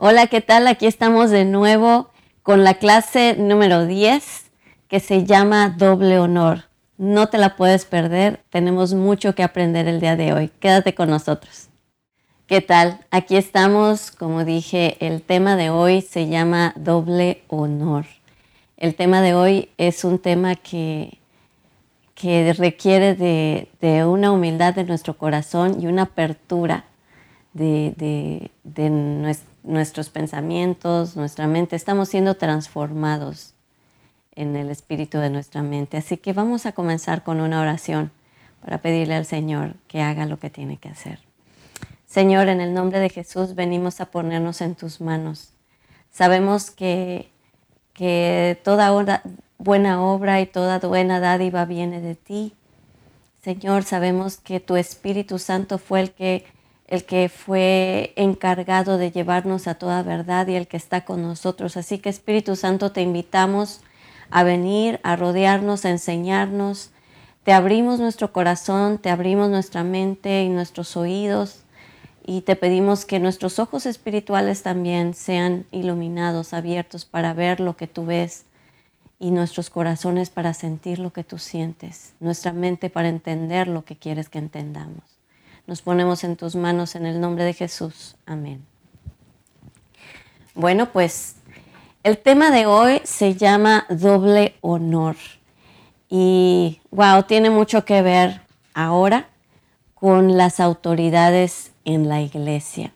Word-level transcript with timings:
Hola, 0.00 0.28
¿qué 0.28 0.40
tal? 0.40 0.68
Aquí 0.68 0.86
estamos 0.86 1.30
de 1.30 1.44
nuevo 1.44 2.08
con 2.44 2.62
la 2.62 2.74
clase 2.74 3.34
número 3.36 3.84
10 3.84 4.44
que 4.86 5.00
se 5.00 5.24
llama 5.24 5.74
Doble 5.76 6.20
Honor. 6.20 6.66
No 6.98 7.28
te 7.30 7.36
la 7.36 7.56
puedes 7.56 7.84
perder, 7.84 8.38
tenemos 8.48 8.94
mucho 8.94 9.34
que 9.34 9.42
aprender 9.42 9.88
el 9.88 9.98
día 9.98 10.14
de 10.14 10.32
hoy. 10.32 10.52
Quédate 10.60 10.94
con 10.94 11.10
nosotros. 11.10 11.66
¿Qué 12.46 12.60
tal? 12.60 13.00
Aquí 13.10 13.34
estamos, 13.36 14.12
como 14.12 14.44
dije, 14.44 15.04
el 15.04 15.20
tema 15.20 15.56
de 15.56 15.70
hoy 15.70 16.00
se 16.00 16.28
llama 16.28 16.74
Doble 16.76 17.42
Honor. 17.48 18.06
El 18.76 18.94
tema 18.94 19.20
de 19.20 19.34
hoy 19.34 19.70
es 19.78 20.04
un 20.04 20.20
tema 20.20 20.54
que, 20.54 21.18
que 22.14 22.52
requiere 22.52 23.16
de, 23.16 23.66
de 23.80 24.04
una 24.04 24.30
humildad 24.30 24.74
de 24.74 24.84
nuestro 24.84 25.18
corazón 25.18 25.82
y 25.82 25.88
una 25.88 26.02
apertura 26.02 26.84
de, 27.52 27.94
de, 27.96 28.52
de 28.62 28.90
nuestros 29.68 30.08
pensamientos, 30.08 31.14
nuestra 31.14 31.46
mente. 31.46 31.76
Estamos 31.76 32.08
siendo 32.08 32.36
transformados 32.36 33.54
en 34.34 34.56
el 34.56 34.70
espíritu 34.70 35.18
de 35.18 35.30
nuestra 35.30 35.62
mente. 35.62 35.98
Así 35.98 36.16
que 36.16 36.32
vamos 36.32 36.64
a 36.64 36.72
comenzar 36.72 37.22
con 37.22 37.40
una 37.40 37.60
oración 37.60 38.10
para 38.64 38.78
pedirle 38.78 39.14
al 39.14 39.26
Señor 39.26 39.74
que 39.86 40.00
haga 40.00 40.26
lo 40.26 40.38
que 40.38 40.48
tiene 40.48 40.78
que 40.78 40.88
hacer. 40.88 41.20
Señor, 42.06 42.48
en 42.48 42.60
el 42.62 42.72
nombre 42.72 42.98
de 42.98 43.10
Jesús 43.10 43.54
venimos 43.54 44.00
a 44.00 44.06
ponernos 44.06 44.62
en 44.62 44.74
tus 44.74 45.02
manos. 45.02 45.50
Sabemos 46.10 46.70
que, 46.70 47.30
que 47.92 48.58
toda 48.64 49.22
buena 49.58 50.02
obra 50.02 50.40
y 50.40 50.46
toda 50.46 50.78
buena 50.78 51.20
dádiva 51.20 51.66
viene 51.66 52.00
de 52.00 52.14
ti. 52.14 52.54
Señor, 53.42 53.84
sabemos 53.84 54.38
que 54.38 54.60
tu 54.60 54.76
Espíritu 54.76 55.38
Santo 55.38 55.78
fue 55.78 56.00
el 56.00 56.12
que 56.12 56.46
el 56.88 57.04
que 57.04 57.28
fue 57.28 58.12
encargado 58.16 58.96
de 58.96 59.10
llevarnos 59.10 59.68
a 59.68 59.74
toda 59.74 60.02
verdad 60.02 60.46
y 60.48 60.54
el 60.54 60.66
que 60.66 60.78
está 60.78 61.04
con 61.04 61.22
nosotros. 61.22 61.76
Así 61.76 61.98
que 61.98 62.08
Espíritu 62.08 62.56
Santo 62.56 62.92
te 62.92 63.02
invitamos 63.02 63.82
a 64.30 64.42
venir, 64.42 64.98
a 65.02 65.14
rodearnos, 65.14 65.84
a 65.84 65.90
enseñarnos. 65.90 66.90
Te 67.44 67.52
abrimos 67.52 68.00
nuestro 68.00 68.32
corazón, 68.32 68.98
te 68.98 69.10
abrimos 69.10 69.50
nuestra 69.50 69.84
mente 69.84 70.42
y 70.42 70.48
nuestros 70.48 70.96
oídos 70.96 71.60
y 72.24 72.42
te 72.42 72.56
pedimos 72.56 73.04
que 73.04 73.20
nuestros 73.20 73.58
ojos 73.58 73.86
espirituales 73.86 74.62
también 74.62 75.14
sean 75.14 75.66
iluminados, 75.70 76.52
abiertos 76.52 77.04
para 77.04 77.32
ver 77.34 77.60
lo 77.60 77.76
que 77.76 77.86
tú 77.86 78.06
ves 78.06 78.44
y 79.18 79.30
nuestros 79.30 79.68
corazones 79.70 80.30
para 80.30 80.54
sentir 80.54 80.98
lo 80.98 81.12
que 81.12 81.24
tú 81.24 81.38
sientes, 81.38 82.14
nuestra 82.20 82.52
mente 82.52 82.90
para 82.90 83.08
entender 83.08 83.68
lo 83.68 83.84
que 83.84 83.96
quieres 83.96 84.28
que 84.28 84.38
entendamos. 84.38 85.17
Nos 85.68 85.82
ponemos 85.82 86.24
en 86.24 86.36
tus 86.36 86.56
manos 86.56 86.94
en 86.94 87.04
el 87.04 87.20
nombre 87.20 87.44
de 87.44 87.52
Jesús. 87.52 88.16
Amén. 88.24 88.64
Bueno, 90.54 90.90
pues 90.92 91.36
el 92.02 92.16
tema 92.16 92.50
de 92.50 92.64
hoy 92.64 93.02
se 93.04 93.34
llama 93.34 93.84
doble 93.90 94.54
honor. 94.62 95.16
Y 96.08 96.80
wow, 96.90 97.24
tiene 97.24 97.50
mucho 97.50 97.84
que 97.84 98.00
ver 98.00 98.40
ahora 98.72 99.28
con 99.94 100.38
las 100.38 100.58
autoridades 100.58 101.72
en 101.84 102.08
la 102.08 102.22
iglesia. 102.22 102.94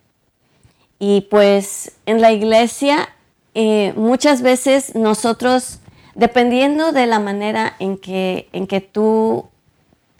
Y 0.98 1.26
pues 1.30 1.92
en 2.06 2.22
la 2.22 2.32
iglesia 2.32 3.10
eh, 3.52 3.92
muchas 3.96 4.40
veces 4.40 4.94
nosotros, 4.94 5.80
dependiendo 6.14 6.92
de 6.92 7.06
la 7.06 7.18
manera 7.18 7.76
en 7.80 7.98
que, 7.98 8.48
en 8.54 8.66
que 8.66 8.80
tú 8.80 9.50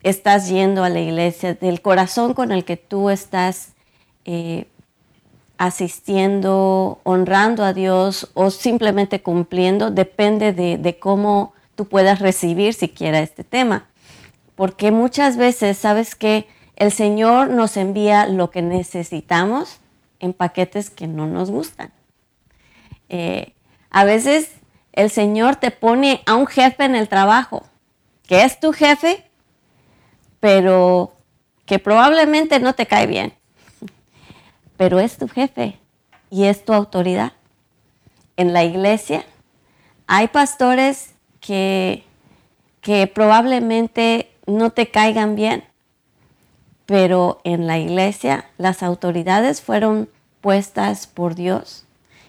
estás 0.03 0.49
yendo 0.49 0.85
a 0.85 0.89
la 0.89 1.01
iglesia, 1.01 1.55
del 1.55 1.81
corazón 1.81 2.35
con 2.35 2.53
el 2.53 2.65
que 2.65 2.77
tú 2.77 3.11
estás 3.11 3.73
eh, 4.25 4.67
asistiendo, 5.59 7.01
honrando 7.05 7.65
a 7.65 7.73
Dios 7.73 8.31
o 8.35 8.51
simplemente 8.51 9.23
cumpliendo, 9.23 9.91
depende 9.91 10.53
de, 10.53 10.99
cómo 10.99 11.53
tú 11.77 11.87
puedas 11.87 12.19
recibir 12.19 12.75
siquiera 12.75 13.21
este 13.21 13.45
tema. 13.45 13.87
Porque 14.57 14.91
muchas 14.91 15.37
veces, 15.37 15.79
sabes 15.79 16.15
que 16.15 16.47
el 16.77 16.91
Señor 16.91 17.51
nos 17.51 17.77
envía 17.77 18.27
lo 18.27 18.51
que 18.51 18.61
necesitamos 18.61 19.79
en 20.19 20.33
paquetes 20.33 20.91
que 20.91 21.07
no 21.07 21.27
nos 21.27 21.51
gustan. 21.51 21.93
Eh, 23.09 23.53
a 23.91 24.05
veces 24.05 24.51
el 24.93 25.11
Señor 25.11 25.57
te 25.57 25.71
pone 25.71 26.23
a 26.27 26.35
un 26.35 26.47
jefe 26.47 26.85
en 26.85 26.97
el 26.97 27.09
trabajo, 27.09 27.65
que 28.27 28.43
es 28.43 28.59
tu 28.59 28.73
jefe, 28.73 29.25
pero 30.43 31.13
que 31.67 31.79
probablemente 31.79 32.59
no 32.59 32.75
te 32.75 32.87
cae 32.87 33.07
bien, 33.07 33.33
pero 34.77 34.99
es 34.99 35.17
tu 35.17 35.29
jefe 35.29 35.79
y 36.31 36.47
es 36.47 36.65
tu 36.65 36.73
autoridad. 36.73 37.31
En 38.37 38.53
la 38.53 38.65
iglesia 38.65 39.25
hay 40.09 40.27
pastores 40.27 41.15
que, 41.39 42.03
que 42.81 43.07
probablemente 43.07 44.33
no 44.45 44.71
te 44.71 44.91
caigan 44.91 45.37
bien, 45.37 45.63
pero 46.87 47.41
en 47.45 47.69
la 47.69 47.79
iglesia 47.79 48.47
las 48.59 48.83
autoridades 48.83 49.63
fueron 49.63 50.09
puestas 50.41 51.07
por 51.07 51.37
Dios. 51.37 51.85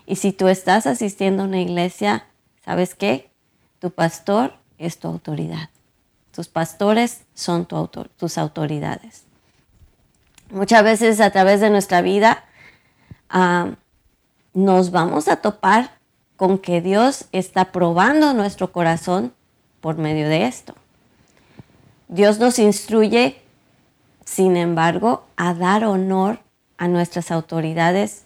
Y 0.06 0.18
si 0.18 0.34
tú 0.34 0.50
estás 0.50 0.85
asistiendo 0.85 1.41
a 1.41 1.47
una 1.47 1.62
iglesia, 1.62 2.28
¿sabes 2.63 2.94
qué? 2.94 3.31
Tu 3.80 3.90
pastor 3.90 4.53
es 4.78 5.00
tu 5.00 5.07
autoridad. 5.07 5.72
Tus 6.31 6.47
pastores 6.47 7.22
son 7.33 7.66
tus 7.66 8.38
autoridades. 8.38 9.23
Muchas 10.51 10.83
veces 10.83 11.19
a 11.19 11.31
través 11.31 11.61
de 11.61 11.69
nuestra 11.69 12.01
vida 12.01 12.44
ah, 13.29 13.71
nos 14.53 14.91
vamos 14.91 15.27
a 15.27 15.38
topar 15.38 15.91
con 16.35 16.59
que 16.59 16.81
Dios 16.81 17.25
está 17.31 17.71
probando 17.71 18.33
nuestro 18.33 18.71
corazón 18.71 19.33
por 19.81 19.97
medio 19.97 20.29
de 20.29 20.45
esto. 20.45 20.75
Dios 22.07 22.39
nos 22.39 22.59
instruye, 22.59 23.41
sin 24.25 24.57
embargo, 24.57 25.25
a 25.35 25.53
dar 25.53 25.85
honor 25.85 26.39
a 26.77 26.88
nuestras 26.88 27.31
autoridades. 27.31 28.23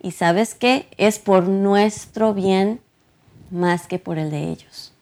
Y 0.00 0.12
sabes 0.12 0.54
qué? 0.54 0.88
Es 0.96 1.18
por 1.18 1.48
nuestro 1.48 2.34
bien 2.34 2.80
más 3.50 3.88
que 3.88 3.98
por 3.98 4.18
el 4.18 4.30
de 4.30 4.50
ellos 4.50 4.92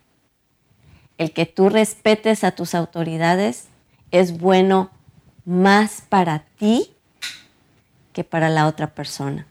el 1.19 1.33
que 1.33 1.47
tú 1.47 1.69
respetes 1.69 2.45
a 2.45 2.53
tus 2.53 2.75
autoridades 2.75 3.69
es 4.11 4.39
bueno 4.39 4.91
más 5.45 6.03
para 6.09 6.45
ti 6.59 6.93
que 8.13 8.25
para 8.25 8.49
la 8.49 8.67
otra 8.67 8.89
persona. 8.89 9.47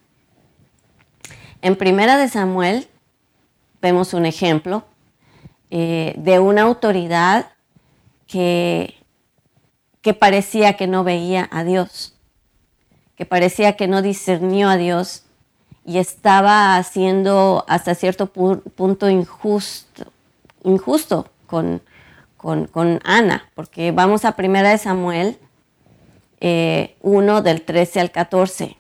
En 1.62 1.76
Primera 1.76 2.18
de 2.18 2.28
Samuel 2.28 2.88
vemos 3.82 4.14
un 4.14 4.26
ejemplo 4.26 4.86
eh, 5.72 6.14
de 6.18 6.40
una 6.40 6.64
autoridad 6.64 7.52
que, 8.28 8.96
que 10.02 10.14
parecía 10.14 10.78
que 10.78 10.88
no 10.88 11.04
veía 11.04 11.48
a 11.52 11.64
Dios, 11.64 12.16
que 13.16 13.26
parecía 13.26 13.76
que 13.76 13.88
no 13.88 14.02
discernió 14.02 14.70
a 14.70 14.78
Dios 14.78 15.24
y 15.86 15.98
estaba 16.00 16.78
haciendo 16.78 17.64
hasta 17.68 17.96
cierto 17.96 18.28
punto 18.28 19.10
injusto, 19.10 20.12
injusto 20.64 21.30
con, 21.46 21.82
con, 22.38 23.00
Ana, 23.04 23.50
porque 23.56 23.92
vamos 23.92 24.26
a 24.26 24.34
Primera 24.34 24.70
de 24.70 24.78
Samuel 24.78 25.38
1 26.40 26.40
eh, 26.42 27.42
del 27.44 27.62
13 27.62 28.00
al 28.00 28.12
14. 28.12 28.78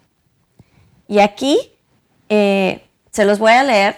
Y 1.07 1.19
aquí 1.19 1.57
eh, 2.29 2.85
se 3.11 3.25
los 3.25 3.39
voy 3.39 3.53
a 3.53 3.63
leer. 3.63 3.95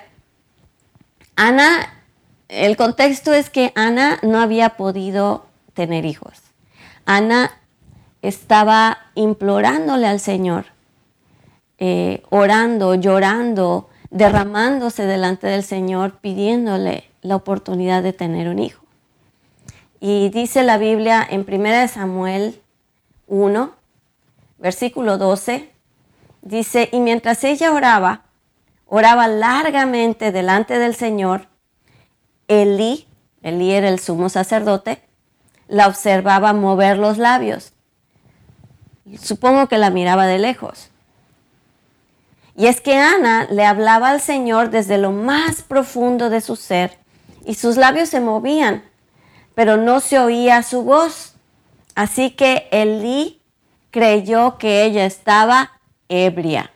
Ana, 1.36 2.04
el 2.50 2.78
contexto 2.78 3.34
es 3.34 3.50
que 3.50 3.72
Ana 3.76 4.20
no 4.22 4.40
había 4.40 4.72
podido 4.78 5.46
tener 5.74 6.06
hijos. 6.06 6.34
Ana 7.06 7.52
estaba 8.22 8.98
implorándole 9.16 10.08
al 10.08 10.20
Señor, 10.20 10.66
eh, 11.78 12.24
orando, 12.30 12.96
llorando, 12.96 13.90
derramándose 14.10 15.06
delante 15.06 15.48
del 15.48 15.64
Señor, 15.64 16.20
pidiéndole 16.20 17.10
la 17.22 17.36
oportunidad 17.36 18.04
de 18.04 18.14
tener 18.14 18.48
un 18.48 18.60
hijo. 18.60 18.84
Y 20.00 20.30
dice 20.30 20.64
la 20.64 20.78
Biblia 20.78 21.26
en 21.28 21.46
1 21.48 21.88
Samuel 21.88 22.62
1, 23.28 23.72
versículo 24.60 25.18
12, 25.18 25.72
dice, 26.42 26.90
y 26.92 27.00
mientras 27.00 27.44
ella 27.44 27.72
oraba, 27.72 28.24
oraba 28.86 29.28
largamente 29.28 30.32
delante 30.32 30.78
del 30.78 30.96
Señor, 30.96 31.48
Elí, 32.48 33.08
Elí 33.42 33.72
era 33.72 33.90
el 33.90 34.00
sumo 34.00 34.30
sacerdote, 34.30 35.02
la 35.68 35.88
observaba 35.88 36.54
mover 36.54 36.98
los 36.98 37.18
labios. 37.18 37.74
Supongo 39.20 39.68
que 39.68 39.78
la 39.78 39.90
miraba 39.90 40.26
de 40.26 40.40
lejos. 40.40 40.90
Y 42.56 42.68
es 42.68 42.82
que 42.82 42.98
Ana 42.98 43.48
le 43.52 43.66
hablaba 43.66 44.10
al 44.10 44.22
Señor 44.22 44.70
desde 44.70 44.98
lo 44.98 45.12
más 45.12 45.62
profundo 45.62 46.30
de 46.30 46.42
su 46.42 46.56
ser 46.56 46.98
y 47.48 47.54
sus 47.54 47.78
labios 47.78 48.10
se 48.10 48.20
movían, 48.20 48.84
pero 49.56 49.78
no 49.78 50.02
se 50.02 50.20
oía 50.20 50.62
su 50.64 50.84
voz. 50.84 51.36
Así 51.96 52.32
que 52.32 52.68
Elí 52.72 53.42
creyó 53.90 54.58
que 54.58 54.84
ella 54.84 55.06
estaba 55.06 55.80
ebria. 56.10 56.72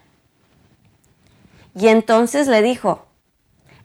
Y 1.75 1.89
entonces 1.89 2.47
le 2.47 2.61
dijo, 2.61 3.05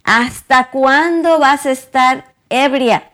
¿hasta 0.04 0.70
cuándo 0.70 1.40
vas 1.40 1.66
a 1.66 1.72
estar 1.72 2.32
ebria? 2.50 3.10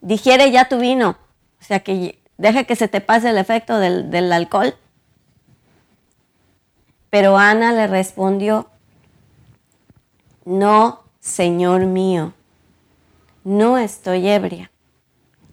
Digiere 0.00 0.50
ya 0.50 0.66
tu 0.66 0.78
vino. 0.78 1.18
O 1.60 1.64
sea 1.64 1.80
que 1.80 2.22
deja 2.38 2.64
que 2.64 2.74
se 2.74 2.88
te 2.88 3.02
pase 3.02 3.28
el 3.28 3.36
efecto 3.36 3.78
del, 3.78 4.10
del 4.10 4.32
alcohol. 4.32 4.74
Pero 7.10 7.36
Ana 7.36 7.72
le 7.72 7.86
respondió, 7.86 8.70
no, 10.46 11.02
Señor 11.20 11.84
mío, 11.84 12.32
no 13.46 13.78
estoy 13.78 14.28
ebria, 14.28 14.72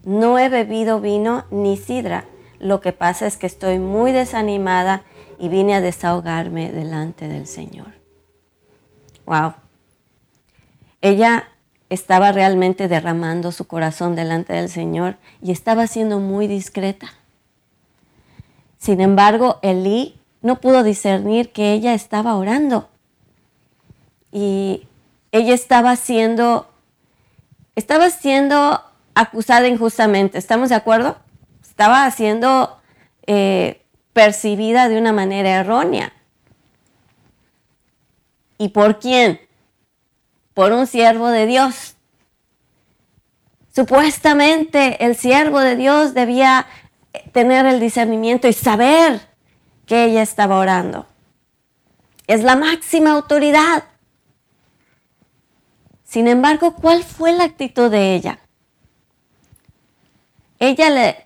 no 0.04 0.40
he 0.40 0.50
bebido 0.50 1.00
vino 1.00 1.46
ni 1.52 1.78
sidra, 1.78 2.26
lo 2.58 2.82
que 2.82 2.92
pasa 2.92 3.28
es 3.28 3.38
que 3.38 3.46
estoy 3.46 3.78
muy 3.78 4.12
desanimada 4.12 5.04
y 5.38 5.48
vine 5.48 5.76
a 5.76 5.82
desahogarme 5.82 6.72
delante 6.72 7.28
del 7.28 7.46
Señor. 7.46 7.94
Wow. 9.28 9.54
Ella 11.02 11.50
estaba 11.90 12.32
realmente 12.32 12.88
derramando 12.88 13.52
su 13.52 13.68
corazón 13.68 14.16
delante 14.16 14.54
del 14.54 14.70
Señor 14.70 15.18
y 15.44 15.52
estaba 15.52 15.86
siendo 15.86 16.20
muy 16.20 16.48
discreta. 16.48 17.14
Sin 18.80 19.02
embargo, 19.02 19.60
Elí 19.62 20.20
no 20.42 20.60
pudo 20.60 20.82
discernir 20.82 21.52
que 21.52 21.74
ella 21.74 21.94
estaba 21.94 22.36
orando. 22.36 22.90
Y 24.32 24.88
ella 25.32 25.54
estaba 25.54 25.96
siendo, 25.96 26.68
estaba 27.76 28.10
siendo 28.10 28.82
acusada 29.16 29.68
injustamente. 29.68 30.38
¿Estamos 30.38 30.70
de 30.70 30.76
acuerdo? 30.76 31.18
Estaba 31.62 32.10
siendo 32.12 32.80
eh, 33.26 33.84
percibida 34.14 34.90
de 34.90 34.98
una 34.98 35.14
manera 35.14 35.50
errónea. 35.50 36.14
¿Y 38.58 38.70
por 38.70 39.00
quién? 39.00 39.42
Por 40.54 40.72
un 40.72 40.88
siervo 40.88 41.30
de 41.30 41.46
Dios. 41.46 41.96
Supuestamente 43.74 45.04
el 45.04 45.16
siervo 45.16 45.60
de 45.60 45.76
Dios 45.76 46.14
debía 46.14 46.68
tener 47.32 47.66
el 47.66 47.80
discernimiento 47.80 48.48
y 48.48 48.54
saber 48.54 49.22
que 49.88 50.06
ella 50.06 50.22
estaba 50.22 50.58
orando. 50.58 51.08
Es 52.28 52.44
la 52.44 52.56
máxima 52.56 53.12
autoridad. 53.12 53.84
Sin 56.14 56.28
embargo, 56.28 56.76
¿cuál 56.76 57.04
fue 57.04 57.32
la 57.32 57.46
actitud 57.46 57.90
de 57.90 58.14
ella? 58.14 58.38
Ella 60.60 61.18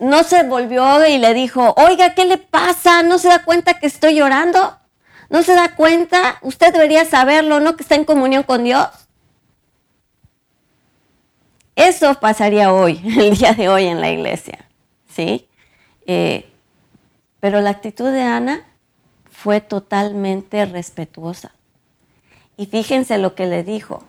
no 0.00 0.24
se 0.24 0.42
volvió 0.44 1.06
y 1.06 1.18
le 1.18 1.34
dijo, 1.34 1.74
oiga, 1.76 2.14
¿qué 2.14 2.24
le 2.24 2.38
pasa? 2.38 3.02
¿No 3.02 3.18
se 3.18 3.28
da 3.28 3.44
cuenta 3.44 3.78
que 3.78 3.86
estoy 3.86 4.14
llorando? 4.14 4.78
¿No 5.28 5.42
se 5.42 5.54
da 5.54 5.76
cuenta? 5.76 6.38
Usted 6.40 6.72
debería 6.72 7.04
saberlo, 7.04 7.60
¿no? 7.60 7.76
Que 7.76 7.82
está 7.82 7.94
en 7.94 8.06
comunión 8.06 8.42
con 8.42 8.64
Dios. 8.64 8.88
Eso 11.76 12.14
pasaría 12.14 12.72
hoy, 12.72 13.02
el 13.18 13.36
día 13.36 13.52
de 13.52 13.68
hoy 13.68 13.84
en 13.84 14.00
la 14.00 14.10
iglesia, 14.10 14.66
¿sí? 15.14 15.46
Eh, 16.06 16.50
pero 17.38 17.60
la 17.60 17.68
actitud 17.68 18.10
de 18.10 18.22
Ana 18.22 18.64
fue 19.30 19.60
totalmente 19.60 20.64
respetuosa. 20.64 21.52
Y 22.58 22.66
fíjense 22.66 23.16
lo 23.16 23.34
que 23.34 23.46
le 23.46 23.64
dijo. 23.64 24.02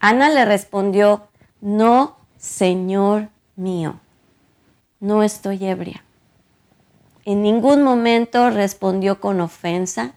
Ana 0.00 0.28
le 0.30 0.44
respondió, 0.44 1.28
no, 1.60 2.16
Señor 2.36 3.28
mío, 3.54 4.00
no 4.98 5.22
estoy 5.22 5.64
ebria. 5.64 6.02
En 7.24 7.42
ningún 7.42 7.84
momento 7.84 8.50
respondió 8.50 9.20
con 9.20 9.40
ofensa, 9.40 10.14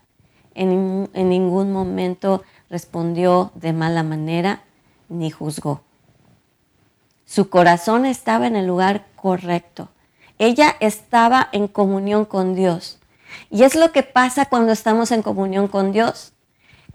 en, 0.55 1.07
en 1.13 1.29
ningún 1.29 1.71
momento 1.71 2.41
respondió 2.71 3.51
de 3.53 3.73
mala 3.73 4.01
manera, 4.01 4.63
ni 5.07 5.29
juzgó. 5.29 5.81
Su 7.25 7.51
corazón 7.51 8.07
estaba 8.07 8.47
en 8.47 8.55
el 8.55 8.65
lugar 8.65 9.05
correcto 9.15 9.89
ella 10.39 10.77
estaba 10.79 11.49
en 11.51 11.67
comunión 11.67 12.25
con 12.25 12.55
Dios. 12.55 12.97
Y 13.51 13.63
es 13.63 13.75
lo 13.75 13.91
que 13.91 14.03
pasa 14.03 14.45
cuando 14.45 14.71
estamos 14.71 15.11
en 15.11 15.21
comunión 15.21 15.67
con 15.67 15.91
Dios, 15.91 16.31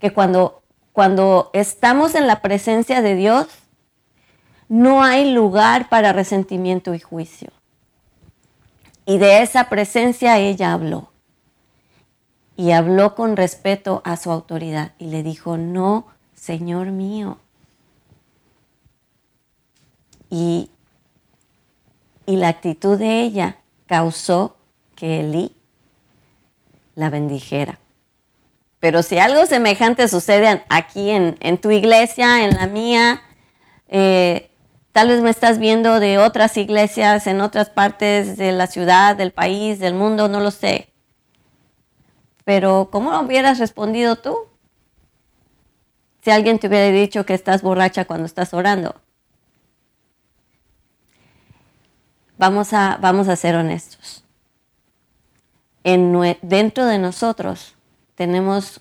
que 0.00 0.12
cuando, 0.12 0.62
cuando 0.93 1.50
estamos 1.52 2.14
en 2.14 2.26
la 2.26 2.43
presencia 2.43 3.02
de 3.02 3.14
Dios, 3.14 3.49
no 4.69 5.02
hay 5.02 5.32
lugar 5.32 5.88
para 5.88 6.12
resentimiento 6.12 6.94
y 6.94 7.00
juicio. 7.00 7.50
Y 9.06 9.19
de 9.19 9.43
esa 9.43 9.69
presencia 9.69 10.38
ella 10.38 10.73
habló. 10.73 11.11
Y 12.56 12.70
habló 12.70 13.14
con 13.14 13.37
respeto 13.37 14.00
a 14.05 14.17
su 14.17 14.31
autoridad 14.31 14.93
y 14.99 15.06
le 15.06 15.23
dijo, 15.23 15.56
no, 15.56 16.06
Señor 16.35 16.93
mío. 16.93 17.38
Y 20.31 20.70
y 22.26 22.37
la 22.37 22.49
actitud 22.49 22.99
de 22.99 23.23
ella 23.23 23.58
causó 23.87 24.56
que 24.94 25.20
Elí 25.20 25.55
la 26.94 27.11
bendijera. 27.11 27.79
Pero 28.85 29.03
si 29.03 29.17
algo 29.17 29.47
semejante 29.47 30.09
sucede 30.09 30.63
aquí 30.69 31.09
en, 31.09 31.59
tu 31.59 31.71
iglesia, 31.71 32.45
en 32.45 32.55
la 32.55 32.67
mía, 32.67 33.23
eh, 33.89 34.51
tal 34.93 35.09
vez 35.09 35.23
me 35.23 35.31
estás 35.31 35.59
viendo 35.59 36.01
de 36.01 36.19
otras 36.19 36.55
iglesias 36.59 37.27
en 37.27 37.41
otras 37.41 37.71
partes 37.71 38.37
de 38.37 38.53
la 38.53 38.67
ciudad, 38.67 39.17
del 39.17 39.33
país, 39.33 39.79
del 39.79 39.95
mundo, 39.95 40.29
no 40.29 40.41
lo 40.41 40.51
sé. 40.51 40.93
Pero 42.45 42.91
¿cómo 42.93 43.19
hubieras 43.21 43.59
respondido 43.59 44.17
tú? 44.17 44.37
Si 46.21 46.31
alguien 46.31 46.59
te 46.59 46.69
hubiera 46.69 46.95
dicho 46.95 47.25
que 47.25 47.33
estás 47.33 47.63
borracha 47.63 48.05
cuando 48.05 48.27
estás 48.27 48.53
orando. 48.53 49.01
Vamos 52.37 52.75
a, 52.75 52.99
vamos 53.01 53.29
a 53.29 53.37
ser 53.37 53.55
honestos. 53.55 54.27
En, 55.85 56.37
dentro 56.43 56.85
de 56.85 56.99
nosotros 56.99 57.74
tenemos 58.14 58.81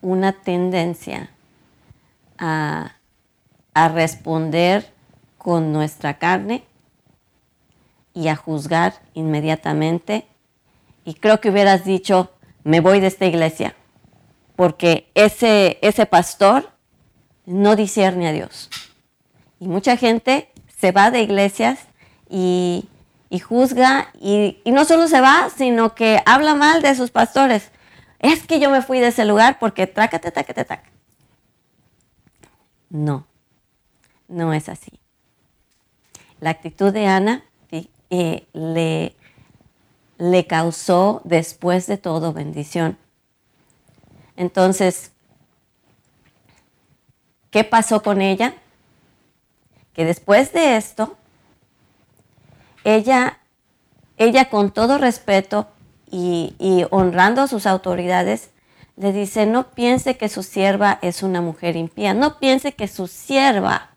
una 0.00 0.32
tendencia 0.32 1.30
a, 2.38 2.96
a 3.72 3.88
responder 3.88 4.92
con 5.38 5.72
nuestra 5.72 6.18
carne 6.18 6.64
y 8.12 8.28
a 8.28 8.36
juzgar 8.36 8.94
inmediatamente. 9.14 10.26
Y 11.04 11.14
creo 11.14 11.40
que 11.40 11.50
hubieras 11.50 11.84
dicho, 11.84 12.32
me 12.62 12.80
voy 12.80 13.00
de 13.00 13.08
esta 13.08 13.26
iglesia, 13.26 13.74
porque 14.56 15.10
ese, 15.14 15.78
ese 15.82 16.06
pastor 16.06 16.70
no 17.46 17.76
discierne 17.76 18.28
a 18.28 18.32
Dios. 18.32 18.70
Y 19.60 19.68
mucha 19.68 19.96
gente 19.96 20.50
se 20.78 20.92
va 20.92 21.10
de 21.10 21.22
iglesias 21.22 21.80
y 22.28 22.88
y 23.34 23.40
juzga 23.40 24.10
y, 24.20 24.58
no 24.64 24.84
solo 24.84 25.08
se 25.08 25.20
va, 25.20 25.48
sino 25.56 25.96
que 25.96 26.22
habla 26.24 26.54
mal 26.54 26.82
de 26.82 26.94
sus 26.94 27.10
pastores. 27.10 27.72
Es 28.24 28.46
que 28.46 28.58
yo 28.58 28.70
me 28.70 28.80
fui 28.80 29.00
de 29.00 29.08
ese 29.08 29.26
lugar 29.26 29.58
porque 29.58 29.86
trácate, 29.86 30.30
trácate, 30.30 30.64
trácate. 30.64 30.90
No, 32.88 33.26
no 34.28 34.54
es 34.54 34.70
así. 34.70 34.98
La 36.40 36.48
actitud 36.48 36.90
de 36.90 37.06
Ana 37.06 37.44
eh, 38.08 38.46
le, 38.54 39.14
le 40.16 40.46
causó 40.46 41.20
después 41.24 41.86
de 41.86 41.98
todo 41.98 42.32
bendición. 42.32 42.96
Entonces, 44.36 45.12
¿qué 47.50 47.62
pasó 47.62 48.02
con 48.02 48.22
ella? 48.22 48.54
Que 49.92 50.06
después 50.06 50.50
de 50.54 50.78
esto, 50.78 51.18
ella, 52.84 53.38
ella 54.16 54.48
con 54.48 54.70
todo 54.70 54.96
respeto 54.96 55.68
y, 56.16 56.86
honrando 56.90 57.42
a 57.42 57.48
sus 57.48 57.66
autoridades, 57.66 58.50
le 58.96 59.12
dice, 59.12 59.46
no 59.46 59.70
piense 59.70 60.16
que 60.16 60.28
su 60.28 60.44
sierva 60.44 61.00
es 61.02 61.24
una 61.24 61.40
mujer 61.40 61.74
impía, 61.74 62.14
no 62.14 62.38
piense 62.38 62.72
que 62.72 62.86
su 62.86 63.08
sierva 63.08 63.90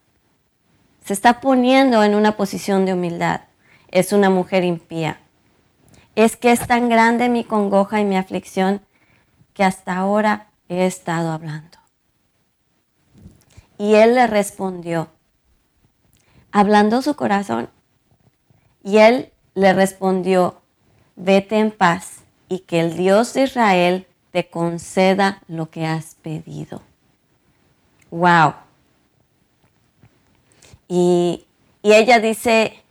se 1.05 1.13
está 1.13 1.39
poniendo 1.39 2.03
en 2.03 2.15
una 2.15 2.35
posición 2.35 2.85
de 2.85 2.93
humildad, 2.93 3.41
es 3.91 4.13
una 4.13 4.31
mujer 4.31 4.63
impía. 4.63 5.19
Es 6.15 6.35
que 6.35 6.51
es 6.51 6.65
tan 6.65 6.89
grande 6.89 7.29
mi 7.29 7.43
congoja 7.43 8.01
y 8.01 8.05
mi 8.05 8.17
aflicción 8.17 8.81
que 9.53 9.63
hasta 9.63 9.95
ahora 9.95 10.47
he 10.67 10.87
estado 10.87 11.31
hablando. 11.31 11.77
Y 13.77 13.93
él 13.93 14.15
le 14.15 14.25
respondió, 14.25 15.09
hablando 16.51 17.03
su 17.03 17.15
corazón, 17.15 17.69
y 18.83 18.97
él 18.97 19.31
le 19.53 19.73
respondió, 19.73 20.56
vete 21.17 21.59
en 21.59 21.71
paz 21.71 22.19
y 22.47 22.59
que 22.59 22.79
el 22.79 22.95
Dios 22.95 23.33
de 23.33 23.43
Israel 23.43 24.07
te 24.31 24.47
conceda 24.49 25.41
lo 25.49 25.69
que 25.69 25.85
has 25.85 26.15
pedido. 26.15 26.81
Wow. 28.09 28.53
Y, 30.87 31.43
y 31.81 31.93
ella 31.93 32.19
dice, 32.19 32.81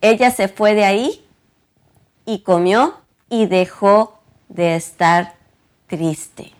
ella 0.00 0.32
se 0.32 0.48
fue 0.48 0.74
de 0.74 0.84
ahí 0.84 1.24
y 2.26 2.40
comió 2.40 2.96
y 3.30 3.46
dejó 3.46 4.18
de 4.48 4.74
estar 4.74 5.36
triste. 5.86 6.52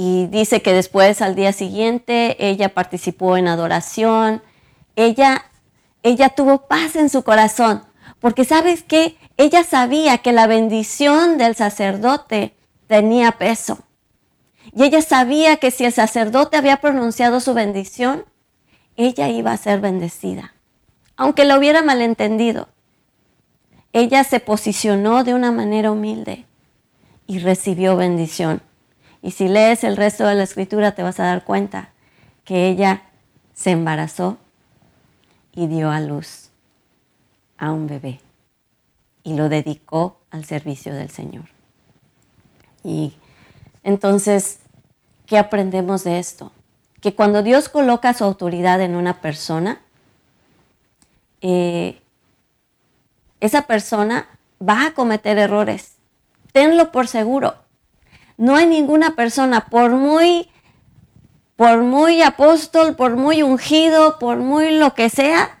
y 0.00 0.28
dice 0.28 0.62
que 0.62 0.72
después 0.72 1.20
al 1.22 1.34
día 1.34 1.52
siguiente 1.52 2.36
ella 2.38 2.68
participó 2.68 3.36
en 3.36 3.48
adoración. 3.48 4.40
Ella, 4.94 5.44
ella 6.04 6.28
tuvo 6.28 6.68
paz 6.68 6.94
en 6.94 7.08
su 7.10 7.24
corazón, 7.24 7.82
porque 8.20 8.44
sabes 8.44 8.82
que 8.82 9.16
ella 9.36 9.62
sabía 9.62 10.18
que 10.18 10.32
la 10.32 10.46
bendición 10.46 11.38
del 11.38 11.54
sacerdote 11.54 12.54
tenía 12.86 13.32
peso. 13.32 13.78
Y 14.72 14.84
ella 14.84 15.02
sabía 15.02 15.56
que 15.56 15.70
si 15.70 15.84
el 15.84 15.92
sacerdote 15.92 16.56
había 16.56 16.78
pronunciado 16.78 17.40
su 17.40 17.54
bendición, 17.54 18.24
ella 18.96 19.28
iba 19.28 19.52
a 19.52 19.56
ser 19.56 19.80
bendecida, 19.80 20.54
aunque 21.16 21.44
lo 21.44 21.56
hubiera 21.56 21.82
malentendido. 21.82 22.68
Ella 23.92 24.24
se 24.24 24.40
posicionó 24.40 25.24
de 25.24 25.34
una 25.34 25.52
manera 25.52 25.90
humilde 25.90 26.44
y 27.26 27.38
recibió 27.38 27.96
bendición. 27.96 28.60
Y 29.22 29.30
si 29.30 29.48
lees 29.48 29.84
el 29.84 29.96
resto 29.96 30.26
de 30.26 30.34
la 30.34 30.42
escritura 30.42 30.92
te 30.92 31.02
vas 31.02 31.20
a 31.20 31.24
dar 31.24 31.44
cuenta 31.44 31.90
que 32.44 32.68
ella 32.68 33.02
se 33.54 33.70
embarazó 33.70 34.38
y 35.52 35.66
dio 35.66 35.90
a 35.90 36.00
luz 36.00 36.47
a 37.58 37.72
un 37.72 37.86
bebé 37.86 38.20
y 39.22 39.34
lo 39.34 39.48
dedicó 39.48 40.20
al 40.30 40.44
servicio 40.44 40.94
del 40.94 41.10
Señor. 41.10 41.44
Y 42.82 43.14
entonces, 43.82 44.60
¿qué 45.26 45.38
aprendemos 45.38 46.04
de 46.04 46.18
esto? 46.18 46.52
Que 47.00 47.14
cuando 47.14 47.42
Dios 47.42 47.68
coloca 47.68 48.14
su 48.14 48.24
autoridad 48.24 48.80
en 48.80 48.96
una 48.96 49.20
persona, 49.20 49.80
eh, 51.40 52.00
esa 53.40 53.62
persona 53.62 54.28
va 54.66 54.86
a 54.86 54.94
cometer 54.94 55.38
errores. 55.38 55.96
Tenlo 56.52 56.90
por 56.90 57.06
seguro. 57.06 57.56
No 58.36 58.56
hay 58.56 58.66
ninguna 58.66 59.14
persona, 59.14 59.66
por 59.66 59.90
muy, 59.90 60.48
por 61.56 61.82
muy 61.82 62.22
apóstol, 62.22 62.96
por 62.96 63.16
muy 63.16 63.42
ungido, 63.42 64.18
por 64.18 64.38
muy 64.38 64.78
lo 64.78 64.94
que 64.94 65.10
sea, 65.10 65.57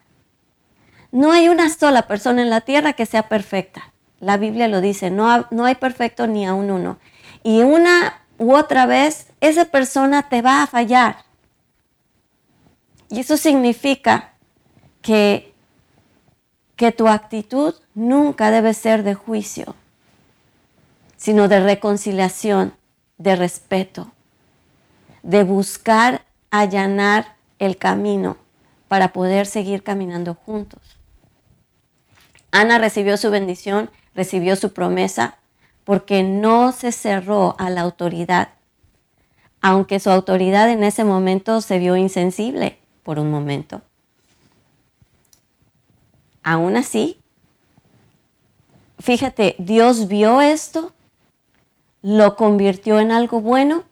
no 1.10 1.32
hay 1.32 1.48
una 1.48 1.70
sola 1.70 2.06
persona 2.06 2.42
en 2.42 2.50
la 2.50 2.60
tierra 2.60 2.92
que 2.92 3.06
sea 3.06 3.28
perfecta. 3.28 3.92
La 4.20 4.36
Biblia 4.36 4.68
lo 4.68 4.80
dice, 4.80 5.10
no, 5.10 5.46
no 5.50 5.64
hay 5.64 5.76
perfecto 5.76 6.26
ni 6.26 6.46
a 6.46 6.54
un 6.54 6.70
uno. 6.70 6.98
Y 7.42 7.62
una 7.62 8.22
u 8.36 8.54
otra 8.54 8.86
vez, 8.86 9.28
esa 9.40 9.66
persona 9.66 10.28
te 10.28 10.42
va 10.42 10.62
a 10.62 10.66
fallar. 10.66 11.24
Y 13.10 13.20
eso 13.20 13.36
significa 13.36 14.32
que, 15.00 15.54
que 16.76 16.92
tu 16.92 17.08
actitud 17.08 17.74
nunca 17.94 18.50
debe 18.50 18.74
ser 18.74 19.02
de 19.02 19.14
juicio, 19.14 19.74
sino 21.16 21.48
de 21.48 21.60
reconciliación, 21.60 22.74
de 23.16 23.34
respeto, 23.34 24.12
de 25.22 25.42
buscar 25.44 26.22
allanar 26.50 27.36
el 27.58 27.76
camino 27.76 28.36
para 28.88 29.12
poder 29.12 29.46
seguir 29.46 29.82
caminando 29.82 30.34
juntos. 30.34 30.97
Ana 32.50 32.78
recibió 32.78 33.16
su 33.16 33.30
bendición, 33.30 33.90
recibió 34.14 34.56
su 34.56 34.72
promesa, 34.72 35.36
porque 35.84 36.22
no 36.22 36.72
se 36.72 36.92
cerró 36.92 37.56
a 37.58 37.70
la 37.70 37.82
autoridad, 37.82 38.50
aunque 39.60 40.00
su 40.00 40.10
autoridad 40.10 40.70
en 40.70 40.84
ese 40.84 41.04
momento 41.04 41.60
se 41.60 41.78
vio 41.78 41.96
insensible 41.96 42.78
por 43.02 43.18
un 43.18 43.30
momento. 43.30 43.82
Aún 46.42 46.76
así, 46.76 47.20
fíjate, 48.98 49.54
Dios 49.58 50.08
vio 50.08 50.40
esto, 50.40 50.92
lo 52.02 52.36
convirtió 52.36 53.00
en 53.00 53.10
algo 53.10 53.40
bueno 53.40 53.84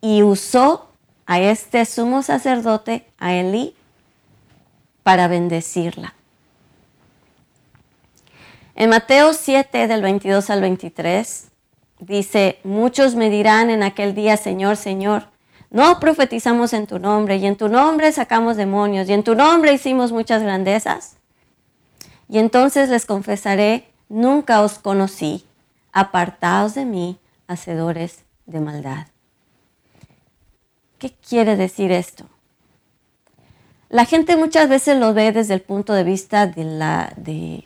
y 0.00 0.22
usó 0.22 0.88
a 1.26 1.40
este 1.40 1.84
sumo 1.84 2.22
sacerdote, 2.22 3.06
a 3.18 3.34
Elí, 3.34 3.74
para 5.02 5.28
bendecirla. 5.28 6.14
En 8.80 8.88
Mateo 8.88 9.34
7 9.34 9.88
del 9.88 10.00
22 10.00 10.48
al 10.48 10.62
23 10.62 11.48
dice, 11.98 12.60
muchos 12.64 13.14
me 13.14 13.28
dirán 13.28 13.68
en 13.68 13.82
aquel 13.82 14.14
día, 14.14 14.38
Señor, 14.38 14.78
Señor, 14.78 15.24
no 15.68 16.00
profetizamos 16.00 16.72
en 16.72 16.86
tu 16.86 16.98
nombre 16.98 17.36
y 17.36 17.44
en 17.44 17.56
tu 17.56 17.68
nombre 17.68 18.10
sacamos 18.10 18.56
demonios 18.56 19.06
y 19.06 19.12
en 19.12 19.22
tu 19.22 19.34
nombre 19.34 19.74
hicimos 19.74 20.12
muchas 20.12 20.42
grandezas. 20.42 21.18
Y 22.26 22.38
entonces 22.38 22.88
les 22.88 23.04
confesaré, 23.04 23.86
nunca 24.08 24.62
os 24.62 24.78
conocí, 24.78 25.44
apartaos 25.92 26.74
de 26.74 26.86
mí, 26.86 27.18
hacedores 27.48 28.24
de 28.46 28.60
maldad. 28.60 29.08
¿Qué 30.96 31.12
quiere 31.12 31.56
decir 31.56 31.92
esto? 31.92 32.24
La 33.90 34.06
gente 34.06 34.38
muchas 34.38 34.70
veces 34.70 34.96
lo 34.96 35.12
ve 35.12 35.32
desde 35.32 35.52
el 35.52 35.60
punto 35.60 35.92
de 35.92 36.04
vista 36.04 36.46
de 36.46 36.64
la, 36.64 37.12
de, 37.18 37.64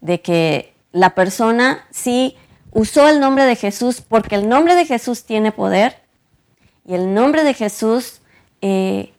de 0.00 0.20
que 0.20 0.74
la 0.92 1.14
persona 1.14 1.86
sí 1.90 2.36
usó 2.72 3.08
el 3.08 3.20
nombre 3.20 3.44
de 3.44 3.56
Jesús 3.56 4.00
porque 4.00 4.34
el 4.34 4.48
nombre 4.48 4.74
de 4.74 4.86
Jesús 4.86 5.24
tiene 5.24 5.52
poder 5.52 5.96
y 6.86 6.94
el 6.94 7.14
nombre 7.14 7.44
de 7.44 7.54
Jesús 7.54 8.20
eh, 8.62 9.12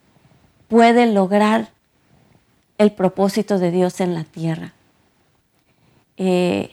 puede 0.67 1.05
lograr 1.07 1.69
el 2.77 2.91
propósito 2.91 3.59
de 3.59 3.71
Dios 3.71 4.00
en 4.00 4.13
la 4.13 4.24
tierra. 4.24 4.74
Eh, 6.17 6.71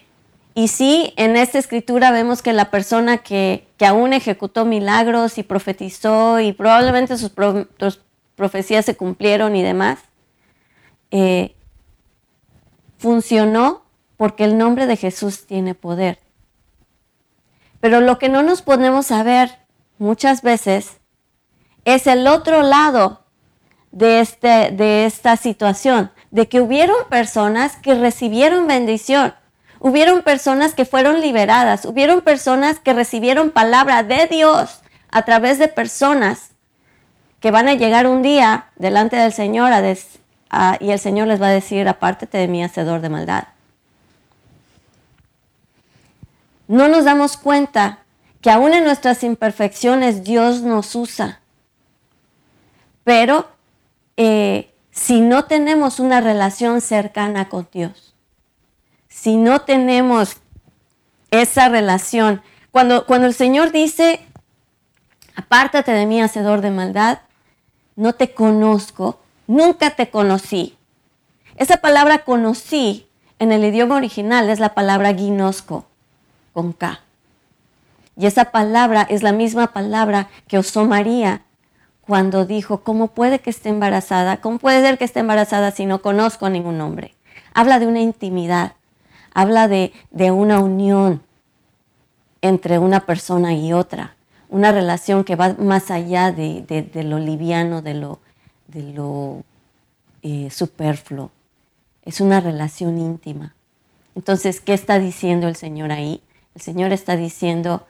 y 0.54 0.68
sí, 0.68 1.12
en 1.16 1.36
esta 1.36 1.58
escritura 1.58 2.12
vemos 2.12 2.40
que 2.40 2.52
la 2.52 2.70
persona 2.70 3.18
que, 3.18 3.66
aún 3.86 4.12
ejecutó 4.12 4.64
milagros 4.64 5.36
y 5.36 5.42
profetizó 5.42 6.40
y 6.40 6.52
probablemente 6.52 7.18
sus, 7.18 7.30
profecías 8.34 8.84
se 8.84 8.96
cumplieron 8.96 9.54
y 9.54 9.62
demás, 9.62 9.98
eh, 11.10 11.54
funcionó 12.98 13.82
porque 14.16 14.44
el 14.44 14.58
nombre 14.58 14.86
de 14.86 14.96
Jesús 14.96 15.46
tiene 15.46 15.74
poder. 15.74 16.18
Pero 17.80 18.00
lo 18.00 18.18
que 18.18 18.28
no 18.28 18.42
nos 18.42 18.62
podemos 18.62 19.06
saber 19.06 19.58
muchas 19.98 20.42
veces 20.42 20.98
es 21.84 22.06
el 22.06 22.26
otro 22.26 22.62
lado 22.62 23.22
de, 23.92 24.20
este, 24.20 24.70
de 24.72 25.06
esta 25.06 25.36
situación, 25.36 26.10
de 26.30 26.48
que 26.48 26.60
hubieron 26.60 26.96
personas 27.08 27.76
que 27.76 27.94
recibieron 27.94 28.66
bendición, 28.66 29.34
hubieron 29.78 30.22
personas 30.22 30.74
que 30.74 30.84
fueron 30.84 31.20
liberadas, 31.20 31.84
hubieron 31.84 32.22
personas 32.22 32.80
que 32.80 32.92
recibieron 32.92 33.50
palabra 33.50 34.02
de 34.02 34.26
Dios 34.26 34.80
a 35.10 35.22
través 35.22 35.58
de 35.58 35.68
personas 35.68 36.50
que 37.40 37.50
van 37.50 37.68
a 37.68 37.74
llegar 37.74 38.06
un 38.06 38.22
día 38.22 38.66
delante 38.76 39.16
del 39.16 39.32
Señor 39.32 39.72
y 40.80 40.90
el 40.90 40.98
Señor 40.98 41.28
les 41.28 41.40
va 41.40 41.48
a 41.48 41.50
decir, 41.50 41.88
apártate 41.88 42.38
de 42.38 42.48
mí, 42.48 42.64
hacedor 42.64 43.00
de 43.00 43.08
maldad. 43.08 43.44
No 46.68 46.88
nos 46.88 47.04
damos 47.04 47.36
cuenta 47.36 48.00
que 48.40 48.50
aún 48.50 48.74
en 48.74 48.84
nuestras 48.84 49.22
imperfecciones 49.22 50.24
Dios 50.24 50.62
nos 50.62 50.94
usa. 50.94 51.40
Pero 53.04 53.48
eh, 54.16 54.72
si 54.90 55.20
no 55.20 55.44
tenemos 55.44 56.00
una 56.00 56.20
relación 56.20 56.80
cercana 56.80 57.48
con 57.48 57.68
Dios, 57.72 58.14
si 59.08 59.36
no 59.36 59.62
tenemos 59.62 60.36
esa 61.30 61.68
relación, 61.68 62.42
cuando, 62.70 63.06
cuando 63.06 63.26
el 63.26 63.34
Señor 63.34 63.72
dice, 63.72 64.20
apártate 65.34 65.92
de 65.92 66.06
mí, 66.06 66.20
hacedor 66.20 66.60
de 66.60 66.70
maldad, 66.70 67.20
no 67.94 68.12
te 68.12 68.34
conozco, 68.34 69.20
nunca 69.46 69.90
te 69.90 70.10
conocí. 70.10 70.76
Esa 71.56 71.78
palabra 71.78 72.18
conocí 72.18 73.08
en 73.38 73.52
el 73.52 73.64
idioma 73.64 73.96
original 73.96 74.50
es 74.50 74.60
la 74.60 74.74
palabra 74.74 75.14
ginosco 75.14 75.86
con 76.56 76.72
K. 76.72 77.00
Y 78.16 78.24
esa 78.24 78.46
palabra 78.46 79.06
es 79.10 79.22
la 79.22 79.32
misma 79.32 79.74
palabra 79.74 80.30
que 80.48 80.58
usó 80.58 80.86
María 80.86 81.42
cuando 82.00 82.46
dijo, 82.46 82.78
¿cómo 82.78 83.08
puede 83.08 83.40
que 83.40 83.50
esté 83.50 83.68
embarazada? 83.68 84.40
¿Cómo 84.40 84.58
puede 84.58 84.80
ser 84.80 84.96
que 84.96 85.04
esté 85.04 85.20
embarazada 85.20 85.70
si 85.70 85.84
no 85.84 86.00
conozco 86.00 86.46
a 86.46 86.50
ningún 86.50 86.80
hombre? 86.80 87.14
Habla 87.52 87.78
de 87.78 87.86
una 87.86 88.00
intimidad, 88.00 88.72
habla 89.34 89.68
de, 89.68 89.92
una 90.32 90.60
unión 90.60 91.20
entre 92.40 92.78
una 92.78 93.00
persona 93.04 93.52
y 93.52 93.74
otra, 93.74 94.16
una 94.48 94.72
relación 94.72 95.24
que 95.24 95.36
va 95.36 95.56
más 95.58 95.90
allá 95.90 96.32
de, 96.32 96.88
lo 97.04 97.18
liviano, 97.18 97.82
de 97.82 97.92
lo, 97.92 98.20
de 98.68 98.82
lo 98.94 99.42
eh, 100.22 100.48
superfluo. 100.50 101.30
Es 102.06 102.22
una 102.22 102.40
relación 102.40 102.96
íntima. 102.98 103.54
Entonces, 104.14 104.62
¿qué 104.62 104.72
está 104.72 104.98
diciendo 104.98 105.48
el 105.48 105.56
Señor 105.56 105.92
ahí? 105.92 106.22
El 106.56 106.62
Señor 106.62 106.90
está 106.90 107.16
diciendo, 107.16 107.86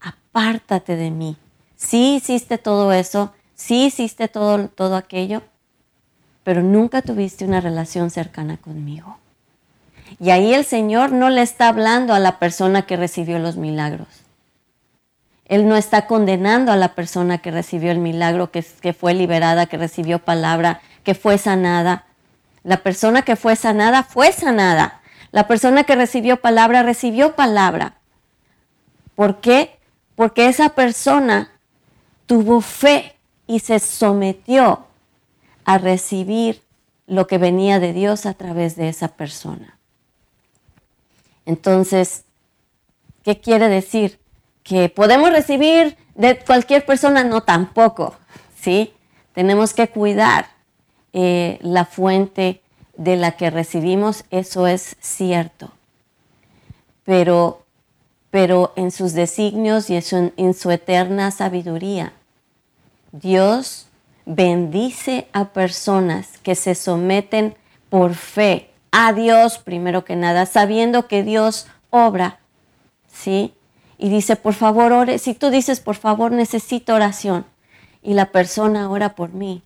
apártate 0.00 0.96
de 0.96 1.12
mí. 1.12 1.36
Sí 1.76 2.16
hiciste 2.16 2.58
todo 2.58 2.92
eso, 2.92 3.32
sí 3.54 3.84
hiciste 3.84 4.26
todo, 4.26 4.66
todo 4.66 4.96
aquello, 4.96 5.42
pero 6.42 6.60
nunca 6.60 7.00
tuviste 7.00 7.44
una 7.44 7.60
relación 7.60 8.10
cercana 8.10 8.56
conmigo. 8.56 9.18
Y 10.18 10.30
ahí 10.30 10.52
el 10.52 10.64
Señor 10.64 11.12
no 11.12 11.30
le 11.30 11.42
está 11.42 11.68
hablando 11.68 12.12
a 12.12 12.18
la 12.18 12.40
persona 12.40 12.82
que 12.82 12.96
recibió 12.96 13.38
los 13.38 13.56
milagros. 13.56 14.08
Él 15.44 15.68
no 15.68 15.76
está 15.76 16.08
condenando 16.08 16.72
a 16.72 16.76
la 16.76 16.96
persona 16.96 17.38
que 17.38 17.52
recibió 17.52 17.92
el 17.92 17.98
milagro, 17.98 18.50
que, 18.50 18.64
que 18.80 18.94
fue 18.94 19.14
liberada, 19.14 19.66
que 19.66 19.76
recibió 19.76 20.18
palabra, 20.18 20.80
que 21.04 21.14
fue 21.14 21.38
sanada. 21.38 22.04
La 22.64 22.78
persona 22.78 23.22
que 23.22 23.36
fue 23.36 23.54
sanada 23.54 24.02
fue 24.02 24.32
sanada. 24.32 25.02
La 25.30 25.46
persona 25.46 25.84
que 25.84 25.94
recibió 25.94 26.40
palabra 26.40 26.82
recibió 26.82 27.36
palabra. 27.36 27.94
¿Por 29.18 29.40
qué? 29.40 29.80
Porque 30.14 30.46
esa 30.46 30.68
persona 30.68 31.50
tuvo 32.26 32.60
fe 32.60 33.16
y 33.48 33.58
se 33.58 33.80
sometió 33.80 34.86
a 35.64 35.78
recibir 35.78 36.62
lo 37.08 37.26
que 37.26 37.36
venía 37.36 37.80
de 37.80 37.92
Dios 37.92 38.26
a 38.26 38.34
través 38.34 38.76
de 38.76 38.88
esa 38.88 39.08
persona. 39.08 39.76
Entonces, 41.46 42.26
¿qué 43.24 43.40
quiere 43.40 43.68
decir? 43.68 44.20
Que 44.62 44.88
podemos 44.88 45.32
recibir 45.32 45.96
de 46.14 46.38
cualquier 46.38 46.86
persona, 46.86 47.24
no 47.24 47.42
tampoco, 47.42 48.14
¿sí? 48.54 48.92
Tenemos 49.32 49.74
que 49.74 49.88
cuidar 49.88 50.46
eh, 51.12 51.58
la 51.60 51.86
fuente 51.86 52.62
de 52.96 53.16
la 53.16 53.32
que 53.32 53.50
recibimos, 53.50 54.24
eso 54.30 54.68
es 54.68 54.94
cierto. 55.00 55.72
Pero, 57.02 57.64
pero 58.30 58.72
en 58.76 58.90
sus 58.90 59.12
designios 59.12 59.90
y 59.90 59.96
en 59.96 60.54
su 60.54 60.70
eterna 60.70 61.30
sabiduría, 61.30 62.12
Dios 63.12 63.86
bendice 64.26 65.28
a 65.32 65.46
personas 65.46 66.38
que 66.42 66.54
se 66.54 66.74
someten 66.74 67.56
por 67.88 68.14
fe 68.14 68.70
a 68.90 69.12
Dios 69.12 69.58
primero 69.58 70.04
que 70.04 70.16
nada, 70.16 70.46
sabiendo 70.46 71.08
que 71.08 71.22
Dios 71.22 71.66
obra, 71.90 72.38
¿sí? 73.12 73.54
Y 73.98 74.08
dice, 74.08 74.36
por 74.36 74.54
favor, 74.54 74.92
ore. 74.92 75.18
Si 75.18 75.34
tú 75.34 75.50
dices, 75.50 75.80
por 75.80 75.96
favor, 75.96 76.32
necesito 76.32 76.94
oración, 76.94 77.44
y 78.02 78.14
la 78.14 78.26
persona 78.26 78.90
ora 78.90 79.14
por 79.14 79.32
mí, 79.32 79.62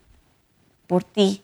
por 0.86 1.04
ti, 1.04 1.42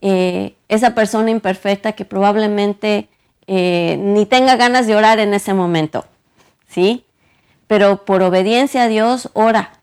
eh, 0.00 0.54
esa 0.68 0.94
persona 0.94 1.30
imperfecta 1.30 1.92
que 1.92 2.04
probablemente 2.04 3.08
eh, 3.46 3.96
ni 3.98 4.26
tenga 4.26 4.56
ganas 4.56 4.86
de 4.86 4.96
orar 4.96 5.18
en 5.18 5.34
ese 5.34 5.54
momento, 5.54 6.04
¿sí? 6.68 7.04
Pero 7.66 8.04
por 8.04 8.22
obediencia 8.22 8.84
a 8.84 8.88
Dios, 8.88 9.30
ora. 9.32 9.80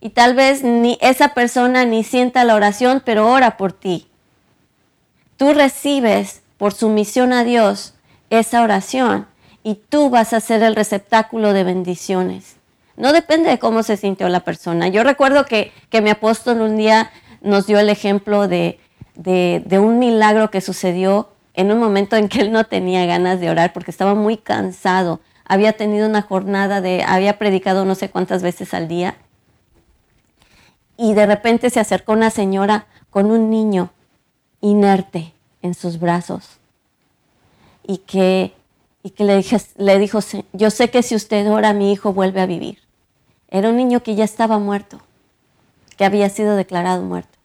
Y 0.00 0.10
tal 0.10 0.34
vez 0.34 0.62
ni 0.62 0.98
esa 1.00 1.34
persona 1.34 1.84
ni 1.84 2.04
sienta 2.04 2.44
la 2.44 2.54
oración, 2.54 3.02
pero 3.04 3.30
ora 3.30 3.56
por 3.56 3.72
ti. 3.72 4.06
Tú 5.36 5.52
recibes 5.52 6.42
por 6.58 6.72
sumisión 6.72 7.32
a 7.32 7.44
Dios 7.44 7.94
esa 8.30 8.62
oración 8.62 9.26
y 9.62 9.74
tú 9.74 10.10
vas 10.10 10.32
a 10.32 10.40
ser 10.40 10.62
el 10.62 10.76
receptáculo 10.76 11.52
de 11.52 11.64
bendiciones. 11.64 12.56
No 12.96 13.12
depende 13.12 13.50
de 13.50 13.58
cómo 13.58 13.82
se 13.82 13.96
sintió 13.96 14.28
la 14.28 14.40
persona. 14.40 14.88
Yo 14.88 15.02
recuerdo 15.04 15.44
que, 15.46 15.72
que 15.90 16.02
mi 16.02 16.10
apóstol 16.10 16.60
un 16.60 16.76
día 16.76 17.10
nos 17.40 17.66
dio 17.66 17.78
el 17.78 17.88
ejemplo 17.88 18.48
de 18.48 18.78
de, 19.22 19.78
un 19.78 19.98
milagro 19.98 20.50
que 20.50 20.60
sucedió 20.60 21.28
en 21.54 21.72
un 21.72 21.78
momento 21.78 22.16
en 22.16 22.28
que 22.28 22.40
él 22.40 22.52
no 22.52 22.64
tenía 22.64 23.06
ganas 23.06 23.40
de 23.40 23.50
orar 23.50 23.72
porque 23.72 23.90
estaba 23.90 24.14
muy 24.14 24.36
cansado. 24.36 25.20
Había 25.44 25.72
tenido 25.72 26.08
una 26.08 26.22
jornada 26.22 26.80
de, 26.80 27.02
había 27.02 27.38
predicado 27.38 27.84
no 27.84 27.94
sé 27.94 28.08
cuántas 28.08 28.42
veces 28.42 28.72
al 28.74 28.88
día. 28.88 29.16
Y 30.96 31.14
de 31.14 31.26
repente 31.26 31.70
se 31.70 31.80
acercó 31.80 32.12
una 32.12 32.30
señora 32.30 32.86
con 33.10 33.30
un 33.30 33.50
niño 33.50 33.90
inerte 34.60 35.32
en 35.62 35.74
sus 35.74 35.98
brazos. 35.98 36.58
Y 37.82 37.98
que, 37.98 38.52
y 39.02 39.10
que 39.10 39.24
le, 39.24 39.36
dije, 39.36 39.56
le 39.76 39.98
dijo, 39.98 40.20
yo 40.52 40.70
sé 40.70 40.90
que 40.90 41.02
si 41.02 41.16
usted 41.16 41.50
ora, 41.50 41.72
mi 41.72 41.92
hijo 41.92 42.12
vuelve 42.12 42.40
a 42.40 42.46
vivir. 42.46 42.78
Era 43.48 43.70
un 43.70 43.76
niño 43.76 44.02
que 44.02 44.14
ya 44.14 44.24
estaba 44.24 44.58
muerto, 44.58 45.00
que 45.96 46.04
había 46.04 46.28
sido 46.28 46.54
declarado 46.54 47.02
muerto 47.02 47.39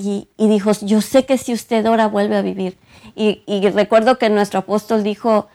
y, 0.00 0.28
dijo, 0.36 0.70
yo 0.82 1.00
sé 1.00 1.26
que 1.26 1.38
si 1.38 1.52
usted 1.52 1.84
ora 1.88 2.06
vuelve 2.06 2.36
a 2.36 2.42
vivir. 2.42 2.78
Y, 3.16 3.42
recuerdo 3.70 4.16
que 4.16 4.30
nuestro 4.30 4.60
apóstol 4.60 5.02
dijo, 5.02 5.48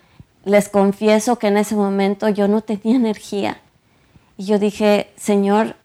les 0.43 0.67
confieso 0.67 1.39
que 1.39 1.47
en 1.47 1.56
ese 1.56 1.75
momento 1.75 2.27
yo 2.27 2.49
no 2.49 2.60
tenía 2.60 2.97
energía. 2.97 3.62
Y 4.38 4.43
yo 4.43 4.60
dije, 4.60 5.10
Señor, 5.15 5.77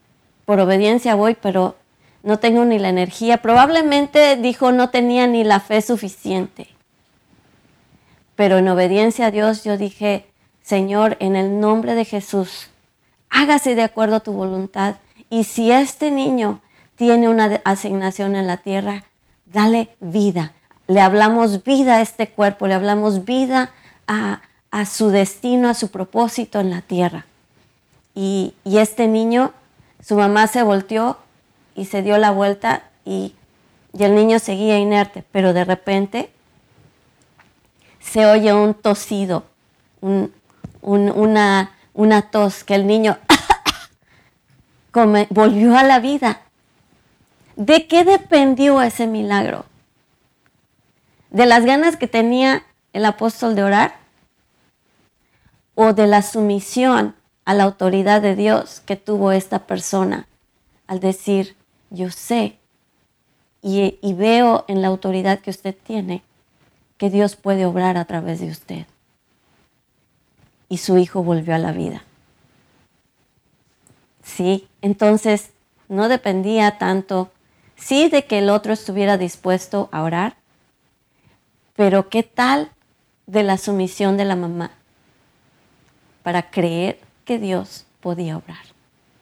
por 0.44 0.58
obediencia 0.58 1.14
voy, 1.14 1.36
pero 1.40 1.76
no 2.24 2.40
tengo 2.40 2.64
ni 2.64 2.80
la 2.80 2.88
energía. 2.88 3.38
Probablemente 3.38 4.34
dijo, 4.34 4.72
no 4.72 4.90
tenía 4.90 5.28
ni 5.28 5.44
la 5.44 5.60
fe 5.60 5.80
suficiente. 5.80 6.66
Pero 8.34 8.58
en 8.58 8.68
obediencia 8.68 9.26
a 9.26 9.30
Dios 9.30 9.62
yo 9.62 9.78
dije, 9.78 10.26
Señor, 10.62 11.16
en 11.20 11.36
el 11.36 11.60
nombre 11.60 11.94
de 11.94 12.04
Jesús, 12.04 12.70
hágase 13.30 13.76
de 13.76 13.82
acuerdo 13.82 14.16
a 14.16 14.20
tu 14.20 14.32
voluntad. 14.32 14.96
Y 15.30 15.44
si 15.44 15.70
este 15.70 16.10
niño 16.10 16.60
tiene 16.98 17.28
una 17.28 17.60
asignación 17.64 18.34
en 18.34 18.48
la 18.48 18.56
tierra, 18.56 19.04
dale 19.46 19.88
vida. 20.00 20.52
Le 20.88 21.00
hablamos 21.00 21.62
vida 21.62 21.98
a 21.98 22.00
este 22.00 22.28
cuerpo, 22.28 22.66
le 22.66 22.74
hablamos 22.74 23.24
vida 23.24 23.70
a, 24.08 24.40
su 24.84 25.10
destino, 25.10 25.68
a 25.68 25.74
su 25.74 25.92
propósito 25.92 26.58
en 26.58 26.70
la 26.70 26.82
tierra. 26.82 27.24
Y, 28.16 28.52
este 28.64 29.06
niño, 29.06 29.52
su 30.04 30.16
mamá 30.16 30.48
se 30.48 30.64
volteó 30.64 31.18
y 31.76 31.84
se 31.84 32.02
dio 32.02 32.18
la 32.18 32.32
vuelta 32.32 32.82
y, 33.04 33.34
el 33.96 34.14
niño 34.14 34.40
seguía 34.40 34.78
inerte, 34.78 35.24
pero 35.32 35.52
de 35.52 35.64
repente 35.64 36.30
se 38.00 38.26
oye 38.26 38.52
un 38.52 38.74
tosido, 38.74 39.44
una, 40.82 41.70
una 41.94 42.22
tos, 42.30 42.64
que 42.64 42.74
el 42.74 42.86
niño 42.86 43.18
volvió 45.30 45.76
a 45.76 45.84
la 45.84 46.00
vida 46.00 46.42
¿De 47.58 47.88
qué 47.88 48.04
dependió 48.04 48.80
ese 48.80 49.08
milagro? 49.08 49.64
¿De 51.30 51.44
las 51.44 51.64
ganas 51.64 51.96
que 51.96 52.06
tenía 52.06 52.64
el 52.92 53.04
apóstol 53.04 53.56
de 53.56 53.64
orar? 53.64 53.96
¿O 55.74 55.92
de 55.92 56.06
la 56.06 56.22
sumisión 56.22 57.16
a 57.44 57.54
la 57.54 57.64
autoridad 57.64 58.22
de 58.22 58.36
Dios 58.36 58.80
que 58.86 58.94
tuvo 58.94 59.32
esta 59.32 59.66
persona 59.66 60.28
al 60.86 61.00
decir, 61.00 61.56
yo 61.90 62.10
sé 62.12 62.58
y, 63.60 63.98
veo 64.14 64.64
en 64.68 64.80
la 64.80 64.86
autoridad 64.86 65.40
que 65.40 65.50
usted 65.50 65.74
tiene 65.74 66.22
que 66.96 67.10
Dios 67.10 67.34
puede 67.34 67.66
obrar 67.66 67.96
a 67.96 68.04
través 68.04 68.38
de 68.38 68.52
usted? 68.52 68.86
Y 70.68 70.78
su 70.78 70.96
hijo 70.96 71.24
volvió 71.24 71.56
a 71.56 71.58
la 71.58 71.72
vida. 71.72 72.04
Sí, 74.22 74.68
entonces 74.80 75.50
no 75.88 76.08
dependía 76.08 76.78
tanto 76.78 77.32
sí 77.78 78.08
de 78.08 78.26
que 78.26 78.38
el 78.38 78.50
otro 78.50 78.72
estuviera 78.72 79.16
dispuesto 79.16 79.88
a 79.92 80.02
orar, 80.02 80.36
pero 81.74 82.08
¿qué 82.08 82.22
tal 82.22 82.70
de 83.26 83.42
la 83.42 83.56
sumisión 83.56 84.16
de 84.16 84.24
la 84.24 84.36
mamá 84.36 84.72
para 86.22 86.50
creer 86.50 87.00
que 87.24 87.38
Dios 87.38 87.86
podía 88.00 88.36
obrar? 88.36 88.64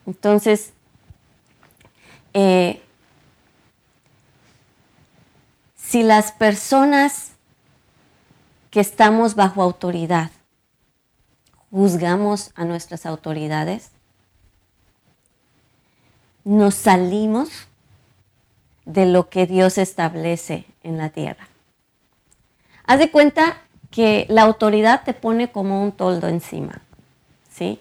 Entonces, 0.05 0.73
eh, 2.33 2.81
si 5.75 6.03
las 6.03 6.31
personas 6.31 7.31
que 8.71 8.79
estamos 8.79 9.35
bajo 9.35 9.61
autoridad 9.61 10.31
juzgamos 11.71 12.51
a 12.55 12.65
nuestras 12.65 13.05
autoridades, 13.05 13.91
nos 16.43 16.75
salimos 16.75 17.67
de 18.87 19.05
lo 19.05 19.29
que 19.29 19.45
Dios 19.45 19.77
establece 19.77 20.65
en 20.81 20.97
la 20.97 21.09
tierra. 21.09 21.47
Haz 22.85 22.99
de 22.99 23.11
cuenta 23.11 23.57
que 23.91 24.25
la 24.29 24.43
autoridad 24.43 25.03
te 25.03 25.13
pone 25.13 25.51
como 25.51 25.83
un 25.83 25.91
toldo 25.91 26.27
encima, 26.29 26.81
¿sí? 27.51 27.79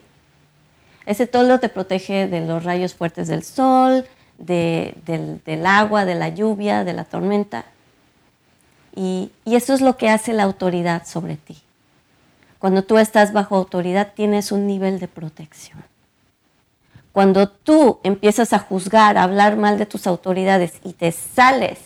Ese 1.06 1.28
toldo 1.28 1.60
te 1.60 1.68
protege 1.68 2.26
de 2.26 2.44
los 2.44 2.64
rayos 2.64 2.94
fuertes 2.94 3.28
del 3.28 3.44
sol, 3.44 4.04
del, 4.36 5.64
agua, 5.64 6.04
de 6.04 6.16
la 6.16 6.28
lluvia, 6.28 6.82
de 6.82 6.92
la 6.92 7.04
tormenta. 7.04 7.64
y 8.94 9.30
eso 9.44 9.74
es 9.74 9.80
lo 9.80 9.96
que 9.96 10.08
hace 10.10 10.32
la 10.32 10.42
autoridad 10.42 11.06
sobre 11.06 11.36
ti. 11.36 11.58
Cuando 12.58 12.82
tú 12.82 12.98
estás 12.98 13.32
bajo 13.32 13.54
autoridad 13.54 14.12
tienes 14.14 14.50
un 14.50 14.66
nivel 14.66 14.98
de 14.98 15.06
protección. 15.06 15.84
Cuando 17.16 17.48
tú 17.48 17.98
empiezas 18.02 18.52
a 18.52 18.58
juzgar, 18.58 19.16
a 19.16 19.22
hablar 19.22 19.56
mal 19.56 19.78
de 19.78 19.86
tus 19.86 20.06
autoridades 20.06 20.74
y 20.84 20.92
te 20.92 21.12
sales 21.12 21.78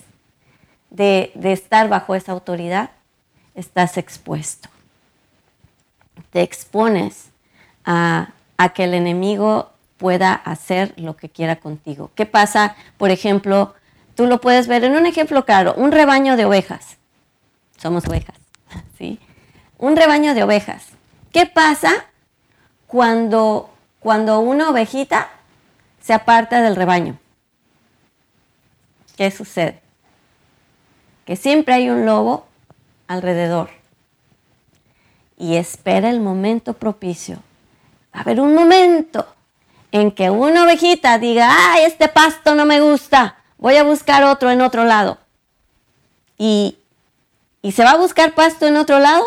de, 0.90 1.30
estar 1.40 1.88
bajo 1.88 2.16
esa 2.16 2.32
autoridad, 2.32 2.90
estás 3.54 3.96
expuesto. 3.96 4.68
Te 6.30 6.42
expones 6.42 7.28
a, 7.84 8.32
que 8.74 8.82
el 8.82 8.92
enemigo 8.92 9.70
pueda 9.98 10.34
hacer 10.34 10.94
lo 10.96 11.16
que 11.16 11.28
quiera 11.28 11.60
contigo. 11.60 12.10
¿Qué 12.16 12.26
pasa? 12.26 12.74
Por 12.98 13.12
ejemplo, 13.12 13.74
tú 14.16 14.26
lo 14.26 14.40
puedes 14.40 14.66
ver 14.66 14.82
en 14.82 14.96
un 14.96 15.06
ejemplo 15.06 15.44
claro, 15.44 15.74
un 15.76 15.92
rebaño 15.92 16.36
de 16.36 16.46
ovejas. 16.46 16.96
Somos 17.76 18.04
ovejas, 18.08 18.34
¿sí? 18.98 19.20
Un 19.78 19.94
rebaño 19.94 20.34
de 20.34 20.42
ovejas. 20.42 20.86
¿Qué 21.30 21.46
pasa 21.46 22.06
cuando 22.88 23.69
cuando 24.00 24.40
una 24.40 24.70
ovejita 24.70 25.28
se 26.02 26.12
aparta 26.12 26.60
del 26.62 26.74
rebaño? 26.74 27.18
¿Qué 29.16 29.30
sucede? 29.30 29.80
Que 31.26 31.36
siempre 31.36 31.74
hay 31.74 31.90
un 31.90 32.06
lobo 32.06 32.46
alrededor 33.06 33.70
y 35.36 35.56
espera 35.56 36.10
el 36.10 36.20
momento 36.20 36.74
propicio. 36.74 37.36
Va 38.14 38.20
a 38.20 38.22
haber 38.22 38.40
un 38.40 38.54
momento 38.54 39.26
en 39.92 40.10
que 40.10 40.30
una 40.30 40.64
ovejita 40.64 41.18
diga, 41.18 41.50
ay, 41.50 41.84
este 41.84 42.08
pasto 42.08 42.54
no 42.54 42.64
me 42.64 42.80
gusta, 42.80 43.36
voy 43.58 43.76
a 43.76 43.82
buscar 43.84 44.24
otro 44.24 44.50
en 44.50 44.60
otro 44.60 44.84
lado. 44.84 45.18
Y, 46.38 46.78
y 47.62 47.72
se 47.72 47.84
va 47.84 47.92
a 47.92 47.96
buscar 47.96 48.34
pasto 48.34 48.66
en 48.66 48.76
otro 48.76 48.98
lado 48.98 49.24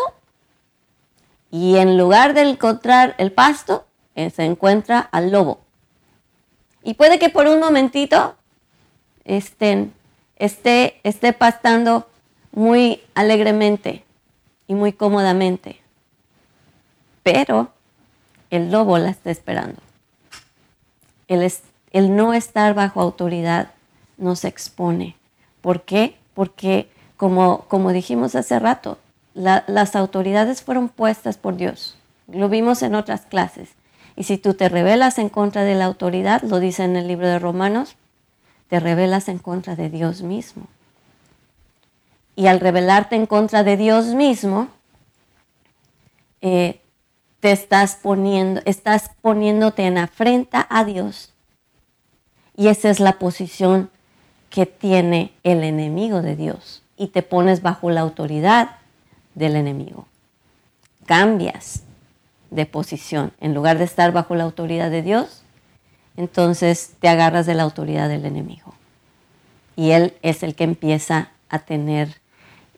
y 1.50 1.76
en 1.76 1.96
lugar 1.96 2.34
de 2.34 2.42
encontrar 2.42 3.14
el 3.18 3.32
pasto, 3.32 3.86
eh, 4.14 4.30
se 4.30 4.44
encuentra 4.44 5.00
al 5.00 5.30
lobo. 5.30 5.60
Y 6.82 6.94
puede 6.94 7.18
que 7.18 7.30
por 7.30 7.46
un 7.46 7.60
momentito 7.60 8.36
estén, 9.24 9.92
esté, 10.36 11.00
esté 11.02 11.32
pastando 11.32 12.06
muy 12.52 13.02
alegremente 13.14 14.04
y 14.66 14.74
muy 14.74 14.92
cómodamente. 14.92 15.80
Pero 17.22 17.70
el 18.50 18.70
lobo 18.70 18.98
la 18.98 19.10
está 19.10 19.30
esperando. 19.30 19.80
El, 21.26 21.50
el 21.90 22.16
no 22.16 22.34
estar 22.34 22.74
bajo 22.74 23.00
autoridad 23.00 23.70
nos 24.18 24.44
expone. 24.44 25.16
¿Por 25.60 25.82
qué? 25.82 26.16
Porque, 26.34 26.88
como, 27.16 27.64
como 27.68 27.92
dijimos 27.92 28.34
hace 28.34 28.58
rato, 28.58 28.98
las 29.34 29.96
autoridades 29.96 30.62
fueron 30.62 30.88
puestas 30.88 31.38
por 31.38 31.56
Dios. 31.56 31.96
Lo 32.28 32.48
vimos 32.48 32.82
en 32.82 32.94
otras 32.94 33.22
clases. 33.22 33.70
Y 34.16 34.24
si 34.24 34.38
tú 34.38 34.54
te 34.54 34.68
rebelas 34.68 35.18
en 35.18 35.28
contra 35.28 35.64
de 35.64 35.74
la 35.74 35.86
autoridad, 35.86 36.42
lo 36.42 36.60
dice 36.60 36.84
en 36.84 36.96
el 36.96 37.08
libro 37.08 37.26
de 37.26 37.38
Romanos, 37.38 37.96
te 38.68 38.80
rebelas 38.80 39.28
en 39.28 39.38
contra 39.38 39.76
de 39.76 39.90
Dios 39.90 40.22
mismo. 40.22 40.66
Y 42.36 42.46
al 42.46 42.60
rebelarte 42.60 43.16
en 43.16 43.26
contra 43.26 43.62
de 43.62 43.76
Dios 43.76 44.06
mismo, 44.06 44.68
eh, 46.40 46.80
te 47.40 47.52
estás 47.52 47.96
poniendo, 47.96 48.60
estás 48.64 49.10
poniéndote 49.20 49.84
en 49.84 49.98
afrenta 49.98 50.66
a 50.70 50.84
Dios. 50.84 51.32
Y 52.56 52.68
esa 52.68 52.90
es 52.90 53.00
la 53.00 53.18
posición 53.18 53.90
que 54.50 54.66
tiene 54.66 55.32
el 55.42 55.64
enemigo 55.64 56.22
de 56.22 56.36
Dios. 56.36 56.82
Y 56.96 57.08
te 57.08 57.22
pones 57.22 57.62
bajo 57.62 57.90
la 57.90 58.00
autoridad 58.00 58.76
del 59.34 59.56
enemigo. 59.56 60.06
Cambias 61.06 61.83
de 62.54 62.66
posición. 62.66 63.32
En 63.40 63.52
lugar 63.52 63.78
de 63.78 63.84
estar 63.84 64.12
bajo 64.12 64.34
la 64.36 64.44
autoridad 64.44 64.90
de 64.90 65.02
Dios, 65.02 65.42
entonces 66.16 66.94
te 67.00 67.08
agarras 67.08 67.46
de 67.46 67.54
la 67.54 67.64
autoridad 67.64 68.08
del 68.08 68.24
enemigo. 68.24 68.74
Y 69.76 69.90
él 69.90 70.14
es 70.22 70.44
el 70.44 70.54
que 70.54 70.64
empieza 70.64 71.30
a 71.48 71.58
tener 71.58 72.20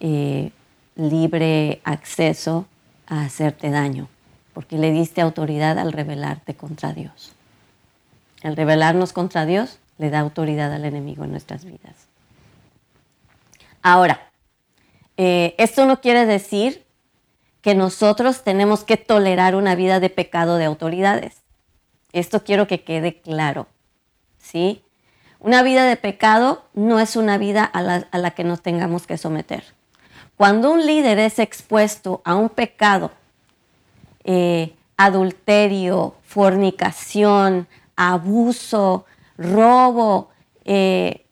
eh, 0.01 0.51
libre 0.95 1.81
acceso 1.85 2.67
a 3.07 3.23
hacerte 3.23 3.71
daño, 3.71 4.09
porque 4.55 4.79
le 4.79 4.91
diste 4.91 5.21
autoridad 5.21 5.79
al 5.79 5.93
rebelarte 5.93 6.55
contra 6.55 6.95
Dios. 6.95 7.35
El 8.43 8.57
rebelarnos 8.57 9.13
contra 9.13 9.45
Dios 9.45 9.79
le 9.99 10.09
da 10.09 10.21
autoridad 10.21 10.73
al 10.73 10.87
enemigo 10.87 11.25
en 11.25 11.33
nuestras 11.33 11.67
vidas. 11.67 12.09
Ahora, 13.83 14.31
eh, 15.19 15.55
esto 15.59 15.85
no 15.85 16.01
quiere 16.01 16.25
decir 16.25 16.86
que 17.63 17.75
nosotros 17.75 18.43
tenemos 18.45 18.85
que 18.85 18.97
tolerar 18.97 19.55
una 19.55 19.75
vida 19.75 20.01
de 20.01 20.11
pecado 20.11 20.57
de 20.57 20.65
autoridades. 20.65 21.43
Esto 22.13 22.45
quiero 22.45 22.67
que 22.67 22.85
quede 22.85 23.21
claro, 23.21 23.67
¿sí? 24.39 24.83
Una 25.39 25.63
vida 25.63 25.85
de 25.85 25.97
pecado 25.97 26.65
no 26.75 26.99
es 27.01 27.17
una 27.17 27.39
vida 27.39 27.65
a 27.65 27.83
la, 27.83 28.31
que 28.33 28.45
nos 28.45 28.63
tengamos 28.63 29.07
que 29.07 29.19
someter. 29.19 29.65
Cuando 30.37 30.71
un 30.73 30.87
líder 30.87 31.19
es 31.19 31.39
expuesto 31.39 32.23
a 32.25 32.35
un 32.35 32.49
pecado, 32.49 33.11
eh, 34.25 34.75
adulterio, 34.97 36.15
fornicación, 36.25 37.69
abuso, 37.97 39.05
robo, 39.37 40.31
eh, 40.65 41.25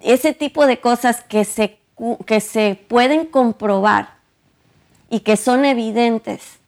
ese 0.00 0.32
tipo 0.32 0.66
de 0.66 0.80
cosas 0.80 1.22
que 1.22 1.44
se 1.44 1.80
que 2.26 2.40
se 2.40 2.82
pueden 2.88 3.26
comprobar 3.26 4.19
y 5.10 5.20
que 5.20 5.36
son 5.36 5.64
evidentes, 5.64 6.60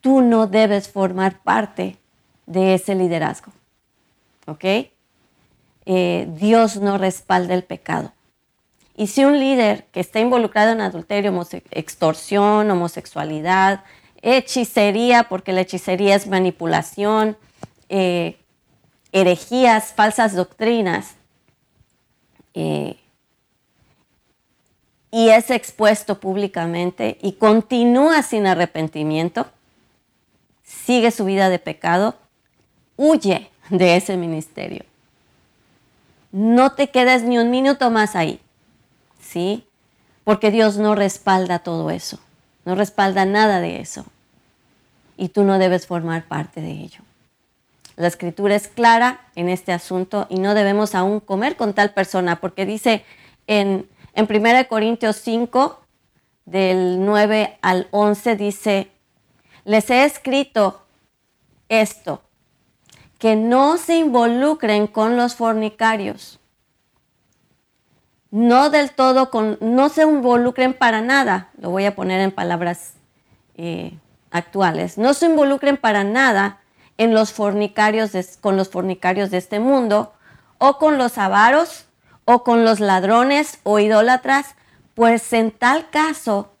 tú 0.00 0.22
no 0.22 0.46
debes 0.46 0.88
formar 0.88 1.40
parte 1.42 1.98
de 2.46 2.74
ese 2.74 2.94
liderazgo. 2.94 3.52
¿Ok? 4.46 4.64
Eh, 5.84 6.26
Dios 6.30 6.76
no 6.78 6.98
respalda 6.98 7.54
el 7.54 7.64
pecado. 7.64 8.12
Y 8.96 9.06
si 9.06 9.24
un 9.24 9.38
líder 9.38 9.84
que 9.92 10.00
está 10.00 10.18
involucrado 10.18 10.72
en 10.72 10.80
adulterio, 10.80 11.46
extorsión, 11.70 12.70
homosexualidad, 12.70 13.84
hechicería, 14.22 15.24
porque 15.28 15.52
la 15.52 15.60
hechicería 15.60 16.16
es 16.16 16.26
manipulación, 16.26 17.36
eh, 17.90 18.36
herejías, 19.12 19.92
falsas 19.92 20.34
doctrinas, 20.34 21.14
eh, 22.54 22.96
y 25.10 25.30
es 25.30 25.50
expuesto 25.50 26.20
públicamente 26.20 27.18
y 27.22 27.32
continúa 27.32 28.22
sin 28.22 28.46
arrepentimiento, 28.46 29.46
sigue 30.64 31.10
su 31.10 31.24
vida 31.24 31.48
de 31.48 31.58
pecado, 31.58 32.16
huye 32.96 33.50
de 33.70 33.96
ese 33.96 34.16
ministerio. 34.16 34.84
No 36.30 36.72
te 36.72 36.90
quedes 36.90 37.22
ni 37.22 37.38
un 37.38 37.50
minuto 37.50 37.90
más 37.90 38.14
ahí, 38.14 38.40
¿sí? 39.20 39.64
Porque 40.24 40.50
Dios 40.50 40.76
no 40.76 40.94
respalda 40.94 41.60
todo 41.60 41.90
eso, 41.90 42.18
no 42.66 42.74
respalda 42.74 43.24
nada 43.24 43.60
de 43.60 43.80
eso. 43.80 44.04
Y 45.16 45.30
tú 45.30 45.42
no 45.42 45.58
debes 45.58 45.86
formar 45.86 46.28
parte 46.28 46.60
de 46.60 46.70
ello. 46.70 47.00
La 47.96 48.06
escritura 48.06 48.54
es 48.54 48.68
clara 48.68 49.22
en 49.34 49.48
este 49.48 49.72
asunto 49.72 50.26
y 50.28 50.38
no 50.38 50.54
debemos 50.54 50.94
aún 50.94 51.18
comer 51.18 51.56
con 51.56 51.72
tal 51.72 51.92
persona, 51.94 52.40
porque 52.40 52.66
dice 52.66 53.04
en 53.48 53.88
en 54.18 54.26
1 54.28 54.66
Corintios 54.66 55.14
5, 55.18 55.78
del 56.44 57.04
9 57.04 57.56
al 57.62 57.86
11, 57.92 58.34
dice, 58.34 58.90
les 59.64 59.90
he 59.90 60.04
escrito 60.04 60.82
esto, 61.68 62.22
que 63.20 63.36
no 63.36 63.78
se 63.78 63.96
involucren 63.96 64.88
con 64.88 65.16
los 65.16 65.36
fornicarios. 65.36 66.40
No 68.32 68.70
del 68.70 68.90
todo, 68.90 69.30
con, 69.30 69.56
no 69.60 69.88
se 69.88 70.02
involucren 70.02 70.74
para 70.74 71.00
nada, 71.00 71.50
lo 71.56 71.70
voy 71.70 71.84
a 71.84 71.94
poner 71.94 72.20
en 72.20 72.32
palabras 72.32 72.94
eh, 73.54 73.96
actuales, 74.32 74.98
no 74.98 75.14
se 75.14 75.26
involucren 75.26 75.76
para 75.76 76.02
nada 76.02 76.58
en 76.96 77.14
los 77.14 77.32
fornicarios 77.32 78.10
con 78.40 78.56
los 78.56 78.68
fornicarios 78.68 79.30
de 79.30 79.38
este 79.38 79.60
mundo 79.60 80.12
o 80.58 80.76
con 80.78 80.98
los 80.98 81.18
avaros 81.18 81.87
o 82.30 82.44
con 82.44 82.62
los 82.62 82.78
ladrones 82.78 83.58
o 83.62 83.78
idólatras, 83.78 84.54
pues 84.94 85.32
en 85.32 85.50
tal 85.50 85.88
caso 85.88 86.52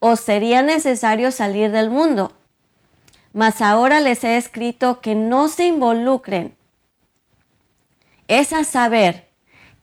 os 0.00 0.20
sería 0.20 0.60
necesario 0.62 1.32
salir 1.32 1.70
del 1.70 1.88
mundo. 1.88 2.32
Mas 3.32 3.62
ahora 3.62 4.00
les 4.00 4.22
he 4.22 4.36
escrito 4.36 5.00
que 5.00 5.14
no 5.14 5.48
se 5.48 5.64
involucren. 5.64 6.54
Es 8.26 8.52
a 8.52 8.64
saber 8.64 9.30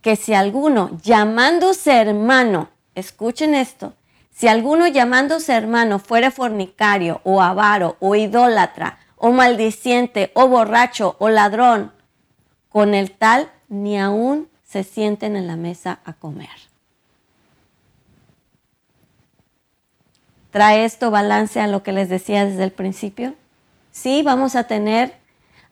que 0.00 0.14
si 0.14 0.32
alguno 0.32 0.96
llamándose 1.02 1.96
hermano, 1.96 2.68
escuchen 2.94 3.56
esto, 3.56 3.94
si 4.30 4.46
alguno 4.46 4.86
llamándose 4.86 5.54
hermano 5.54 5.98
fuere 5.98 6.30
fornicario 6.30 7.20
o 7.24 7.42
avaro 7.42 7.96
o 7.98 8.14
idólatra 8.14 9.00
o 9.16 9.32
maldiciente 9.32 10.30
o 10.34 10.46
borracho 10.46 11.16
o 11.18 11.28
ladrón, 11.30 11.90
con 12.68 12.94
el 12.94 13.10
tal 13.10 13.50
ni 13.68 13.98
aún 13.98 14.48
se 14.76 14.84
sienten 14.84 15.36
en 15.36 15.46
la 15.46 15.56
mesa 15.56 16.00
a 16.04 16.12
comer. 16.12 16.50
¿Trae 20.50 20.84
esto 20.84 21.10
balance 21.10 21.58
a 21.60 21.66
lo 21.66 21.82
que 21.82 21.92
les 21.92 22.10
decía 22.10 22.44
desde 22.44 22.64
el 22.64 22.72
principio? 22.72 23.34
Sí, 23.90 24.22
vamos 24.22 24.54
a 24.54 24.64
tener, 24.64 25.14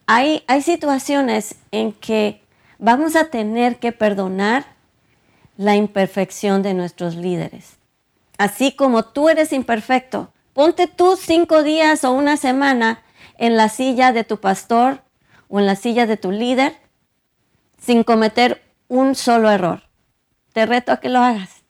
hay, 0.07 0.43
hay 0.47 0.63
situaciones 0.63 1.53
en 1.69 1.93
que 1.93 2.41
vamos 2.79 3.15
a 3.15 3.25
tener 3.25 3.77
que 3.77 3.91
perdonar 3.91 4.65
la 5.55 5.75
imperfección 5.75 6.63
de 6.63 6.73
nuestros 6.73 7.13
líderes. 7.13 7.77
Así 8.39 8.71
como 8.71 9.05
tú 9.05 9.29
eres 9.29 9.53
imperfecto, 9.53 10.31
ponte 10.53 10.87
tú 10.87 11.15
cinco 11.15 11.61
días 11.61 12.03
o 12.03 12.11
una 12.11 12.37
semana 12.37 13.03
en 13.37 13.55
la 13.55 13.69
silla 13.69 14.11
de 14.13 14.23
tu 14.23 14.39
pastor 14.39 15.03
o 15.47 15.59
en 15.59 15.67
la 15.67 15.75
silla 15.75 16.07
de 16.07 16.17
tu 16.17 16.31
líder 16.31 16.75
sin 17.79 18.03
cometer 18.03 18.64
un 18.87 19.15
solo 19.15 19.49
error. 19.49 19.83
Te 20.53 20.65
reto 20.65 20.91
a 20.91 20.99
que 20.99 21.09
lo 21.09 21.19
hagas. 21.19 21.63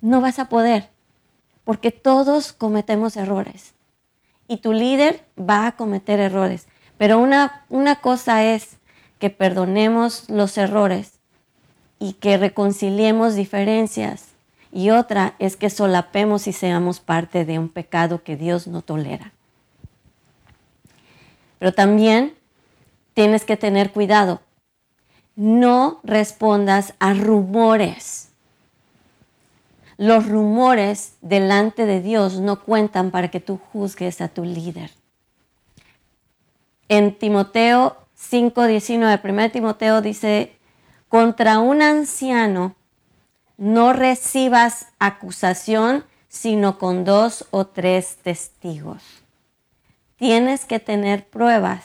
No 0.00 0.20
vas 0.20 0.38
a 0.38 0.48
poder, 0.48 0.90
porque 1.64 1.90
todos 1.90 2.52
cometemos 2.52 3.16
errores. 3.16 3.74
y 4.48 4.58
tu 4.58 4.72
líder 4.72 5.24
va 5.38 5.66
a 5.66 5.72
cometer 5.76 6.20
errores. 6.20 6.68
Pero 6.98 7.18
una, 7.18 7.64
una 7.68 7.96
cosa 7.96 8.44
es 8.44 8.76
que 9.18 9.30
perdonemos 9.30 10.28
los 10.30 10.56
errores 10.58 11.14
y 11.98 12.14
que 12.14 12.36
reconciliemos 12.36 13.34
diferencias. 13.34 14.28
Y 14.72 14.90
otra 14.90 15.34
es 15.38 15.56
que 15.56 15.70
solapemos 15.70 16.46
y 16.46 16.52
seamos 16.52 17.00
parte 17.00 17.44
de 17.44 17.58
un 17.58 17.68
pecado 17.68 18.22
que 18.22 18.36
Dios 18.36 18.66
no 18.66 18.82
tolera. 18.82 19.32
Pero 21.58 21.72
también 21.72 22.34
tienes 23.14 23.44
que 23.44 23.56
tener 23.56 23.92
cuidado. 23.92 24.42
No 25.36 26.00
respondas 26.02 26.94
a 26.98 27.14
rumores. 27.14 28.30
Los 29.98 30.28
rumores 30.28 31.16
delante 31.20 31.86
de 31.86 32.00
Dios 32.00 32.40
no 32.40 32.62
cuentan 32.62 33.10
para 33.10 33.28
que 33.28 33.40
tú 33.40 33.58
juzgues 33.72 34.20
a 34.20 34.28
tu 34.28 34.44
líder. 34.44 34.90
En 36.88 37.18
Timoteo 37.18 37.96
5:19, 38.16 39.20
1 39.22 39.50
Timoteo 39.50 40.00
dice, 40.00 40.56
contra 41.08 41.58
un 41.58 41.82
anciano 41.82 42.74
no 43.58 43.92
recibas 43.92 44.88
acusación 44.98 46.04
sino 46.28 46.78
con 46.78 47.04
dos 47.04 47.46
o 47.50 47.66
tres 47.66 48.16
testigos. 48.22 49.02
Tienes 50.16 50.64
que 50.64 50.78
tener 50.78 51.26
pruebas 51.26 51.84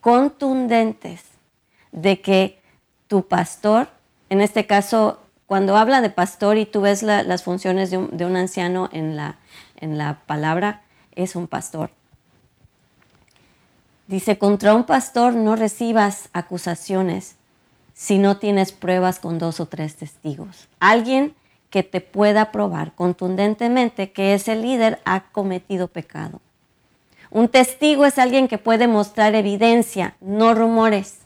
contundentes 0.00 1.22
de 1.90 2.20
que 2.20 2.59
tu 3.10 3.26
pastor, 3.26 3.88
en 4.28 4.40
este 4.40 4.68
caso 4.68 5.18
cuando 5.46 5.76
habla 5.76 6.00
de 6.00 6.10
pastor 6.10 6.58
y 6.58 6.64
tú 6.64 6.82
ves 6.82 7.02
las 7.02 7.42
funciones 7.42 7.90
de 7.90 7.96
un, 7.98 8.36
anciano 8.36 8.88
en 8.92 9.16
la, 9.16 9.34
en 9.80 9.98
la 9.98 10.20
palabra, 10.26 10.82
es 11.16 11.34
un 11.34 11.48
pastor. 11.48 11.90
Dice, 14.06 14.38
contra 14.38 14.76
un 14.76 14.84
pastor 14.84 15.34
no 15.34 15.56
recibas 15.56 16.28
acusaciones 16.32 17.34
si 17.94 18.18
no 18.18 18.36
tienes 18.36 18.70
pruebas 18.70 19.18
con 19.18 19.40
dos 19.40 19.58
o 19.58 19.66
tres 19.66 19.96
testigos. 19.96 20.68
Alguien 20.78 21.34
que 21.68 21.82
te 21.82 22.00
pueda 22.00 22.52
probar 22.52 22.92
contundentemente 22.94 24.12
que 24.12 24.34
ese 24.34 24.54
líder 24.54 25.00
ha 25.04 25.24
cometido 25.32 25.88
pecado. 25.88 26.40
Un 27.32 27.48
testigo 27.48 28.04
es 28.04 28.20
alguien 28.20 28.46
que 28.46 28.58
puede 28.58 28.86
mostrar 28.86 29.34
evidencia, 29.34 30.14
no 30.20 30.54
rumores. 30.54 31.18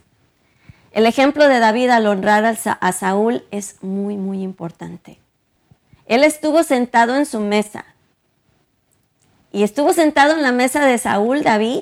El 0.94 1.06
ejemplo 1.06 1.48
de 1.48 1.58
David 1.58 1.90
al 1.90 2.06
honrar 2.06 2.44
a 2.44 2.92
Saúl 2.92 3.42
es 3.50 3.82
muy, 3.82 4.16
muy 4.16 4.42
importante. 4.42 5.18
Él 6.06 6.22
estuvo 6.22 6.62
sentado 6.62 7.16
en 7.16 7.26
su 7.26 7.40
mesa. 7.40 7.84
Y 9.50 9.64
estuvo 9.64 9.92
sentado 9.92 10.34
en 10.34 10.42
la 10.42 10.52
mesa 10.52 10.86
de 10.86 10.96
Saúl, 10.98 11.42
David, 11.42 11.80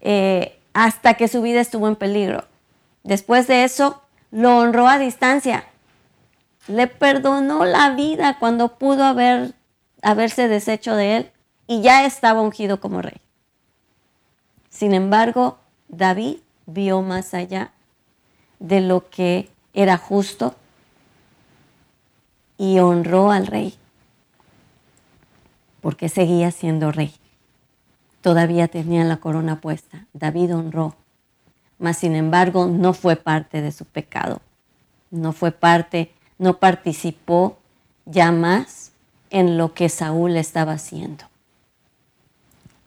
eh, 0.00 0.58
hasta 0.72 1.14
que 1.14 1.28
su 1.28 1.42
vida 1.42 1.60
estuvo 1.60 1.86
en 1.86 1.94
peligro. 1.94 2.44
Después 3.04 3.46
de 3.46 3.62
eso, 3.62 4.02
lo 4.32 4.58
honró 4.58 4.88
a 4.88 4.98
distancia. 4.98 5.66
Le 6.66 6.88
perdonó 6.88 7.64
la 7.64 7.90
vida 7.90 8.40
cuando 8.40 8.78
pudo 8.78 9.04
haber, 9.04 9.54
haberse 10.02 10.48
deshecho 10.48 10.96
de 10.96 11.18
él 11.18 11.30
y 11.68 11.82
ya 11.82 12.04
estaba 12.04 12.40
ungido 12.40 12.80
como 12.80 13.00
rey. 13.00 13.20
Sin 14.70 14.92
embargo, 14.92 15.58
David 15.86 16.38
vio 16.66 17.00
más 17.00 17.32
allá 17.32 17.70
de 18.64 18.80
lo 18.80 19.10
que 19.10 19.50
era 19.74 19.98
justo 19.98 20.54
y 22.56 22.78
honró 22.78 23.30
al 23.30 23.46
rey, 23.46 23.74
porque 25.82 26.08
seguía 26.08 26.50
siendo 26.50 26.90
rey. 26.90 27.14
Todavía 28.22 28.68
tenía 28.68 29.04
la 29.04 29.18
corona 29.18 29.60
puesta. 29.60 30.06
David 30.14 30.54
honró, 30.54 30.96
mas 31.78 31.98
sin 31.98 32.16
embargo 32.16 32.66
no 32.66 32.94
fue 32.94 33.16
parte 33.16 33.60
de 33.60 33.70
su 33.70 33.84
pecado. 33.84 34.40
No 35.10 35.32
fue 35.32 35.52
parte, 35.52 36.14
no 36.38 36.58
participó 36.58 37.58
ya 38.06 38.32
más 38.32 38.92
en 39.28 39.58
lo 39.58 39.74
que 39.74 39.90
Saúl 39.90 40.38
estaba 40.38 40.72
haciendo. 40.72 41.24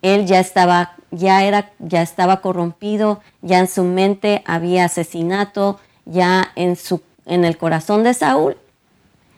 Él 0.01 0.25
ya 0.25 0.39
estaba 0.39 0.97
ya 1.11 1.43
era, 1.43 1.71
ya 1.79 2.01
estaba 2.01 2.41
corrompido, 2.41 3.21
ya 3.41 3.59
en 3.59 3.67
su 3.67 3.83
mente 3.83 4.43
había 4.45 4.85
asesinato, 4.85 5.79
ya 6.05 6.51
en, 6.55 6.75
su, 6.75 7.01
en 7.25 7.45
el 7.45 7.57
corazón 7.57 8.03
de 8.03 8.13
Saúl, 8.13 8.57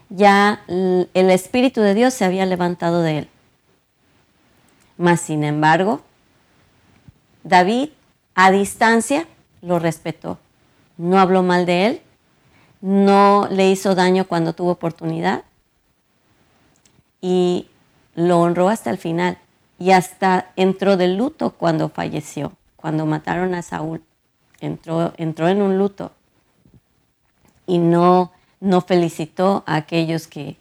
ya 0.10 0.62
el 0.68 1.30
Espíritu 1.30 1.82
de 1.82 1.94
Dios 1.94 2.14
se 2.14 2.26
había 2.26 2.46
levantado 2.46 3.02
de 3.02 3.20
él. 3.20 3.30
Mas, 4.98 5.22
sin 5.22 5.44
embargo, 5.44 6.02
David 7.44 7.90
a 8.36 8.52
distancia 8.52 9.28
lo 9.62 9.80
respetó. 9.80 10.40
No 10.98 11.20
habló 11.20 11.44
mal 11.44 11.66
de 11.66 11.86
él, 11.86 12.02
no 12.82 13.48
le 13.50 13.70
hizo 13.70 13.96
daño 13.96 14.26
cuando 14.26 14.54
tuvo 14.54 14.72
oportunidad 14.72 15.44
y 17.22 17.68
lo 18.16 18.40
honró 18.42 18.70
hasta 18.70 18.90
el 18.90 18.98
final 18.98 19.38
y 19.80 19.92
hasta 19.92 20.52
entró 20.58 20.98
de 20.98 21.08
luto 21.08 21.52
cuando 21.52 21.90
falleció, 21.90 22.52
cuando 22.76 23.06
mataron 23.06 23.56
a 23.56 23.62
Saúl. 23.62 24.04
Entró, 24.60 25.14
entró 25.16 25.48
en 25.48 25.62
un 25.62 25.78
luto 25.78 26.12
y 27.66 27.78
no, 27.78 28.34
no 28.60 28.82
felicitó 28.82 29.64
a 29.66 29.78
aquellos 29.78 30.28
que, 30.28 30.58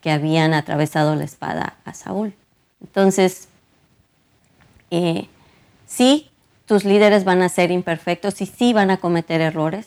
que 0.00 0.10
habían 0.10 0.54
atravesado 0.54 1.14
la 1.14 1.24
espada 1.24 1.76
a 1.84 1.92
Saúl. 1.92 2.34
Entonces, 2.80 3.48
eh, 4.90 5.28
sí, 5.86 6.30
tus 6.64 6.84
líderes 6.84 7.24
van 7.24 7.42
a 7.42 7.50
ser 7.50 7.70
imperfectos 7.70 8.40
y 8.40 8.46
sí 8.46 8.72
van 8.72 8.90
a 8.90 8.96
cometer 8.96 9.42
errores. 9.42 9.86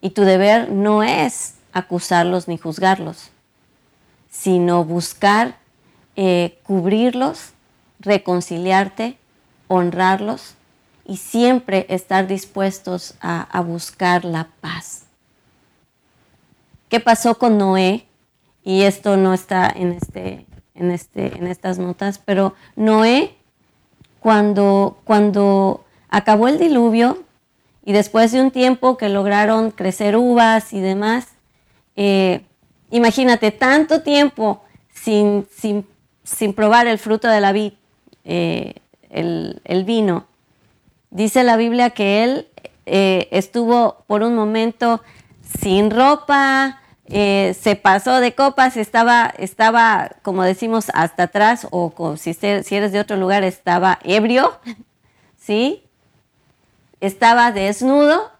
Y 0.00 0.10
tu 0.10 0.22
deber 0.22 0.70
no 0.70 1.02
es 1.02 1.54
acusarlos 1.72 2.46
ni 2.46 2.58
juzgarlos, 2.58 3.30
sino 4.30 4.84
buscar 4.84 5.56
eh, 6.14 6.58
cubrirlos 6.62 7.52
reconciliarte, 8.02 9.16
honrarlos 9.68 10.54
y 11.04 11.16
siempre 11.16 11.86
estar 11.88 12.26
dispuestos 12.26 13.14
a, 13.20 13.60
buscar 13.62 14.24
la 14.24 14.48
paz. 14.60 15.04
¿Qué 16.88 17.00
pasó 17.00 17.38
con 17.38 17.58
Noé? 17.58 18.06
Y 18.64 18.82
esto 18.82 19.16
no 19.16 19.34
está 19.34 19.72
en, 19.74 19.92
este, 19.92 20.46
en, 20.74 20.90
este, 20.90 21.36
en 21.36 21.46
estas 21.46 21.78
notas, 21.78 22.18
pero 22.18 22.54
Noé, 22.76 23.34
cuando, 24.20 24.98
cuando 25.04 25.84
acabó 26.08 26.46
el 26.48 26.58
diluvio 26.58 27.24
y 27.84 27.92
después 27.92 28.30
de 28.30 28.40
un 28.40 28.52
tiempo 28.52 28.96
que 28.96 29.08
lograron 29.08 29.72
crecer 29.72 30.16
uvas 30.16 30.72
y 30.72 30.80
demás, 30.80 31.28
eh, 31.96 32.42
imagínate 32.90 33.50
tanto 33.50 34.02
tiempo 34.02 34.62
sin, 34.94 35.48
sin, 35.50 35.86
sin 36.22 36.54
probar 36.54 36.86
el 36.86 36.98
fruto 36.98 37.26
de 37.26 37.40
la 37.40 37.50
vid, 37.50 37.72
eh, 38.24 38.74
el, 39.10 39.84
vino. 39.84 40.26
Dice 41.10 41.44
la 41.44 41.56
Biblia 41.56 41.90
que 41.90 42.24
él 42.24 42.48
eh, 42.86 43.28
estuvo 43.30 44.04
por 44.06 44.22
un 44.22 44.34
momento 44.34 45.02
sin 45.60 45.90
ropa, 45.90 46.80
eh, 47.06 47.54
se 47.60 47.76
pasó 47.76 48.20
de 48.20 48.34
copas, 48.34 48.76
estaba, 48.76 49.32
estaba, 49.36 50.12
como 50.22 50.42
decimos, 50.42 50.86
hasta 50.94 51.24
atrás, 51.24 51.66
o 51.70 52.16
si, 52.16 52.32
si 52.32 52.74
eres 52.74 52.92
de 52.92 53.00
otro 53.00 53.16
lugar, 53.16 53.44
estaba 53.44 53.98
ebrio, 54.02 54.58
¿sí? 55.36 55.82
Estaba 57.00 57.52
desnudo, 57.52 58.32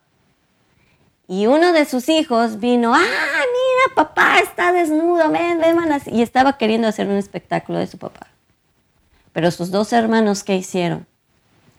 y 1.33 1.47
uno 1.47 1.73
de 1.73 1.87
sus 1.87 2.11
hijos 2.11 2.61
vino, 2.61 2.95
ah, 2.95 2.99
mira, 2.99 3.95
papá 3.95 4.39
está 4.41 4.71
desnudo, 4.71 5.31
ven, 5.31 5.59
ven, 5.61 5.79
y 6.07 6.21
estaba 6.21 6.59
queriendo 6.59 6.89
hacer 6.89 7.09
un 7.09 7.17
espectáculo 7.17 7.79
de 7.79 7.87
su 7.87 7.97
papá. 7.97 8.27
Pero 9.33 9.51
sus 9.51 9.71
dos 9.71 9.93
hermanos, 9.93 10.45
¿qué 10.45 10.57
hicieron? 10.57 11.07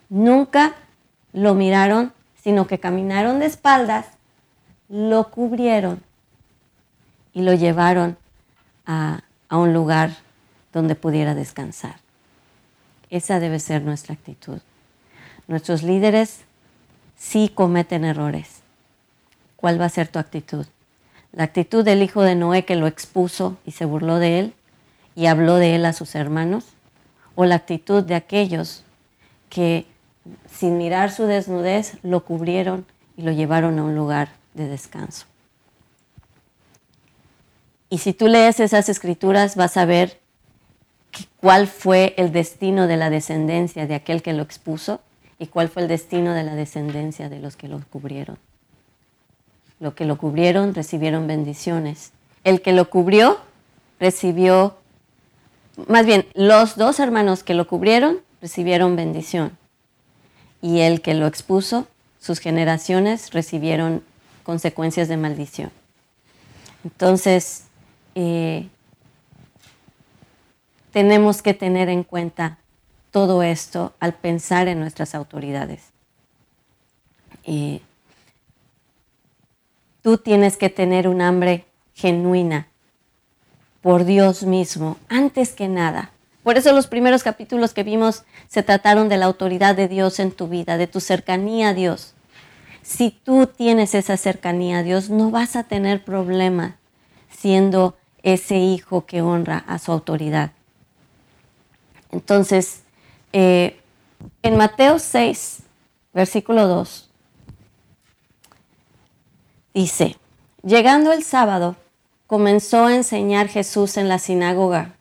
Nunca 0.09 0.75
lo 1.33 1.53
miraron, 1.53 2.13
sino 2.41 2.67
que 2.67 2.79
caminaron 2.79 3.39
de 3.39 3.45
espaldas, 3.45 4.05
lo 4.89 5.29
cubrieron 5.29 6.03
y 7.33 7.41
lo 7.41 7.53
llevaron 7.53 8.17
a, 8.85 9.23
un 9.49 9.71
lugar 9.71 10.11
donde 10.71 10.95
pudiera 10.95 11.35
descansar. 11.35 11.97
Esa 13.11 13.39
debe 13.39 13.59
ser 13.59 13.83
nuestra 13.83 14.15
actitud. 14.15 14.59
Nuestros 15.47 15.83
líderes 15.83 16.41
sí 17.15 17.51
cometen 17.53 18.03
errores. 18.03 18.61
¿Cuál 19.55 19.79
va 19.79 19.85
a 19.85 19.89
ser 19.89 20.07
tu 20.07 20.17
actitud? 20.17 20.65
La 21.31 21.43
actitud 21.43 21.85
del 21.85 22.01
hijo 22.01 22.23
de 22.23 22.33
Noé 22.33 22.65
que 22.65 22.75
lo 22.75 22.87
expuso 22.87 23.57
y 23.63 23.71
se 23.71 23.85
burló 23.85 24.17
de 24.17 24.39
él 24.39 24.53
y 25.15 25.27
habló 25.27 25.57
de 25.57 25.75
él 25.75 25.85
a 25.85 25.93
sus 25.93 26.15
hermanos 26.15 26.72
o 27.35 27.45
la 27.45 27.55
actitud 27.55 28.03
de 28.03 28.15
aquellos 28.15 28.83
que 29.49 29.85
sin 30.51 30.77
mirar 30.77 31.11
su 31.11 31.25
desnudez 31.25 31.97
lo 32.03 32.23
cubrieron 32.23 32.85
y 33.17 33.23
lo 33.23 33.31
llevaron 33.31 33.77
a 33.79 33.83
un 33.83 33.95
lugar 33.95 34.29
de 34.53 34.67
descanso. 34.67 35.25
Y 37.89 37.99
si 37.99 38.13
tú 38.13 38.27
lees 38.27 38.59
esas 38.59 38.89
escrituras 38.89 39.55
vas 39.55 39.77
a 39.77 39.85
ver 39.85 40.19
cuál 41.39 41.67
fue 41.67 42.15
el 42.17 42.31
destino 42.31 42.87
de 42.87 42.97
la 42.97 43.09
descendencia 43.09 43.85
de 43.85 43.95
aquel 43.95 44.23
que 44.23 44.33
lo 44.33 44.41
expuso 44.41 44.99
y 45.37 45.47
cuál 45.47 45.69
fue 45.69 45.83
el 45.83 45.87
destino 45.87 46.33
de 46.33 46.43
la 46.43 46.55
descendencia 46.55 47.29
de 47.29 47.39
los 47.39 47.55
que 47.55 47.67
lo 47.67 47.81
cubrieron. 47.91 48.37
Lo 49.79 49.93
que 49.93 50.05
lo 50.05 50.17
cubrieron 50.17 50.73
recibieron 50.73 51.27
bendiciones. 51.27 52.13
El 52.43 52.61
que 52.61 52.73
lo 52.73 52.89
cubrió 52.89 53.37
recibió, 53.99 54.75
más 55.87 56.05
bien, 56.05 56.27
los 56.33 56.75
dos 56.75 56.99
hermanos 56.99 57.43
que 57.43 57.53
lo 57.53 57.67
cubrieron 57.67 58.19
recibieron 58.41 58.95
bendición. 58.95 59.57
Y 60.61 60.81
el 60.81 61.01
que 61.01 61.13
lo 61.13 61.27
expuso, 61.27 61.87
sus 62.19 62.39
generaciones 62.39 63.31
recibieron 63.31 64.03
consecuencias 64.43 65.07
de 65.07 65.17
maldición. 65.17 65.71
Entonces, 66.83 67.65
eh, 68.15 68.67
tenemos 70.91 71.41
que 71.41 71.53
tener 71.53 71.89
en 71.89 72.03
cuenta 72.03 72.59
todo 73.11 73.43
esto 73.43 73.93
al 73.99 74.13
pensar 74.13 74.67
en 74.67 74.79
nuestras 74.79 75.15
autoridades. 75.15 75.89
tú 80.01 80.17
tienes 80.17 80.57
que 80.57 80.69
tener 80.69 81.07
un 81.07 81.21
hambre 81.21 81.65
genuina 81.93 82.67
por 83.83 84.05
Dios 84.05 84.43
mismo, 84.43 84.97
antes 85.09 85.51
que 85.51 85.67
nada. 85.67 86.11
Por 86.41 86.57
eso 86.57 86.71
los 86.71 86.87
primeros 86.87 87.21
capítulos 87.21 87.73
que 87.73 87.83
vimos 87.83 88.23
se 88.47 88.63
trataron 88.63 89.09
de 89.09 89.17
la 89.17 89.25
autoridad 89.25 89.75
de 89.75 89.89
Dios 89.89 90.19
en 90.19 90.31
tu 90.31 90.47
vida, 90.47 90.77
de 90.77 90.87
tu 90.87 91.01
cercanía 91.01 91.69
a 91.69 91.73
Dios. 91.73 92.13
Si 92.81 93.11
tú 93.11 93.45
tienes 93.45 93.93
esa 93.93 94.15
cercanía 94.15 94.79
a 94.79 94.83
Dios, 94.83 95.09
no 95.09 95.31
vas 95.31 95.57
a 95.57 95.63
tener 95.63 96.03
problema 96.03 96.77
siendo 97.29 97.97
ese 98.23 98.57
hijo 98.57 99.05
que 99.05 99.21
honra 99.21 99.65
a 99.67 99.77
su 99.79 99.91
autoridad. 99.91 100.51
Entonces, 102.09 102.83
eh, 103.33 103.81
en 104.43 104.55
Mateo 104.55 104.97
6, 104.97 105.59
versículo 106.13 106.67
2, 106.67 107.09
dice, 109.73 110.15
llegando 110.61 111.11
el 111.11 111.23
sábado, 111.23 111.75
comenzó 112.27 112.85
a 112.85 112.95
enseñar 112.95 113.47
Jesús 113.47 113.97
en 113.97 114.09
la 114.09 114.19
sinagoga, 114.19 114.95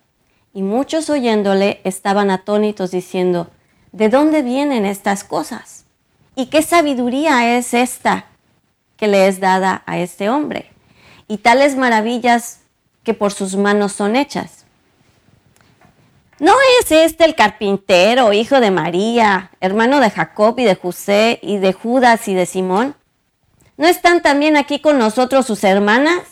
y 0.55 0.63
muchos 0.63 1.09
oyéndole 1.09 1.81
estaban 1.85 2.31
atónitos 2.31 2.91
diciendo, 2.91 3.51
¿de 3.93 4.09
dónde 4.09 4.43
vienen 4.43 4.85
estas 4.85 5.25
cosas? 5.25 5.85
¿Y 6.35 6.47
qué 6.47 6.63
sabiduría 6.63 7.57
es 7.57 7.75
esta 7.75 8.27
que 8.97 9.09
le 9.09 9.29
es 9.29 9.41
dada 9.41 9.83
a 9.87 9.99
este 9.99 10.29
hombre? 10.29 10.71
Y 11.29 11.39
tales 11.39 11.77
maravillas 11.77 12.61
que 13.03 13.15
por 13.15 13.33
sus 13.33 13.57
manos 13.57 13.93
son 13.93 14.17
hechas. 14.17 14.65
¿No 16.39 16.53
es 16.81 16.91
este 16.91 17.25
el 17.25 17.35
carpintero, 17.35 18.33
hijo 18.33 18.61
de 18.61 18.71
María, 18.71 19.53
hermano 19.61 20.01
de 20.01 20.11
Jacob 20.11 20.59
y 20.59 20.65
de 20.65 20.75
José 20.75 21.39
y 21.41 21.59
de 21.59 21.73
Judas 21.73 22.27
y 22.29 22.35
de 22.35 22.47
Simón? 22.47 22.97
¿No 23.77 23.87
están 23.87 24.23
también 24.23 24.57
aquí 24.57 24.81
con 24.81 24.99
nosotros 24.99 25.47
sus 25.47 25.65
hermanas? 25.65 26.23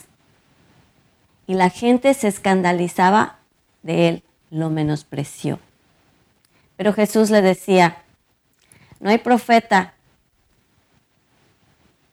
Y 1.50 1.54
la 1.54 1.68
gente 1.68 2.14
se 2.14 2.28
escandalizaba 2.28 3.38
de 3.82 4.06
él, 4.06 4.22
lo 4.52 4.70
menospreció. 4.70 5.58
Pero 6.76 6.92
Jesús 6.92 7.28
le 7.30 7.42
decía, 7.42 8.04
no 9.00 9.10
hay 9.10 9.18
profeta 9.18 9.94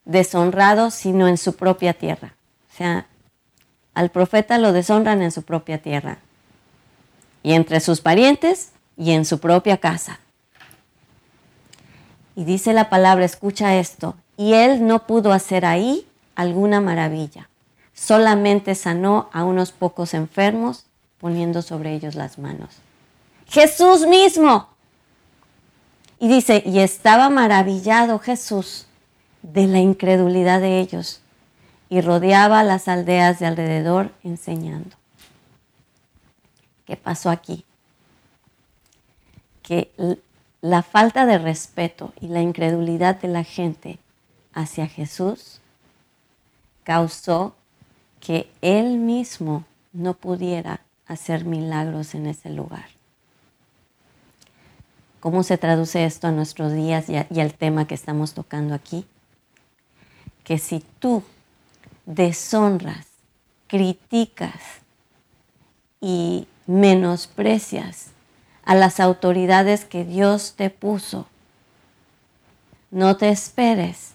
deshonrado 0.06 0.89
sino 0.89 1.28
en 1.28 1.38
su 1.38 1.56
propia 1.56 1.93
tierra. 1.93 2.34
O 2.73 2.78
sea, 2.78 3.06
al 3.93 4.10
profeta 4.10 4.58
lo 4.58 4.73
deshonran 4.73 5.21
en 5.21 5.32
su 5.32 5.43
propia 5.43 5.84
tierra 5.84 6.17
y 7.43 7.54
entre 7.54 7.80
sus 7.80 8.02
parientes 8.02 8.71
y 8.97 9.12
en 9.12 9.23
su 9.23 9.39
propia 9.39 9.78
casa. 9.78 10.19
Y 12.36 12.43
dice 12.43 12.73
la 12.73 12.89
palabra, 12.89 13.23
escucha 13.23 13.76
esto, 13.76 14.15
y 14.36 14.54
él 14.54 14.88
no 14.88 15.06
pudo 15.06 15.32
hacer 15.32 15.63
ahí 15.63 16.08
alguna 16.34 16.82
maravilla, 16.82 17.50
solamente 17.97 18.75
sanó 18.75 19.27
a 19.33 19.43
unos 19.43 19.71
pocos 19.71 20.13
enfermos 20.13 20.86
poniendo 21.19 21.63
sobre 21.63 21.93
ellos 21.93 22.13
las 22.13 22.38
manos. 22.38 22.69
Jesús 23.47 24.05
mismo. 24.05 24.69
Y 26.19 26.27
dice, 26.27 26.63
y 26.65 26.79
estaba 26.79 27.29
maravillado 27.29 28.19
Jesús 28.19 28.86
de 29.41 29.67
la 29.67 29.79
incredulidad 29.79 30.62
de 30.62 30.79
ellos 30.79 31.21
y 31.89 32.01
rodeaba 32.01 32.63
las 32.63 32.88
aldeas 32.88 33.39
de 33.39 33.47
alrededor 33.47 34.12
enseñando. 34.23 34.95
¿Qué 36.86 36.97
pasó 36.97 37.29
aquí? 37.29 37.65
Que 39.63 39.91
la 40.62 40.83
falta 40.83 41.25
de 41.25 41.38
respeto 41.38 42.13
y 42.21 42.27
la 42.27 42.41
incredulidad 42.41 43.19
de 43.19 43.27
la 43.27 43.43
gente 43.43 43.99
hacia 44.53 44.88
Jesús 44.88 45.62
causó 46.83 47.57
que 48.19 48.49
él 48.62 48.97
mismo 48.97 49.65
no 49.93 50.13
pudiera 50.13 50.82
hacer 51.08 51.45
milagros 51.45 52.15
en 52.15 52.27
ese 52.27 52.49
lugar. 52.49 52.86
¿Cómo 55.19 55.43
se 55.43 55.58
traduce 55.58 56.06
esto 56.06 56.27
a 56.27 56.32
nuestros 56.32 56.73
días 56.73 57.06
y, 57.10 57.39
al 57.39 57.53
tema 57.53 57.88
que 57.88 57.95
estamos 57.95 58.34
tocando 58.34 58.75
aquí? 58.75 59.06
Que 60.43 60.58
si 60.58 60.84
tú 60.99 61.23
deshonras, 62.06 63.08
criticas 63.67 64.53
y 65.99 66.47
menosprecias 66.67 68.12
a 68.63 68.75
las 68.75 68.99
autoridades 68.99 69.86
que 69.86 70.06
Dios 70.06 70.53
te 70.56 70.69
puso, 70.69 71.27
no 72.91 73.17
te 73.17 73.30
esperes 73.30 74.13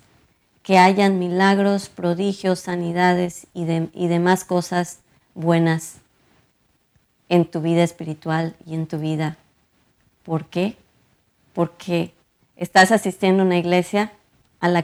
que 0.62 0.78
hayan 0.78 1.18
milagros, 1.18 1.88
prodigios, 1.88 2.60
sanidades 2.60 3.46
y, 3.54 3.64
demás 3.64 4.44
cosas 4.44 5.00
buenas 5.34 5.96
en 7.28 7.44
tu 7.44 7.60
vida 7.60 7.82
espiritual 7.82 8.54
y 8.66 8.74
en 8.74 8.86
tu 8.86 8.98
vida. 8.98 9.36
¿Por 10.22 10.46
qué? 10.46 10.76
Porque 11.52 12.12
estás 12.56 12.92
asistiendo 12.92 13.42
a 13.42 13.46
una 13.46 13.58
iglesia 13.58 14.12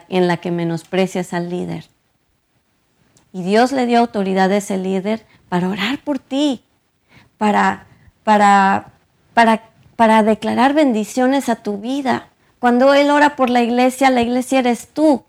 en 0.09 0.27
la 0.27 0.37
que 0.39 0.51
menosprecias 0.51 1.33
al 1.33 1.51
líder 1.51 1.85
y 3.33 3.43
Dios 3.43 3.73
le 3.73 3.87
dio 3.87 3.99
autoridad 3.99 4.51
a 4.51 4.57
ese 4.57 4.79
líder 4.79 5.25
para 5.49 5.69
orar 5.69 5.99
por 5.99 6.19
ti, 6.19 6.63
para, 7.37 7.87
para, 8.25 8.93
para, 9.35 9.71
para 9.97 10.23
declarar 10.23 10.75
bendiciones 10.75 11.49
a 11.49 11.57
tu 11.57 11.79
vida. 11.79 12.29
Cuando 12.59 12.95
Él 12.95 13.11
ora 13.11 13.37
por 13.37 13.51
la 13.51 13.63
iglesia, 13.63 14.11
la 14.11 14.23
iglesia 14.23 14.61
eres 14.61 14.89
tú. 14.89 15.25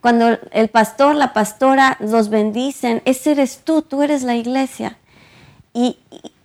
Cuando 0.00 0.38
el 0.52 0.68
pastor, 0.68 1.16
la 1.16 1.32
pastora 1.32 1.96
los 2.00 2.28
bendicen, 2.28 3.02
ese 3.04 3.32
eres 3.32 3.62
tú, 3.64 3.82
tú 3.82 4.02
eres 4.02 4.22
la 4.22 4.36
iglesia. 4.36 4.96
Y, 5.72 5.98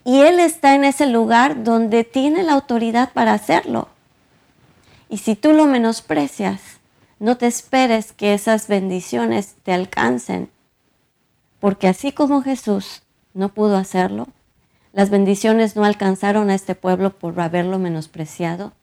Él 0.05 0.39
está 0.39 0.75
en 0.75 0.83
ese 0.83 1.05
lugar 1.05 1.63
donde 1.63 2.03
tiene 2.03 2.43
la 2.43 2.53
autoridad 2.53 3.13
para 3.13 3.33
hacerlo. 3.33 3.87
Y 5.07 5.17
si 5.19 5.35
tú 5.35 5.53
lo 5.53 5.65
menosprecias, 5.65 6.61
no 7.19 7.37
te 7.37 7.47
esperes 7.47 8.11
que 8.11 8.33
esas 8.33 8.67
bendiciones 8.67 9.55
te 9.63 9.71
alcancen, 9.71 10.49
porque 11.59 11.87
así 11.87 12.11
como 12.11 12.41
Jesús 12.41 13.03
no 13.33 13.49
pudo 13.49 13.77
hacerlo, 13.77 14.27
las 14.91 15.09
bendiciones 15.09 15.75
no 15.75 15.85
alcanzaron 15.85 16.49
a 16.49 16.55
este 16.55 16.75
pueblo 16.75 17.17
por 17.17 17.39
haberlo 17.39 17.79
menospreciado. 17.79 18.73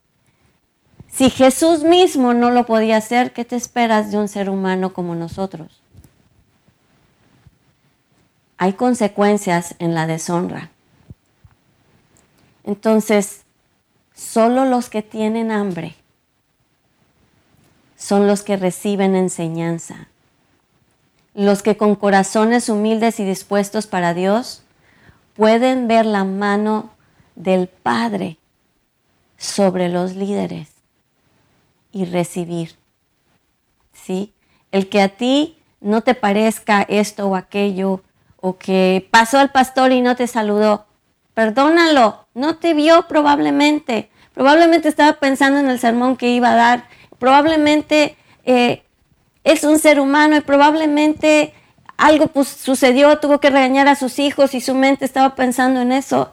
Si 1.13 1.29
Jesús 1.29 1.83
mismo 1.83 2.35
no 2.35 2.51
lo 2.51 2.67
podía 2.67 2.97
hacer, 2.97 3.33
¿qué 3.33 3.45
te 3.45 3.57
esperas 3.57 4.11
de 4.11 4.19
un 4.19 4.29
ser 4.29 4.49
humano 4.49 4.93
como 4.93 5.15
nosotros? 5.15 5.81
Hay 8.57 8.75
consecuencias 8.75 9.75
en 9.79 9.95
la 9.95 10.07
deshonra. 10.07 10.71
Entonces, 12.65 13.43
solo 14.15 14.65
los 14.65 14.89
que 14.89 15.03
tienen 15.03 15.51
hambre 15.51 15.97
son 17.97 18.27
los 18.27 18.43
que 18.43 18.57
reciben 18.57 19.17
enseñanza. 19.17 20.09
Los 21.35 21.63
que 21.63 21.77
con 21.77 21.97
corazones 21.97 22.69
humildes 22.69 23.21
y 23.21 23.25
dispuestos 23.25 23.87
para 23.87 24.15
Dios 24.15 24.63
pueden 25.35 25.89
ver 25.89 26.07
la 26.07 26.25
mano 26.25 26.91
del 27.35 27.69
Padre 27.69 28.37
sobre 29.39 29.89
los 29.89 30.15
líderes 30.15 30.80
y 31.93 32.05
recibir. 32.05 32.77
¿Sí? 33.93 34.33
El 34.73 34.89
que 34.89 35.03
a 35.03 35.09
ti 35.09 35.59
no 35.81 36.03
te 36.03 36.15
parezca 36.15 36.83
esto 36.83 37.29
o 37.29 37.37
aquello, 37.37 38.03
o 38.37 38.57
que 38.57 39.07
pasó 39.11 39.41
el 39.41 39.51
pastor 39.51 39.93
y 39.93 40.01
no 40.01 40.17
te 40.17 40.27
saludó, 40.27 40.87
perdónalo, 41.35 42.27
no 42.35 42.57
te 42.57 42.75
vio 42.75 43.07
probablemente. 43.09 44.11
Probablemente 44.35 44.89
estaba 44.89 45.15
pensando 45.15 45.59
en 45.59 45.69
el 45.69 45.79
sermón 45.79 46.17
que 46.17 46.31
iba 46.31 46.53
a 46.53 46.57
dar 46.57 46.85
probablemente 47.19 48.17
eh, 48.45 48.83
es 49.45 49.63
un 49.63 49.79
ser 49.79 50.01
humano 50.01 50.37
y 50.37 50.41
probablemente 50.41 51.55
algo 51.97 52.27
pues, 52.29 52.49
sucedió, 52.49 53.19
tuvo 53.19 53.39
que 53.39 53.51
regañar 53.51 53.87
a 53.87 53.95
sus 53.95 54.19
hijos 54.19 54.55
y 54.55 54.61
su 54.61 54.75
mente 54.75 55.05
estaba 55.05 55.37
pensando 55.37 55.83
en 55.83 55.93
eso. 55.93 56.33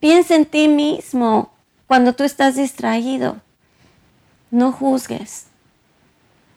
Piensa 0.00 0.34
en 0.34 0.44
ti 0.44 0.68
mismo 0.68 1.54
cuando 1.86 2.12
tú 2.12 2.24
estás 2.24 2.56
distraído. 2.56 3.36
No 4.54 4.70
juzgues, 4.70 5.46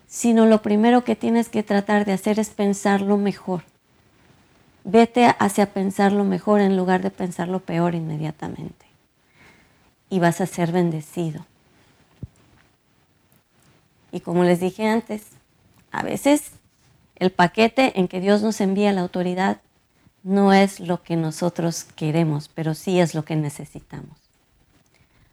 sino 0.07 0.45
lo 0.45 0.61
primero 0.61 1.03
que 1.03 1.15
tienes 1.15 1.49
que 1.49 1.63
tratar 1.63 2.05
de 2.05 2.13
hacer 2.13 2.37
es 2.37 2.51
pensarlo 2.51 3.17
mejor. 3.17 3.63
Vete 4.83 5.25
hacia 5.39 5.73
pensarlo 5.73 6.23
mejor 6.23 6.61
en 6.61 6.77
lugar 6.77 7.01
de 7.01 7.09
pensarlo 7.09 7.59
peor 7.59 7.95
inmediatamente. 7.95 8.85
Y 10.11 10.19
vas 10.19 10.41
a 10.41 10.45
ser 10.45 10.71
bendecido. 10.71 11.47
Y 14.11 14.19
como 14.19 14.43
les 14.43 14.59
dije 14.59 14.87
antes, 14.87 15.23
a 15.91 16.03
veces 16.03 16.51
el 17.15 17.31
paquete 17.31 17.99
en 17.99 18.07
que 18.07 18.19
Dios 18.19 18.43
nos 18.43 18.61
envía 18.61 18.93
la 18.93 19.01
autoridad 19.01 19.59
no 20.21 20.53
es 20.53 20.79
lo 20.79 21.01
que 21.01 21.15
nosotros 21.15 21.83
queremos, 21.95 22.47
pero 22.47 22.75
sí 22.75 22.99
es 22.99 23.15
lo 23.15 23.25
que 23.25 23.35
necesitamos. 23.35 24.26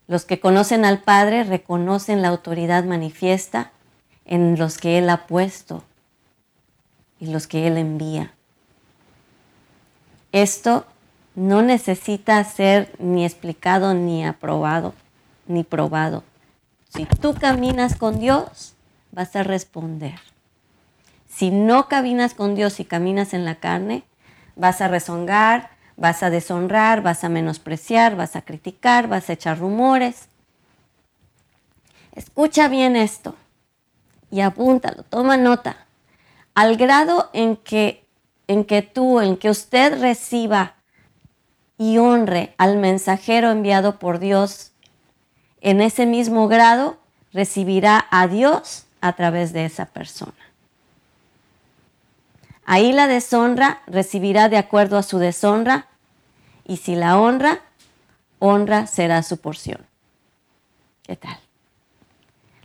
Los 0.06 0.24
que 0.24 0.40
conocen 0.40 0.84
al 0.84 1.00
Padre 1.00 1.44
reconocen 1.44 2.22
la 2.22 2.28
autoridad 2.28 2.84
manifiesta 2.84 3.72
en 4.26 4.58
los 4.58 4.78
que 4.78 4.98
Él 4.98 5.08
ha 5.10 5.26
puesto 5.26 5.82
y 7.18 7.26
los 7.26 7.46
que 7.46 7.66
Él 7.66 7.78
envía. 7.78 8.32
Esto 10.32 10.84
no 11.34 11.62
necesita 11.62 12.42
ser 12.44 12.94
ni 12.98 13.24
explicado, 13.24 13.94
ni 13.94 14.26
aprobado, 14.26 14.94
ni 15.46 15.64
probado. 15.64 16.22
Si 16.88 17.06
tú 17.06 17.34
caminas 17.34 17.96
con 17.96 18.18
Dios, 18.18 18.74
vas 19.10 19.34
a 19.36 19.42
responder. 19.42 20.18
Si 21.28 21.50
no 21.50 21.88
caminas 21.88 22.34
con 22.34 22.54
Dios 22.54 22.78
y 22.78 22.84
caminas 22.84 23.34
en 23.34 23.44
la 23.44 23.56
carne, 23.56 24.04
vas 24.54 24.80
a 24.80 24.88
rezongar, 24.88 25.70
vas 25.96 26.22
a 26.22 26.30
deshonrar, 26.30 27.02
vas 27.02 27.24
a 27.24 27.28
menospreciar, 27.28 28.16
vas 28.16 28.36
a 28.36 28.42
criticar, 28.42 29.08
vas 29.08 29.28
a 29.28 29.34
echar 29.34 29.58
rumores. 29.58 30.28
Escucha 32.14 32.68
bien 32.68 32.96
esto 32.96 33.34
y 34.30 34.40
apúntalo, 34.40 35.02
toma 35.04 35.36
nota. 35.36 35.76
Al 36.54 36.76
grado 36.76 37.30
en 37.32 37.56
que, 37.56 38.04
en 38.46 38.64
que 38.64 38.82
tú, 38.82 39.20
en 39.20 39.36
que 39.36 39.50
usted 39.50 40.00
reciba 40.00 40.74
y 41.78 41.98
honre 41.98 42.54
al 42.58 42.76
mensajero 42.76 43.50
enviado 43.50 43.98
por 43.98 44.18
Dios, 44.18 44.72
en 45.60 45.80
ese 45.80 46.06
mismo 46.06 46.46
grado 46.46 46.98
recibirá 47.32 48.06
a 48.10 48.28
Dios 48.28 48.86
a 49.00 49.14
través 49.14 49.52
de 49.52 49.64
esa 49.64 49.86
persona. 49.86 50.43
Ahí 52.66 52.92
la 52.92 53.06
deshonra 53.06 53.82
recibirá 53.86 54.48
de 54.48 54.56
acuerdo 54.56 54.96
a 54.96 55.02
su 55.02 55.18
deshonra, 55.18 55.88
y 56.64 56.78
si 56.78 56.94
la 56.94 57.18
honra, 57.18 57.60
honra 58.38 58.86
será 58.86 59.22
su 59.22 59.38
porción. 59.38 59.86
¿Qué 61.02 61.16
tal? 61.16 61.38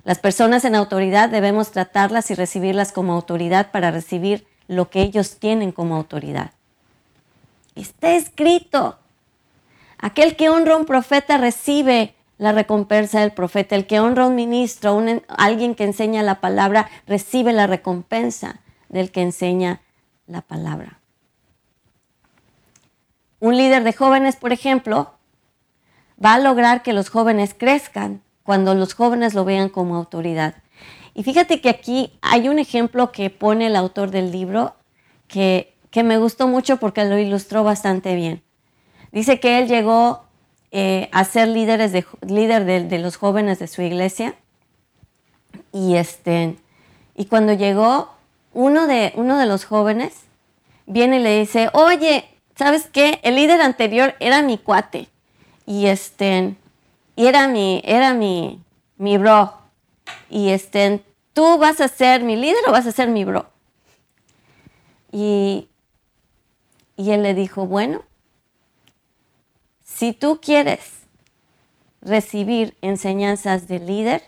Las 0.06 0.20
personas 0.20 0.64
en 0.64 0.76
autoridad 0.76 1.30
debemos 1.30 1.72
tratarlas 1.72 2.32
y 2.32 2.36
recibirlas 2.36 2.92
como 2.92 3.14
autoridad 3.14 3.72
para 3.72 3.92
recibir 3.92 4.48
lo 4.68 4.90
que 4.90 5.02
ellos 5.02 5.38
tienen 5.38 5.72
como 5.72 5.96
autoridad. 5.96 6.52
Está 7.76 8.16
escrito. 8.16 8.98
Aquel 9.98 10.36
que 10.36 10.50
honra 10.50 10.76
a 10.76 10.78
un 10.78 10.86
profeta 10.86 11.38
recibe 11.38 12.16
la 12.38 12.54
recompensa 12.54 13.20
del 13.20 13.34
profeta. 13.34 13.76
El 13.76 13.86
que 13.86 14.00
honra 14.00 14.24
a 14.24 14.28
un 14.28 14.36
ministro, 14.36 15.04
alguien 15.28 15.76
que 15.76 15.84
enseña 15.84 16.24
la 16.24 16.40
palabra, 16.40 16.90
recibe 17.06 17.52
la 17.52 17.68
recompensa 17.68 18.62
del 18.88 19.12
que 19.12 19.22
enseña 19.22 19.82
la 20.30 20.42
palabra. 20.42 21.00
Un 23.40 23.58
líder 23.58 23.84
de 23.84 23.94
jóvenes, 23.94 24.36
por 24.36 24.54
ejemplo, 24.54 25.14
va 26.24 26.34
a 26.34 26.40
lograr 26.40 26.84
que 26.84 26.94
los 26.94 27.10
jóvenes 27.10 27.56
crezcan 27.58 28.22
cuando 28.44 28.76
los 28.76 28.94
jóvenes 28.94 29.34
lo 29.34 29.46
vean 29.46 29.70
como 29.70 29.96
autoridad. 29.96 30.56
Y 31.14 31.24
fíjate 31.24 31.62
que 31.62 31.70
aquí 31.70 32.14
hay 32.22 32.50
un 32.50 32.60
ejemplo 32.60 33.12
que 33.12 33.30
pone 33.30 33.68
el 33.68 33.76
autor 33.76 34.12
del 34.12 34.32
libro 34.32 34.76
que, 35.28 35.76
me 36.04 36.18
gustó 36.18 36.48
mucho 36.48 36.78
porque 36.78 37.04
lo 37.06 37.18
ilustró 37.18 37.64
bastante 37.64 38.16
bien. 38.16 38.42
Dice 39.12 39.40
que 39.40 39.60
él 39.60 39.68
llegó 39.68 40.24
eh, 40.72 41.10
a 41.12 41.26
ser 41.26 41.48
líderes 41.48 41.92
de, 41.92 42.06
líder 42.22 42.66
de, 42.66 43.00
los 43.00 43.18
jóvenes 43.18 43.60
de 43.60 43.68
su 43.68 43.82
iglesia 43.82 44.36
y, 45.74 45.96
este, 45.96 46.56
y 47.16 47.26
cuando 47.26 47.54
llegó 47.54 48.19
uno 48.54 48.88
de, 48.88 49.14
uno 49.16 49.38
de 49.38 49.46
los 49.46 49.66
jóvenes 49.66 50.14
viene 50.86 51.18
y 51.18 51.24
le 51.24 51.40
dice, 51.40 51.70
oye, 51.74 52.26
¿sabes 52.56 52.90
qué? 52.92 53.20
El 53.24 53.36
líder 53.36 53.62
anterior 53.62 54.16
era 54.20 54.42
mi 54.42 54.58
cuate 54.58 55.08
y 55.66 55.86
este, 55.86 56.56
y 57.16 57.28
era 57.28 57.48
mi, 57.48 57.82
era 57.86 58.14
mi, 58.14 58.62
mi 58.98 59.18
bro. 59.18 59.54
Y 60.30 60.50
este, 60.50 61.04
tú 61.34 61.58
vas 61.58 61.80
a 61.82 61.88
ser 61.88 62.24
mi 62.24 62.36
líder 62.36 62.62
o 62.68 62.72
vas 62.72 62.88
a 62.88 62.92
ser 62.92 63.10
mi 63.10 63.24
bro. 63.24 63.46
Y, 65.12 65.68
y 66.98 67.12
él 67.12 67.24
le 67.24 67.34
dijo, 67.34 67.66
bueno, 67.66 68.04
si 69.84 70.14
tú 70.14 70.40
quieres 70.42 70.80
recibir 72.02 72.78
enseñanzas 72.82 73.68
de 73.68 73.80
líder 73.80 74.24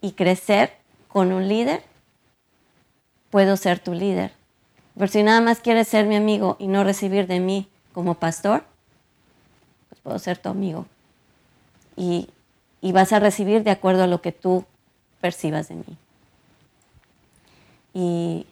y 0.00 0.12
crecer 0.12 0.72
con 1.08 1.32
un 1.32 1.48
líder, 1.48 1.82
puedo 3.30 3.56
ser 3.56 3.78
tu 3.78 3.92
líder. 3.92 4.32
Pero 4.94 5.10
si 5.10 5.22
nada 5.22 5.40
más 5.40 5.60
quieres 5.60 5.88
ser 5.88 6.06
mi 6.06 6.16
amigo 6.16 6.56
y 6.58 6.66
no 6.66 6.82
recibir 6.82 7.26
de 7.26 7.40
mí 7.40 7.68
como 7.92 8.14
pastor, 8.14 8.64
pues 9.88 10.00
puedo 10.02 10.18
ser 10.18 10.38
tu 10.38 10.48
amigo. 10.48 10.86
Y, 11.96 12.28
vas 12.82 13.12
a 13.12 13.20
recibir 13.20 13.62
de 13.62 13.70
acuerdo 13.70 14.04
a 14.04 14.06
lo 14.06 14.20
que 14.22 14.32
tú 14.32 14.64
percibas 15.20 15.68
de 15.68 15.74
mí. 15.76 15.84
Y, 17.94 18.46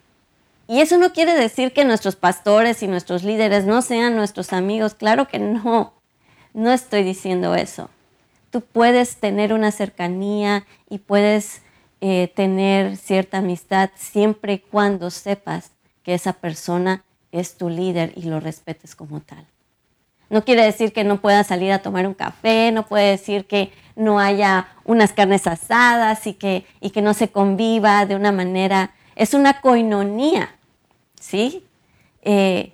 y 0.67 0.81
eso 0.81 0.97
no 0.97 1.11
quiere 1.11 1.33
decir 1.33 1.73
que 1.73 1.85
nuestros 1.85 2.15
pastores 2.15 2.83
y 2.83 2.87
nuestros 2.87 3.23
líderes 3.23 3.65
no 3.65 3.81
sean 3.81 4.15
nuestros 4.15 4.53
amigos. 4.53 4.93
Claro 4.93 5.27
que 5.27 5.39
no. 5.39 5.93
No 6.53 6.71
estoy 6.71 7.03
diciendo 7.03 7.55
eso. 7.55 7.89
Tú 8.51 8.61
puedes 8.61 9.17
tener 9.17 9.53
una 9.53 9.71
cercanía 9.71 10.65
y 10.89 10.99
puedes 10.99 11.61
eh, 12.01 12.31
tener 12.35 12.97
cierta 12.97 13.39
amistad 13.39 13.89
siempre 13.95 14.53
y 14.53 14.59
cuando 14.59 15.09
sepas 15.09 15.71
que 16.03 16.13
esa 16.13 16.33
persona 16.33 17.03
es 17.31 17.57
tu 17.57 17.69
líder 17.69 18.13
y 18.15 18.23
lo 18.23 18.39
respetes 18.39 18.95
como 18.95 19.19
tal. 19.19 19.45
No 20.29 20.43
quiere 20.43 20.63
decir 20.63 20.91
que 20.91 21.03
no 21.03 21.21
puedas 21.21 21.47
salir 21.47 21.71
a 21.71 21.81
tomar 21.81 22.05
un 22.05 22.13
café, 22.13 22.71
no 22.71 22.85
puede 22.85 23.11
decir 23.11 23.45
que 23.45 23.71
no 23.95 24.19
haya 24.19 24.67
unas 24.83 25.13
carnes 25.13 25.47
asadas 25.47 26.27
y 26.27 26.33
que, 26.33 26.65
y 26.81 26.89
que 26.89 27.01
no 27.01 27.13
se 27.13 27.29
conviva 27.29 28.05
de 28.05 28.15
una 28.15 28.31
manera. 28.31 28.91
Es 29.15 29.33
una 29.33 29.61
coinonía, 29.61 30.55
¿sí? 31.19 31.63
Eh, 32.21 32.73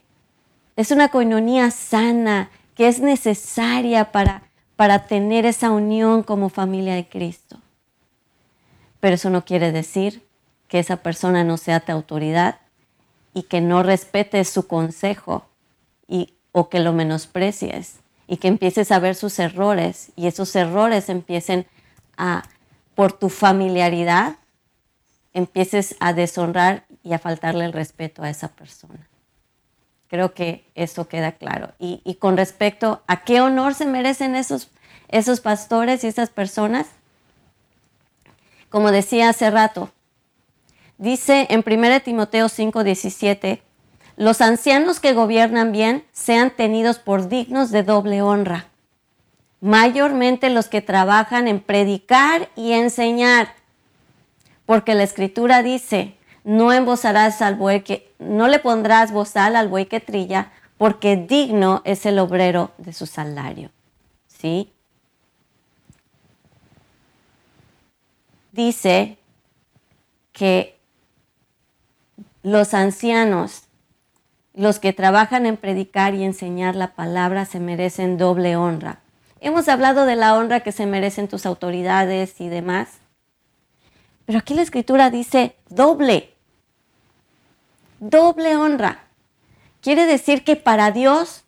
es 0.75 0.91
una 0.91 1.09
coinonía 1.09 1.69
sana 1.69 2.49
que 2.75 2.87
es 2.87 2.99
necesaria 2.99 4.11
para, 4.11 4.43
para 4.75 5.05
tener 5.05 5.45
esa 5.45 5.69
unión 5.69 6.23
como 6.23 6.49
familia 6.49 6.95
de 6.95 7.07
Cristo. 7.07 7.59
Pero 9.03 9.15
eso 9.15 9.29
no 9.29 9.43
quiere 9.43 9.73
decir 9.73 10.25
que 10.69 10.79
esa 10.79 10.95
persona 10.95 11.43
no 11.43 11.57
sea 11.57 11.81
tu 11.81 11.91
autoridad 11.91 12.61
y 13.33 13.43
que 13.43 13.59
no 13.59 13.83
respetes 13.83 14.47
su 14.47 14.65
consejo 14.65 15.45
y, 16.07 16.35
o 16.53 16.69
que 16.69 16.79
lo 16.79 16.93
menosprecies 16.93 17.97
y 18.27 18.37
que 18.37 18.47
empieces 18.47 18.93
a 18.93 18.99
ver 18.99 19.15
sus 19.15 19.39
errores 19.39 20.13
y 20.15 20.27
esos 20.27 20.55
errores 20.55 21.09
empiecen 21.09 21.65
a, 22.15 22.43
por 22.95 23.11
tu 23.11 23.27
familiaridad, 23.27 24.37
empieces 25.33 25.97
a 25.99 26.13
deshonrar 26.13 26.85
y 27.03 27.11
a 27.11 27.19
faltarle 27.19 27.65
el 27.65 27.73
respeto 27.73 28.23
a 28.23 28.29
esa 28.29 28.47
persona. 28.55 29.09
Creo 30.07 30.33
que 30.33 30.63
eso 30.75 31.09
queda 31.09 31.33
claro. 31.33 31.73
Y, 31.77 31.99
y 32.05 32.15
con 32.15 32.37
respecto 32.37 33.03
a 33.07 33.25
qué 33.25 33.41
honor 33.41 33.73
se 33.73 33.85
merecen 33.85 34.37
esos, 34.37 34.69
esos 35.09 35.41
pastores 35.41 36.05
y 36.05 36.07
esas 36.07 36.29
personas, 36.29 36.87
como 38.73 38.91
decía 38.91 39.29
hace 39.29 39.51
rato. 39.51 39.91
Dice 40.97 41.45
en 41.51 41.63
1 41.63 42.01
Timoteo 42.01 42.49
5, 42.49 42.83
17, 42.83 43.61
los 44.17 44.41
ancianos 44.41 44.99
que 44.99 45.13
gobiernan 45.13 45.71
bien 45.71 46.03
sean 46.11 46.49
tenidos 46.49 46.97
por 46.97 47.29
dignos 47.29 47.69
de 47.69 47.83
doble 47.83 48.23
honra, 48.23 48.65
mayormente 49.61 50.49
los 50.49 50.69
que 50.69 50.81
trabajan 50.81 51.47
en 51.47 51.59
predicar 51.59 52.49
y 52.55 52.71
enseñar, 52.71 53.53
porque 54.65 54.95
la 54.95 55.03
escritura 55.03 55.61
dice, 55.61 56.15
no 56.43 56.73
embozarás 56.73 57.43
al 57.43 57.53
buey 57.53 57.81
que, 57.81 58.11
no 58.17 58.47
le 58.47 58.57
pondrás 58.57 59.11
bozal 59.11 59.55
al 59.55 59.67
buey 59.67 59.85
que 59.85 59.99
trilla, 59.99 60.51
porque 60.79 61.15
digno 61.15 61.83
es 61.85 62.07
el 62.07 62.17
obrero 62.17 62.71
de 62.79 62.91
su 62.91 63.05
salario. 63.05 63.69
¿Sí? 64.25 64.73
Dice 68.53 69.17
que 70.31 70.79
los 72.43 72.73
ancianos, 72.73 73.63
los 74.53 74.79
que 74.79 74.93
trabajan 74.93 75.45
en 75.45 75.57
predicar 75.57 76.13
y 76.13 76.23
enseñar 76.23 76.75
la 76.75 76.93
palabra, 76.93 77.45
se 77.45 77.59
merecen 77.59 78.17
doble 78.17 78.55
honra. 78.55 78.99
hemos 79.41 79.67
hablado 79.67 80.05
de 80.05 80.15
la 80.15 80.35
honra 80.35 80.61
que 80.61 80.71
se 80.71 80.85
merecen 80.85 81.27
tus 81.27 81.45
autoridades 81.45 82.39
y 82.39 82.47
demás. 82.47 82.99
Pero 84.25 84.39
aquí 84.39 84.53
la 84.53 84.61
escritura 84.61 85.09
dice 85.09 85.57
doble, 85.67 86.33
doble 87.99 88.55
honra. 88.55 89.03
Quiere 89.81 90.05
decir 90.05 90.45
que 90.45 90.55
para 90.55 90.91
Dios, 90.91 91.43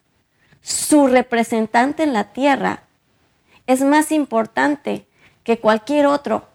su 0.61 1.07
representante 1.07 2.03
en 2.03 2.11
la 2.11 2.33
tierra 2.33 2.83
es 3.65 3.81
más 3.81 4.11
importante 4.11 5.07
que 5.45 5.59
cualquier 5.59 6.07
otro. 6.07 6.49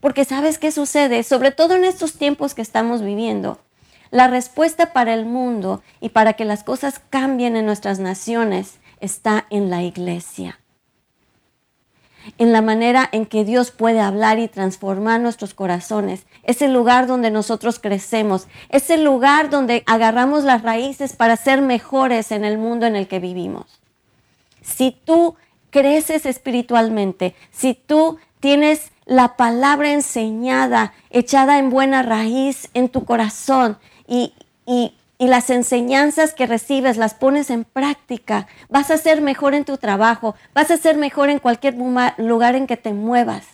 Porque 0.00 0.24
sabes 0.24 0.58
qué 0.58 0.72
sucede, 0.72 1.22
sobre 1.22 1.50
todo 1.50 1.74
en 1.74 1.84
estos 1.84 2.14
tiempos 2.14 2.54
que 2.54 2.62
estamos 2.62 3.02
viviendo. 3.02 3.58
La 4.10 4.26
respuesta 4.26 4.92
para 4.92 5.14
el 5.14 5.24
mundo 5.24 5.82
y 6.00 6.08
para 6.08 6.32
que 6.32 6.44
las 6.44 6.64
cosas 6.64 7.00
cambien 7.10 7.56
en 7.56 7.66
nuestras 7.66 8.00
naciones 8.00 8.78
está 9.00 9.46
en 9.50 9.70
la 9.70 9.82
iglesia 9.82 10.60
en 12.38 12.52
la 12.52 12.62
manera 12.62 13.08
en 13.12 13.26
que 13.26 13.44
Dios 13.44 13.70
puede 13.70 14.00
hablar 14.00 14.38
y 14.38 14.48
transformar 14.48 15.20
nuestros 15.20 15.54
corazones. 15.54 16.26
Es 16.42 16.62
el 16.62 16.72
lugar 16.72 17.06
donde 17.06 17.30
nosotros 17.30 17.78
crecemos. 17.78 18.46
Es 18.68 18.90
el 18.90 19.04
lugar 19.04 19.50
donde 19.50 19.82
agarramos 19.86 20.44
las 20.44 20.62
raíces 20.62 21.14
para 21.14 21.36
ser 21.36 21.62
mejores 21.62 22.32
en 22.32 22.44
el 22.44 22.58
mundo 22.58 22.86
en 22.86 22.96
el 22.96 23.08
que 23.08 23.20
vivimos. 23.20 23.80
Si 24.62 24.96
tú 25.04 25.36
creces 25.70 26.26
espiritualmente, 26.26 27.34
si 27.50 27.74
tú 27.74 28.18
tienes 28.40 28.90
la 29.04 29.36
palabra 29.36 29.92
enseñada, 29.92 30.92
echada 31.10 31.58
en 31.58 31.70
buena 31.70 32.02
raíz 32.02 32.68
en 32.74 32.88
tu 32.88 33.04
corazón 33.04 33.78
y, 34.06 34.34
las 35.18 35.50
enseñanzas 35.50 36.32
que 36.32 36.46
recibes 36.46 36.96
las 36.96 37.12
pones 37.12 37.50
en 37.50 37.64
práctica, 37.64 38.46
vas 38.70 38.90
a 38.90 38.96
ser 38.96 39.20
mejor 39.20 39.54
en 39.54 39.66
tu 39.66 39.76
trabajo, 39.76 40.34
vas 40.54 40.70
a 40.70 40.78
ser 40.78 40.96
mejor 40.96 41.28
en 41.28 41.38
cualquier 41.38 41.76
lugar 42.16 42.54
en 42.56 42.66
que 42.66 42.78
te 42.78 42.94
muevas. 42.94 43.44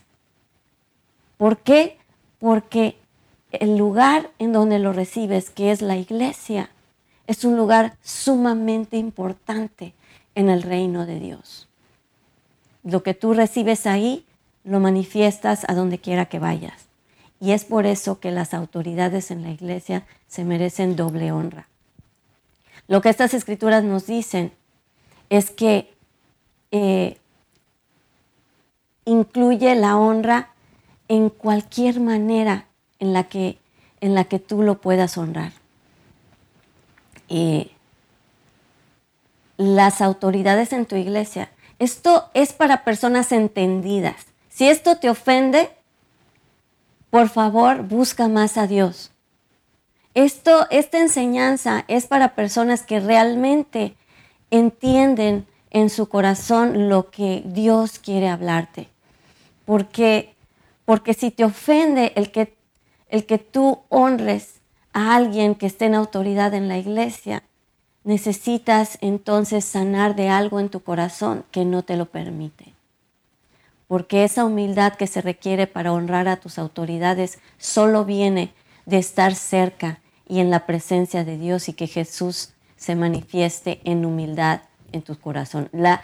¿Por 1.38 1.58
qué? 1.58 1.98
Porque 2.38 2.96
el 3.50 3.76
lugar 3.76 4.30
en 4.38 4.52
donde 4.52 4.78
lo 4.78 4.92
recibes, 4.92 5.50
que 5.50 5.72
es 5.72 5.82
la 5.82 5.96
iglesia, 5.96 6.70
es 7.26 7.44
un 7.44 7.56
lugar 7.56 7.96
sumamente 8.02 8.96
importante 8.96 9.92
en 10.34 10.50
el 10.50 10.62
reino 10.62 11.06
de 11.06 11.18
Dios. 11.18 11.68
Lo 12.84 13.02
que 13.02 13.14
tú 13.14 13.34
recibes 13.34 13.86
ahí, 13.86 14.25
lo 14.66 14.80
manifiestas 14.80 15.64
a 15.68 15.74
donde 15.74 15.98
quiera 15.98 16.26
que 16.26 16.38
vayas. 16.38 16.86
Y 17.40 17.52
es 17.52 17.64
por 17.64 17.86
eso 17.86 18.18
que 18.18 18.30
las 18.30 18.52
autoridades 18.52 19.30
en 19.30 19.42
la 19.42 19.50
iglesia 19.50 20.04
se 20.26 20.44
merecen 20.44 20.96
doble 20.96 21.32
honra. 21.32 21.68
Lo 22.88 23.00
que 23.00 23.08
estas 23.08 23.32
escrituras 23.32 23.84
nos 23.84 24.06
dicen 24.06 24.52
es 25.30 25.50
que 25.50 25.94
eh, 26.72 27.18
incluye 29.04 29.74
la 29.76 29.96
honra 29.96 30.50
en 31.08 31.30
cualquier 31.30 32.00
manera 32.00 32.66
en 32.98 33.12
la 33.12 33.24
que, 33.24 33.58
en 34.00 34.14
la 34.14 34.24
que 34.24 34.38
tú 34.38 34.62
lo 34.62 34.80
puedas 34.80 35.16
honrar. 35.16 35.52
las 39.58 40.02
autoridades 40.02 40.72
en 40.72 40.84
tu 40.86 40.96
iglesia, 40.96 41.50
esto 41.78 42.28
es 42.34 42.52
para 42.52 42.84
personas 42.84 43.32
entendidas. 43.32 44.26
Si 44.56 44.66
esto 44.66 44.96
te 44.96 45.10
ofende, 45.10 45.68
por 47.10 47.28
favor, 47.28 47.82
busca 47.82 48.26
más 48.26 48.56
a 48.56 48.66
Dios. 48.66 49.10
Esto, 50.14 50.66
esta 50.70 50.98
enseñanza 50.98 51.84
es 51.88 52.06
para 52.06 52.34
personas 52.34 52.82
que 52.82 52.98
realmente 52.98 53.96
entienden 54.50 55.46
en 55.68 55.90
su 55.90 56.08
corazón 56.08 56.88
lo 56.88 57.10
que 57.10 57.42
Dios 57.44 57.98
quiere 57.98 58.30
hablarte. 58.30 58.88
Porque, 59.66 60.34
porque 60.86 61.12
si 61.12 61.30
te 61.30 61.44
ofende 61.44 62.14
el 62.16 62.32
que, 62.32 62.56
el 63.10 63.26
que 63.26 63.36
tú 63.36 63.80
honres 63.90 64.62
a 64.94 65.16
alguien 65.16 65.54
que 65.54 65.66
esté 65.66 65.84
en 65.84 65.94
autoridad 65.94 66.54
en 66.54 66.68
la 66.68 66.78
iglesia, 66.78 67.42
necesitas 68.04 68.96
entonces 69.02 69.66
sanar 69.66 70.16
de 70.16 70.30
algo 70.30 70.60
en 70.60 70.70
tu 70.70 70.80
corazón 70.80 71.44
que 71.50 71.66
no 71.66 71.82
te 71.82 71.98
lo 71.98 72.06
permite 72.06 72.75
porque 73.88 74.24
esa 74.24 74.44
humildad 74.44 74.94
que 74.94 75.06
se 75.06 75.22
requiere 75.22 75.66
para 75.66 75.92
honrar 75.92 76.28
a 76.28 76.36
tus 76.36 76.58
autoridades 76.58 77.38
solo 77.58 78.04
viene 78.04 78.52
de 78.84 78.98
estar 78.98 79.34
cerca 79.34 80.00
y 80.28 80.40
en 80.40 80.50
la 80.50 80.66
presencia 80.66 81.24
de 81.24 81.38
Dios 81.38 81.68
y 81.68 81.72
que 81.72 81.86
Jesús 81.86 82.50
se 82.76 82.94
manifieste 82.96 83.80
en 83.84 84.04
humildad 84.04 84.62
en 84.92 85.02
tu 85.02 85.18
corazón. 85.18 85.68
La, 85.72 86.02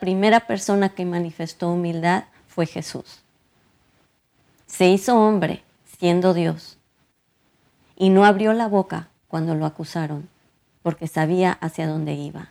primera 0.00 0.40
persona 0.46 0.90
que 0.90 1.04
manifestó 1.04 1.70
humildad 1.70 2.24
fue 2.46 2.66
Jesús. 2.66 3.22
Se 4.66 4.88
hizo 4.88 5.18
hombre 5.18 5.62
siendo 5.98 6.34
Dios 6.34 6.78
y 7.96 8.10
no 8.10 8.24
abrió 8.24 8.52
la 8.52 8.68
boca 8.68 9.08
cuando 9.28 9.54
lo 9.54 9.66
acusaron 9.66 10.28
porque 10.82 11.08
sabía 11.08 11.52
hacia 11.60 11.88
dónde 11.88 12.14
iba. 12.14 12.50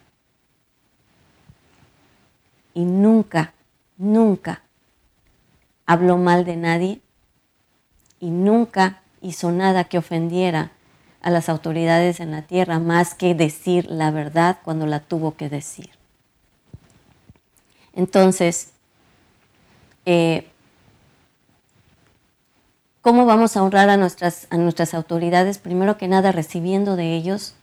Y 2.74 2.86
nunca, 2.86 3.54
nunca 3.98 4.64
habló 5.86 6.18
mal 6.18 6.46
de 6.46 6.56
nadie 6.56 7.02
y 8.20 8.30
nunca 8.30 9.02
hizo 9.22 9.52
nada 9.52 9.86
que 9.86 9.98
ofendiera 9.98 10.72
a 11.22 11.30
las 11.30 11.50
autoridades 11.50 12.20
en 12.20 12.32
la 12.32 12.42
tierra 12.44 12.80
más 12.80 13.16
que 13.16 13.34
decir 13.34 13.90
la 13.90 14.12
verdad 14.12 14.60
cuando 14.64 14.86
la 14.86 15.00
tuvo 15.00 15.36
que 15.36 15.50
decir. 15.50 15.90
Entonces, 17.94 18.72
eh, 20.06 20.48
¿cómo 23.02 23.26
vamos 23.26 23.56
a 23.56 23.64
honrar 23.64 23.90
a 23.90 23.98
nuestras, 23.98 24.48
a 24.50 24.58
nuestras 24.58 24.94
autoridades? 24.94 25.60
Primero 25.60 25.98
que 25.98 26.08
nada, 26.08 26.32
recibiendo 26.32 26.96
de 26.96 27.16
ellos, 27.16 27.56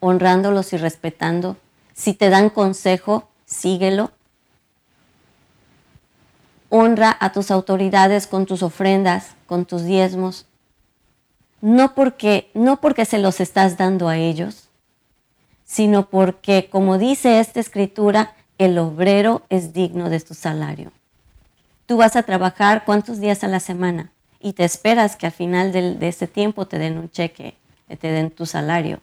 honrándolos 0.00 0.72
y 0.72 0.76
respetando. 0.76 1.56
Si 1.94 2.12
te 2.12 2.28
dan 2.28 2.50
consejo, 2.50 3.28
síguelo 3.46 4.10
honra 6.76 7.16
a 7.20 7.30
tus 7.30 7.52
autoridades 7.52 8.26
con 8.26 8.46
tus 8.46 8.64
ofrendas, 8.64 9.36
con 9.46 9.64
tus 9.64 9.84
diezmos, 9.84 10.44
no 11.60 11.94
porque, 11.94 12.50
no 12.52 12.80
porque 12.80 13.04
se 13.04 13.18
los 13.18 13.38
estás 13.38 13.76
dando 13.76 14.08
a 14.08 14.16
ellos, 14.16 14.70
sino 15.64 16.10
porque, 16.10 16.68
como 16.68 16.98
dice 16.98 17.38
esta 17.38 17.60
escritura, 17.60 18.34
el 18.58 18.76
obrero 18.78 19.42
es 19.50 19.72
digno 19.72 20.10
de 20.10 20.18
su 20.18 20.34
salario. 20.34 20.90
Tú 21.86 21.96
vas 21.96 22.16
a 22.16 22.24
trabajar 22.24 22.84
cuántos 22.84 23.20
días 23.20 23.44
a 23.44 23.48
la 23.48 23.60
semana 23.60 24.10
y 24.40 24.54
te 24.54 24.64
esperas 24.64 25.14
que 25.14 25.26
al 25.26 25.32
final 25.32 25.70
de 25.70 26.08
ese 26.08 26.26
tiempo 26.26 26.66
te 26.66 26.80
den 26.80 26.98
un 26.98 27.08
cheque, 27.08 27.54
te 27.86 28.08
den 28.08 28.32
tu 28.32 28.46
salario. 28.46 28.98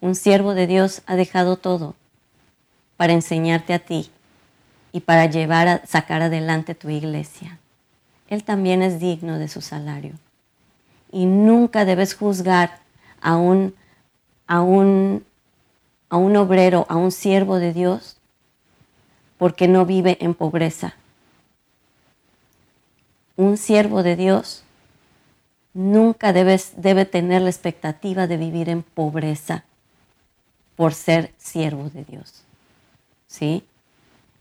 Un 0.00 0.14
siervo 0.14 0.54
de 0.54 0.68
Dios 0.68 1.02
ha 1.06 1.16
dejado 1.16 1.56
todo 1.56 1.96
para 2.96 3.12
enseñarte 3.12 3.74
a 3.74 3.80
ti 3.80 4.12
y 4.94 5.00
para 5.00 5.26
llevar 5.26 5.66
a 5.66 5.86
sacar 5.86 6.22
adelante 6.22 6.76
tu 6.76 6.88
iglesia. 6.88 7.58
Él 8.28 8.44
también 8.44 8.80
es 8.80 9.00
digno 9.00 9.40
de 9.40 9.48
su 9.48 9.60
salario. 9.60 10.12
Y 11.10 11.26
nunca 11.26 11.84
debes 11.84 12.14
juzgar 12.14 12.78
a 13.20 13.36
un, 13.36 13.74
a 14.46 14.60
un, 14.60 15.24
a 16.10 16.16
un 16.16 16.36
obrero, 16.36 16.86
a 16.88 16.94
un 16.94 17.10
siervo 17.10 17.58
de 17.58 17.72
Dios, 17.72 18.18
porque 19.36 19.66
no 19.66 19.84
vive 19.84 20.16
en 20.20 20.32
pobreza. 20.32 20.94
Un 23.36 23.56
siervo 23.56 24.04
de 24.04 24.14
Dios 24.14 24.62
nunca 25.72 26.32
debe 26.32 27.04
tener 27.04 27.42
la 27.42 27.50
expectativa 27.50 28.28
de 28.28 28.36
vivir 28.36 28.68
en 28.68 28.84
pobreza 28.84 29.64
por 30.76 30.94
ser 30.94 31.32
siervo 31.36 31.90
de 31.90 32.04
Dios. 32.04 32.44
¿Sí? 33.26 33.64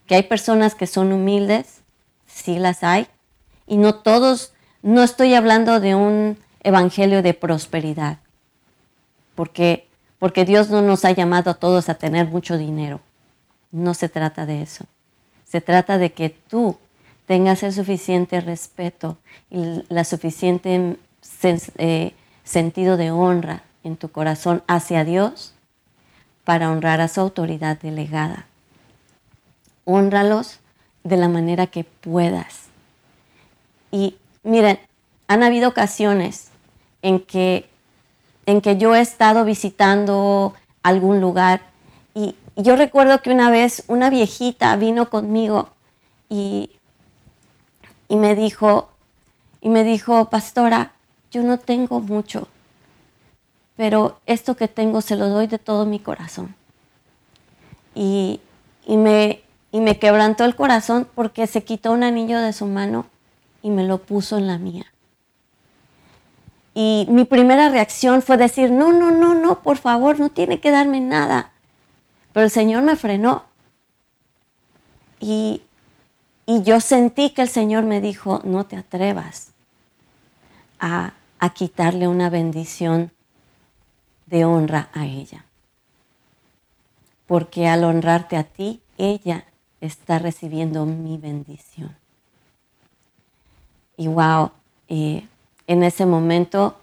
Que 0.08 0.16
hay 0.16 0.24
personas 0.24 0.76
que 0.76 0.88
son 0.88 1.12
humildes, 1.14 1.82
sí 2.28 2.60
las 2.60 2.84
hay, 2.84 3.08
y 3.68 3.78
no 3.78 3.96
todos, 3.96 4.54
no 4.82 5.04
estoy 5.04 5.34
hablando 5.34 5.80
de 5.80 5.96
un 5.96 6.38
evangelio 6.62 7.22
de 7.22 7.34
prosperidad, 7.34 8.18
porque, 9.36 9.88
porque 10.20 10.46
Dios 10.46 10.70
no 10.70 10.82
nos 10.82 11.06
ha 11.06 11.12
llamado 11.12 11.52
a 11.52 11.56
todos 11.56 11.90
a 11.90 11.96
tener 11.96 12.28
mucho 12.28 12.58
dinero, 12.58 13.00
no 13.72 13.94
se 13.94 14.10
trata 14.10 14.46
de 14.46 14.62
eso, 14.62 14.86
se 15.46 15.62
trata 15.62 15.98
de 15.98 16.12
que 16.12 16.30
tú 16.30 16.78
tengas 17.26 17.64
el 17.64 17.74
suficiente 17.74 18.42
respeto 18.42 19.18
y 19.50 19.84
la 19.88 20.04
suficiente 20.04 20.98
eh, 21.78 22.14
sentido 22.44 22.98
de 22.98 23.12
honra 23.12 23.64
en 23.84 23.96
tu 23.96 24.10
corazón 24.10 24.64
hacia 24.68 25.06
Dios 25.06 25.54
para 26.44 26.70
honrar 26.70 27.00
a 27.00 27.08
su 27.08 27.22
autoridad 27.22 27.80
delegada 27.80 28.48
honralos 29.86 30.60
de 31.04 31.18
la 31.18 31.28
manera 31.28 31.68
que 31.68 31.84
puedas. 31.84 32.64
Y 33.92 34.16
miren, 34.44 34.80
han 35.28 35.44
habido 35.44 35.70
ocasiones 35.70 36.50
en 37.02 37.20
que, 37.20 37.70
en 38.46 38.62
que 38.62 38.78
yo 38.78 38.96
he 38.96 39.02
estado 39.02 39.46
visitando 39.46 40.54
algún 40.82 41.22
lugar 41.22 41.62
y, 42.14 42.36
yo 42.56 42.76
recuerdo 42.76 43.20
que 43.24 43.32
una 43.32 43.50
vez 43.50 43.84
una 43.88 44.12
viejita 44.12 44.76
vino 44.76 45.10
conmigo 45.10 45.70
y, 46.30 46.70
y 48.08 48.16
me 48.16 48.36
dijo, 48.36 48.90
y 49.60 49.70
me 49.70 49.84
dijo, 49.84 50.30
pastora, 50.30 50.92
yo 51.32 51.42
no 51.42 51.58
tengo 51.58 52.00
mucho, 52.00 52.48
pero 53.76 54.20
esto 54.28 54.56
que 54.56 54.68
tengo 54.68 55.02
se 55.02 55.16
lo 55.16 55.30
doy 55.30 55.48
de 55.48 55.58
todo 55.58 55.88
mi 55.88 55.98
corazón. 55.98 56.54
Y, 57.96 58.40
y, 58.86 58.98
me, 58.98 59.42
y 59.74 59.82
me 59.82 59.98
quebrantó 59.98 60.46
el 60.46 60.56
corazón 60.56 61.08
porque 61.16 61.48
se 61.48 61.64
quitó 61.64 61.92
un 61.94 62.04
anillo 62.04 62.40
de 62.40 62.54
su 62.54 62.68
mano 62.68 63.08
y 63.64 63.72
me 63.72 63.84
lo 63.84 63.98
puso 63.98 64.38
en 64.38 64.46
la 64.46 64.60
mía. 64.60 64.86
Y 66.76 67.08
mi 67.10 67.26
primera 67.26 67.70
reacción 67.70 68.22
fue 68.22 68.38
decir, 68.38 68.70
no, 68.70 68.94
no, 68.94 69.10
no, 69.10 69.34
no, 69.34 69.64
por 69.64 69.78
favor, 69.78 70.20
no 70.20 70.30
tiene 70.30 70.60
que 70.60 70.70
darme 70.70 71.02
nada. 71.02 71.54
Pero 72.34 72.46
el 72.46 72.52
Señor 72.52 72.84
me 72.84 72.96
frenó. 72.96 73.46
Y, 75.20 75.64
y 76.46 76.62
yo 76.62 76.80
sentí 76.80 77.32
que 77.32 77.42
el 77.42 77.50
Señor 77.50 77.84
me 77.84 78.00
dijo, 78.00 78.42
no 78.44 78.68
te 78.68 78.76
atrevas 78.78 79.54
a, 80.80 81.14
a 81.40 81.50
quitarle 81.52 82.08
una 82.08 82.30
bendición 82.30 83.12
de 84.28 84.46
honra 84.46 84.90
a 84.94 85.08
ella. 85.08 85.46
Porque 87.26 87.68
al 87.68 87.84
honrarte 87.84 88.38
a 88.38 88.44
ti, 88.44 88.80
ella 89.00 89.46
está 89.86 90.20
recibiendo 90.20 90.86
mi 90.86 91.18
bendición. 91.18 91.96
Y 93.98 94.08
wow, 94.08 94.52
eh, 94.88 95.28
en 95.68 95.84
ese 95.84 96.06
momento 96.06 96.78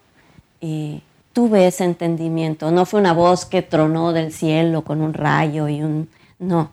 eh, 0.60 1.00
tuve 1.32 1.66
ese 1.66 1.84
entendimiento. 1.84 2.70
No 2.70 2.84
fue 2.84 3.00
una 3.00 3.12
voz 3.12 3.46
que 3.46 3.62
tronó 3.62 4.12
del 4.12 4.32
cielo 4.32 4.82
con 4.82 5.00
un 5.00 5.14
rayo 5.14 5.68
y 5.68 5.82
un... 5.82 6.08
No, 6.38 6.70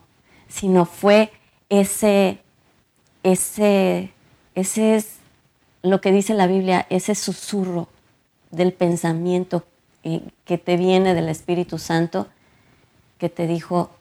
sino 0.48 0.86
fue 0.86 1.32
ese, 1.70 2.40
ese, 3.24 4.12
ese 4.56 4.96
es 4.96 5.18
lo 5.82 6.02
que 6.02 6.12
dice 6.12 6.34
la 6.34 6.48
Biblia, 6.48 6.86
ese 6.90 7.16
susurro 7.16 7.88
del 8.52 8.74
pensamiento 8.74 9.64
eh, 10.04 10.22
que 10.46 10.58
te 10.58 10.78
viene 10.78 11.14
del 11.14 11.30
Espíritu 11.30 11.78
Santo, 11.78 12.28
que 13.18 13.30
te 13.30 13.48
dijo, 13.48 13.92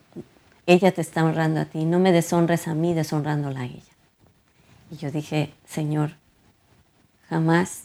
ella 0.66 0.92
te 0.92 1.00
está 1.00 1.24
honrando 1.24 1.60
a 1.60 1.64
ti, 1.64 1.84
no 1.84 1.98
me 1.98 2.12
deshonres 2.12 2.66
a 2.68 2.74
mí 2.74 2.92
deshonrándola 2.92 3.60
a 3.60 3.64
ella. 3.64 3.82
Y 4.90 4.96
yo 4.96 5.10
dije, 5.10 5.54
Señor, 5.64 6.16
jamás 7.28 7.84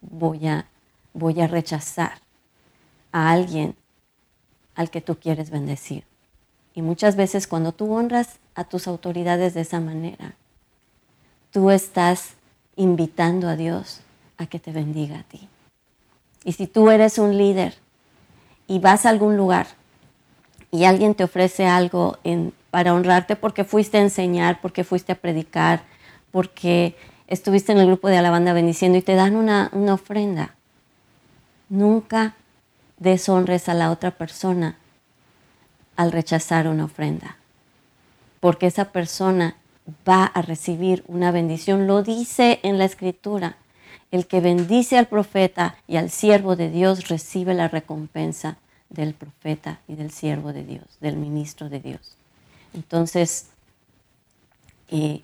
voy 0.00 0.46
a, 0.46 0.66
voy 1.12 1.40
a 1.40 1.46
rechazar 1.46 2.20
a 3.12 3.30
alguien 3.30 3.74
al 4.74 4.90
que 4.90 5.00
tú 5.00 5.16
quieres 5.16 5.50
bendecir. 5.50 6.04
Y 6.74 6.82
muchas 6.82 7.16
veces 7.16 7.46
cuando 7.46 7.72
tú 7.72 7.92
honras 7.92 8.38
a 8.54 8.64
tus 8.64 8.86
autoridades 8.86 9.54
de 9.54 9.62
esa 9.62 9.80
manera, 9.80 10.34
tú 11.50 11.70
estás 11.70 12.34
invitando 12.76 13.48
a 13.48 13.56
Dios 13.56 14.00
a 14.38 14.46
que 14.46 14.58
te 14.58 14.72
bendiga 14.72 15.20
a 15.20 15.22
ti. 15.24 15.48
Y 16.44 16.52
si 16.52 16.66
tú 16.66 16.90
eres 16.90 17.18
un 17.18 17.36
líder 17.36 17.74
y 18.66 18.78
vas 18.78 19.04
a 19.04 19.10
algún 19.10 19.36
lugar 19.36 19.66
y 20.70 20.84
alguien 20.84 21.14
te 21.14 21.24
ofrece 21.24 21.66
algo 21.66 22.18
para 22.70 22.94
honrarte 22.94 23.36
porque 23.36 23.64
fuiste 23.64 23.98
a 23.98 24.02
enseñar, 24.02 24.60
porque 24.60 24.84
fuiste 24.84 25.12
a 25.12 25.16
predicar, 25.16 25.82
porque 26.30 26.96
estuviste 27.26 27.72
en 27.72 27.78
el 27.78 27.86
grupo 27.86 28.08
de 28.08 28.18
alabanda 28.18 28.52
bendiciendo 28.52 28.98
y 28.98 29.02
te 29.02 29.14
dan 29.14 29.36
una, 29.36 29.70
una 29.72 29.94
ofrenda, 29.94 30.54
nunca 31.68 32.34
deshonres 32.98 33.68
a 33.68 33.74
la 33.74 33.90
otra 33.90 34.12
persona 34.12 34.76
al 35.96 36.12
rechazar 36.12 36.68
una 36.68 36.84
ofrenda, 36.84 37.36
porque 38.40 38.66
esa 38.66 38.86
persona 38.86 39.56
va 40.08 40.24
a 40.24 40.42
recibir 40.42 41.04
una 41.08 41.30
bendición. 41.30 41.86
Lo 41.86 42.02
dice 42.02 42.60
en 42.62 42.78
la 42.78 42.84
escritura, 42.84 43.56
el 44.10 44.26
que 44.26 44.40
bendice 44.40 44.98
al 44.98 45.06
profeta 45.06 45.76
y 45.86 45.96
al 45.96 46.10
siervo 46.10 46.56
de 46.56 46.70
Dios 46.70 47.08
recibe 47.08 47.54
la 47.54 47.68
recompensa 47.68 48.56
del 48.90 49.14
profeta 49.14 49.80
y 49.88 49.94
del 49.94 50.10
siervo 50.10 50.52
de 50.52 50.64
Dios, 50.64 50.84
del 51.00 51.16
ministro 51.16 51.68
de 51.68 51.80
Dios. 51.80 52.16
Entonces, 52.74 53.46
eh, 54.90 55.22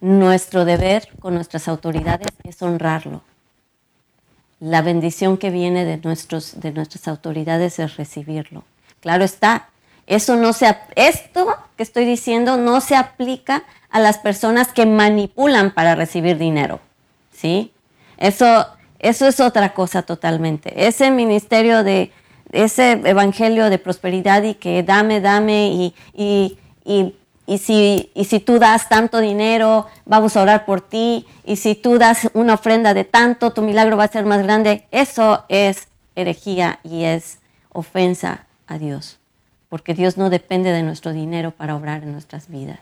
nuestro 0.00 0.64
deber 0.64 1.08
con 1.18 1.34
nuestras 1.34 1.66
autoridades 1.66 2.28
es 2.44 2.60
honrarlo. 2.62 3.22
La 4.60 4.82
bendición 4.82 5.36
que 5.38 5.50
viene 5.50 5.84
de, 5.84 5.96
nuestros, 5.98 6.60
de 6.60 6.72
nuestras 6.72 7.08
autoridades 7.08 7.78
es 7.78 7.96
recibirlo. 7.96 8.64
Claro 9.00 9.24
está, 9.24 9.68
eso 10.06 10.36
no 10.36 10.52
se, 10.52 10.76
esto 10.96 11.56
que 11.76 11.82
estoy 11.82 12.04
diciendo 12.04 12.56
no 12.56 12.80
se 12.80 12.96
aplica 12.96 13.64
a 13.90 14.00
las 14.00 14.18
personas 14.18 14.72
que 14.72 14.86
manipulan 14.86 15.72
para 15.72 15.94
recibir 15.94 16.36
dinero. 16.36 16.80
¿sí? 17.32 17.72
Eso, 18.18 18.66
eso 18.98 19.26
es 19.26 19.40
otra 19.40 19.72
cosa 19.72 20.02
totalmente. 20.02 20.86
Ese 20.86 21.10
ministerio 21.10 21.82
de, 21.82 22.12
ese 22.54 22.92
evangelio 23.04 23.70
de 23.70 23.78
prosperidad 23.78 24.42
y 24.42 24.54
que 24.54 24.82
dame, 24.82 25.20
dame 25.20 25.68
y, 25.68 25.94
y, 26.14 26.58
y 26.84 27.14
y 27.46 27.58
si, 27.58 28.10
y 28.14 28.24
si 28.24 28.40
tú 28.40 28.58
das 28.58 28.88
tanto 28.88 29.18
dinero, 29.18 29.86
vamos 30.06 30.36
a 30.36 30.42
orar 30.42 30.64
por 30.64 30.80
ti. 30.80 31.26
Y 31.44 31.56
si 31.56 31.74
tú 31.74 31.98
das 31.98 32.30
una 32.32 32.54
ofrenda 32.54 32.94
de 32.94 33.04
tanto, 33.04 33.52
tu 33.52 33.62
milagro 33.62 33.96
va 33.96 34.04
a 34.04 34.08
ser 34.08 34.24
más 34.24 34.42
grande. 34.42 34.86
Eso 34.90 35.44
es 35.48 35.88
herejía 36.16 36.80
y 36.82 37.04
es 37.04 37.38
ofensa 37.70 38.46
a 38.66 38.78
Dios. 38.78 39.18
Porque 39.68 39.94
Dios 39.94 40.16
no 40.16 40.30
depende 40.30 40.72
de 40.72 40.82
nuestro 40.82 41.12
dinero 41.12 41.50
para 41.50 41.76
obrar 41.76 42.02
en 42.02 42.12
nuestras 42.12 42.48
vidas. 42.48 42.80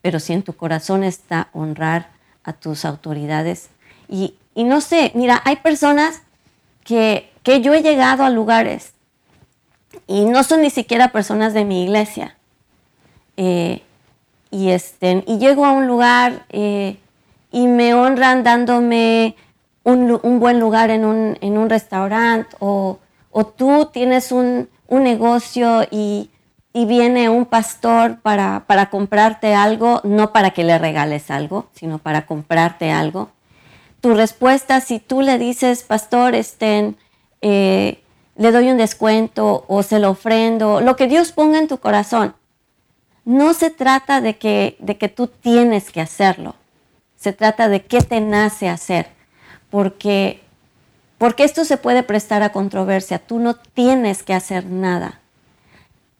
Pero 0.00 0.20
si 0.20 0.32
en 0.32 0.42
tu 0.42 0.54
corazón 0.54 1.04
está 1.04 1.48
honrar 1.52 2.08
a 2.44 2.54
tus 2.54 2.86
autoridades. 2.86 3.68
Y, 4.08 4.36
y 4.54 4.64
no 4.64 4.80
sé, 4.80 5.12
mira, 5.14 5.42
hay 5.44 5.56
personas 5.56 6.22
que, 6.84 7.30
que 7.42 7.60
yo 7.60 7.74
he 7.74 7.82
llegado 7.82 8.24
a 8.24 8.30
lugares 8.30 8.94
y 10.06 10.24
no 10.24 10.44
son 10.44 10.62
ni 10.62 10.70
siquiera 10.70 11.08
personas 11.08 11.54
de 11.54 11.64
mi 11.64 11.84
iglesia 11.84 12.36
eh, 13.36 13.82
y, 14.50 14.70
este, 14.70 15.24
y 15.26 15.38
llego 15.38 15.64
a 15.64 15.72
un 15.72 15.86
lugar 15.86 16.44
eh, 16.50 16.98
y 17.52 17.66
me 17.66 17.94
honran 17.94 18.42
dándome 18.42 19.36
un, 19.82 20.20
un 20.22 20.40
buen 20.40 20.60
lugar 20.60 20.90
en 20.90 21.04
un, 21.04 21.38
en 21.40 21.58
un 21.58 21.70
restaurante 21.70 22.56
o, 22.58 22.98
o, 23.30 23.46
tú 23.46 23.88
tienes 23.92 24.32
un, 24.32 24.68
un 24.88 25.04
negocio 25.04 25.86
y, 25.90 26.30
y, 26.72 26.84
viene 26.84 27.28
un 27.28 27.46
pastor 27.46 28.20
para, 28.20 28.64
para, 28.66 28.90
comprarte 28.90 29.54
algo, 29.54 30.00
no 30.04 30.32
para 30.32 30.50
que 30.50 30.64
le 30.64 30.78
regales 30.78 31.30
algo, 31.30 31.68
sino 31.72 31.98
para 31.98 32.26
comprarte 32.26 32.90
algo. 32.90 33.30
Tu 34.00 34.14
respuesta, 34.14 34.80
si 34.80 34.98
tú 34.98 35.20
le 35.20 35.38
dices, 35.38 35.82
pastor, 35.82 36.34
estén, 36.34 36.96
eh, 37.42 38.02
le 38.36 38.52
doy 38.52 38.70
un 38.70 38.78
descuento 38.78 39.64
o 39.68 39.82
se 39.82 39.98
lo 39.98 40.10
ofrendo, 40.10 40.80
lo 40.80 40.96
que 40.96 41.06
Dios 41.06 41.32
ponga 41.32 41.58
en 41.58 41.68
tu 41.68 41.78
corazón, 41.78 42.34
no 43.26 43.52
se 43.52 43.70
trata 43.70 44.20
de 44.20 44.38
que, 44.38 44.76
de 44.78 44.96
que 44.96 45.08
tú 45.08 45.26
tienes 45.26 45.90
que 45.90 46.00
hacerlo, 46.00 46.54
se 47.16 47.34
trata 47.34 47.68
de 47.68 47.84
qué 47.84 48.00
te 48.00 48.20
nace 48.22 48.70
hacer, 48.70 49.08
porque, 49.68 50.40
porque 51.18 51.44
esto 51.44 51.66
se 51.66 51.76
puede 51.76 52.02
prestar 52.02 52.42
a 52.42 52.52
controversia, 52.52 53.18
tú 53.18 53.38
no 53.38 53.54
tienes 53.54 54.22
que 54.22 54.32
hacer 54.32 54.64
nada, 54.64 55.20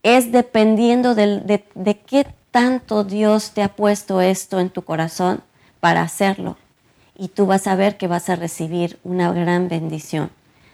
es 0.03 0.33
dependiendo 0.33 1.15
de, 1.15 1.63
de 1.75 1.99
qué 2.01 2.27
tanto 2.51 3.05
Dios 3.05 3.53
te 3.53 3.63
ha 3.63 3.69
puesto 3.69 4.21
esto 4.21 4.61
en 4.61 4.71
tu 4.71 4.83
corazón 4.83 5.43
para 5.81 6.03
hacerlo. 6.03 6.57
Y 7.21 7.29
tú 7.29 7.45
vas 7.45 7.67
a 7.67 7.75
ver 7.75 7.99
que 7.99 8.07
vas 8.07 8.31
a 8.31 8.37
recibir 8.37 8.99
una 9.05 9.31
gran 9.33 9.69
bendición. 9.69 10.31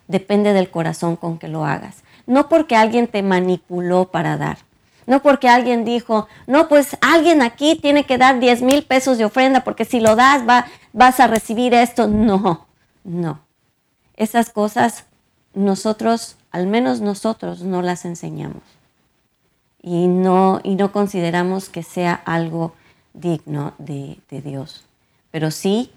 Depende 0.07 0.53
del 0.53 0.71
corazón 0.71 1.17
con 1.17 1.39
que 1.39 1.49
lo 1.49 1.65
hagas. 1.65 2.05
No 2.27 2.49
porque 2.49 2.77
alguien 2.77 3.09
te 3.09 3.23
manipuló 3.23 4.13
para 4.13 4.37
dar. 4.37 4.59
No 5.07 5.23
porque 5.23 5.49
alguien 5.49 5.85
dijo, 5.85 6.29
no, 6.47 6.69
pues 6.69 6.97
alguien 7.01 7.43
aquí 7.43 7.75
tiene 7.75 8.05
que 8.05 8.17
dar 8.17 8.39
10 8.39 8.63
mil 8.63 8.85
pesos 8.85 9.19
de 9.19 9.25
ofrenda 9.25 9.65
porque 9.65 9.85
si 9.85 9.99
lo 9.99 10.15
das 10.15 10.49
va, 10.49 10.67
vas 10.93 11.19
a 11.19 11.27
recibir 11.27 11.75
esto. 11.75 12.07
No, 12.07 12.67
no. 13.03 13.41
Esas 14.17 14.51
cosas 14.51 15.05
nosotros, 15.53 16.37
al 16.53 16.69
menos 16.69 17.01
nosotros, 17.01 17.63
no 17.63 17.83
las 17.83 18.05
enseñamos. 18.05 18.63
Y 19.83 20.07
no, 20.07 20.61
y 20.63 20.77
no 20.77 20.93
consideramos 20.93 21.69
que 21.69 21.83
sea 21.83 22.15
algo 22.15 22.73
digno 23.15 23.73
de, 23.79 24.19
Dios. 24.31 24.85
Pero 25.31 25.51
sí, 25.51 25.91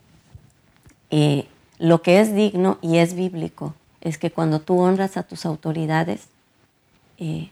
eh, 1.11 1.47
lo 1.79 2.01
que 2.01 2.19
es 2.19 2.35
digno 2.35 2.77
y 2.81 2.97
es 2.97 3.13
bíblico 3.13 3.73
es 4.01 4.17
que 4.17 4.31
cuando 4.31 4.59
tú 4.59 4.79
honras 4.79 5.17
a 5.17 5.23
tus 5.23 5.45
autoridades, 5.45 6.27
eh, 7.17 7.49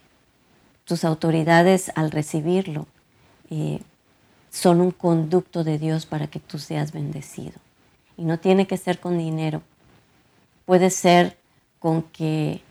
tus 0.85 1.03
autoridades 1.03 1.91
al 1.95 2.11
recibirlo 2.11 2.87
eh, 3.49 3.81
son 4.49 4.81
un 4.81 4.91
conducto 4.91 5.63
de 5.63 5.77
Dios 5.77 6.05
para 6.05 6.27
que 6.27 6.39
tú 6.39 6.59
seas 6.59 6.91
bendecido. 6.91 7.53
Y 8.17 8.23
no 8.23 8.39
tiene 8.39 8.67
que 8.67 8.77
ser 8.77 8.99
con 8.99 9.17
dinero. 9.17 9.61
Puede 10.65 10.89
ser 10.89 11.37
con 11.79 12.03
que 12.03 12.61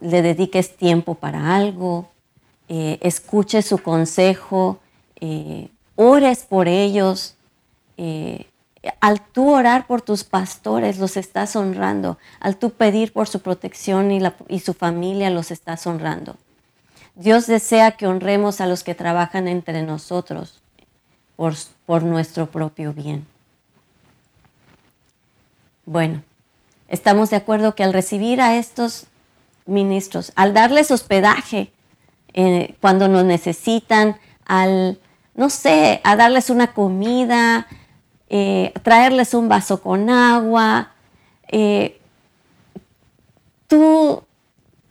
le 0.00 0.22
dediques 0.22 0.76
tiempo 0.76 1.14
para 1.14 1.56
algo, 1.56 2.08
eh, 2.68 2.98
escuches 3.02 3.66
su 3.66 3.78
consejo, 3.78 4.78
ores 5.96 6.44
por 6.44 6.68
ellos. 6.68 7.34
Al 9.00 9.20
tú 9.20 9.50
orar 9.50 9.86
por 9.86 10.02
tus 10.02 10.24
pastores, 10.24 10.98
los 10.98 11.16
estás 11.16 11.56
honrando. 11.56 12.18
Al 12.40 12.56
tú 12.56 12.70
pedir 12.70 13.12
por 13.12 13.28
su 13.28 13.40
protección 13.40 14.10
y, 14.10 14.20
y 14.48 14.60
su 14.60 14.74
familia, 14.74 15.30
los 15.30 15.50
estás 15.50 15.86
honrando. 15.86 16.36
Dios 17.14 17.46
desea 17.46 17.92
que 17.92 18.06
honremos 18.06 18.60
a 18.60 18.66
los 18.66 18.84
que 18.84 18.94
trabajan 18.94 19.48
entre 19.48 19.82
nosotros 19.82 20.60
por, 21.36 21.54
por 21.86 22.02
nuestro 22.02 22.46
propio 22.46 22.92
bien. 22.92 23.26
Bueno, 25.84 26.22
estamos 26.88 27.30
de 27.30 27.36
acuerdo 27.36 27.74
que 27.74 27.82
al 27.82 27.92
recibir 27.92 28.40
a 28.40 28.56
estos 28.56 29.06
ministros, 29.66 30.32
al 30.36 30.54
darles 30.54 30.90
hospedaje 30.90 31.72
eh, 32.34 32.76
cuando 32.80 33.08
nos 33.08 33.24
necesitan, 33.24 34.16
al, 34.44 35.00
no 35.34 35.50
sé, 35.50 36.00
a 36.04 36.14
darles 36.14 36.50
una 36.50 36.72
comida, 36.72 37.66
eh, 38.28 38.72
traerles 38.82 39.34
un 39.34 39.48
vaso 39.48 39.80
con 39.80 40.10
agua, 40.10 40.92
eh, 41.48 41.98
tú 43.66 44.22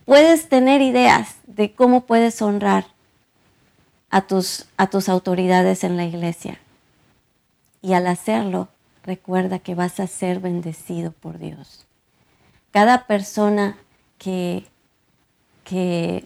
puedes 0.06 0.50
tener 0.50 0.82
ideas 0.82 1.36
de 1.46 1.74
cómo 1.74 2.06
puedes 2.06 2.42
honrar 2.42 2.88
a 4.10 4.22
tus, 4.22 4.66
a 4.78 4.88
tus 4.88 5.10
autoridades 5.10 5.84
en 5.84 5.98
la 5.98 6.06
iglesia. 6.06 6.60
Y 7.82 7.94
al 7.94 8.08
hacerlo, 8.08 8.70
recuerda 9.04 9.60
que 9.60 9.76
vas 9.76 10.00
a 10.00 10.08
ser 10.08 10.40
bendecido 10.40 11.12
por 11.12 11.38
Dios. 11.38 11.86
Cada 12.72 13.06
persona 13.06 13.78
que, 14.18 14.66
que, 15.64 16.26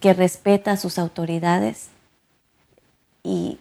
que 0.00 0.12
respeta 0.12 0.72
a 0.72 0.76
sus 0.76 0.98
autoridades 0.98 1.88
y 3.22 3.58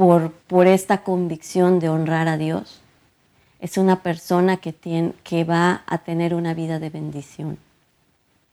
por, 0.00 0.32
por, 0.32 0.66
esta 0.66 1.02
convicción 1.02 1.78
de 1.78 1.90
honrar 1.90 2.26
a 2.26 2.38
Dios, 2.38 2.80
es 3.60 3.76
una 3.76 4.02
persona 4.02 4.56
que, 4.56 4.72
tiene, 4.72 5.12
que 5.24 5.44
va 5.44 5.82
a 5.84 5.98
tener 5.98 6.34
una 6.34 6.54
vida 6.54 6.78
de 6.78 6.88
bendición. 6.88 7.58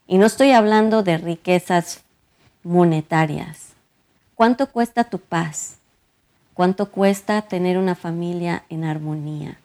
Y 0.06 0.18
no 0.18 0.26
estoy 0.26 0.50
hablando 0.50 1.02
de 1.02 1.16
riquezas 1.16 2.02
monetarias. 2.64 3.68
¿Cuánto 4.34 4.70
cuesta 4.70 5.04
tu 5.04 5.20
paz? 5.20 5.78
¿Cuánto 6.52 6.90
cuesta 6.90 7.40
tener 7.40 7.78
una 7.78 7.94
familia 7.94 8.64
en 8.68 8.84
armonía? 8.84 9.56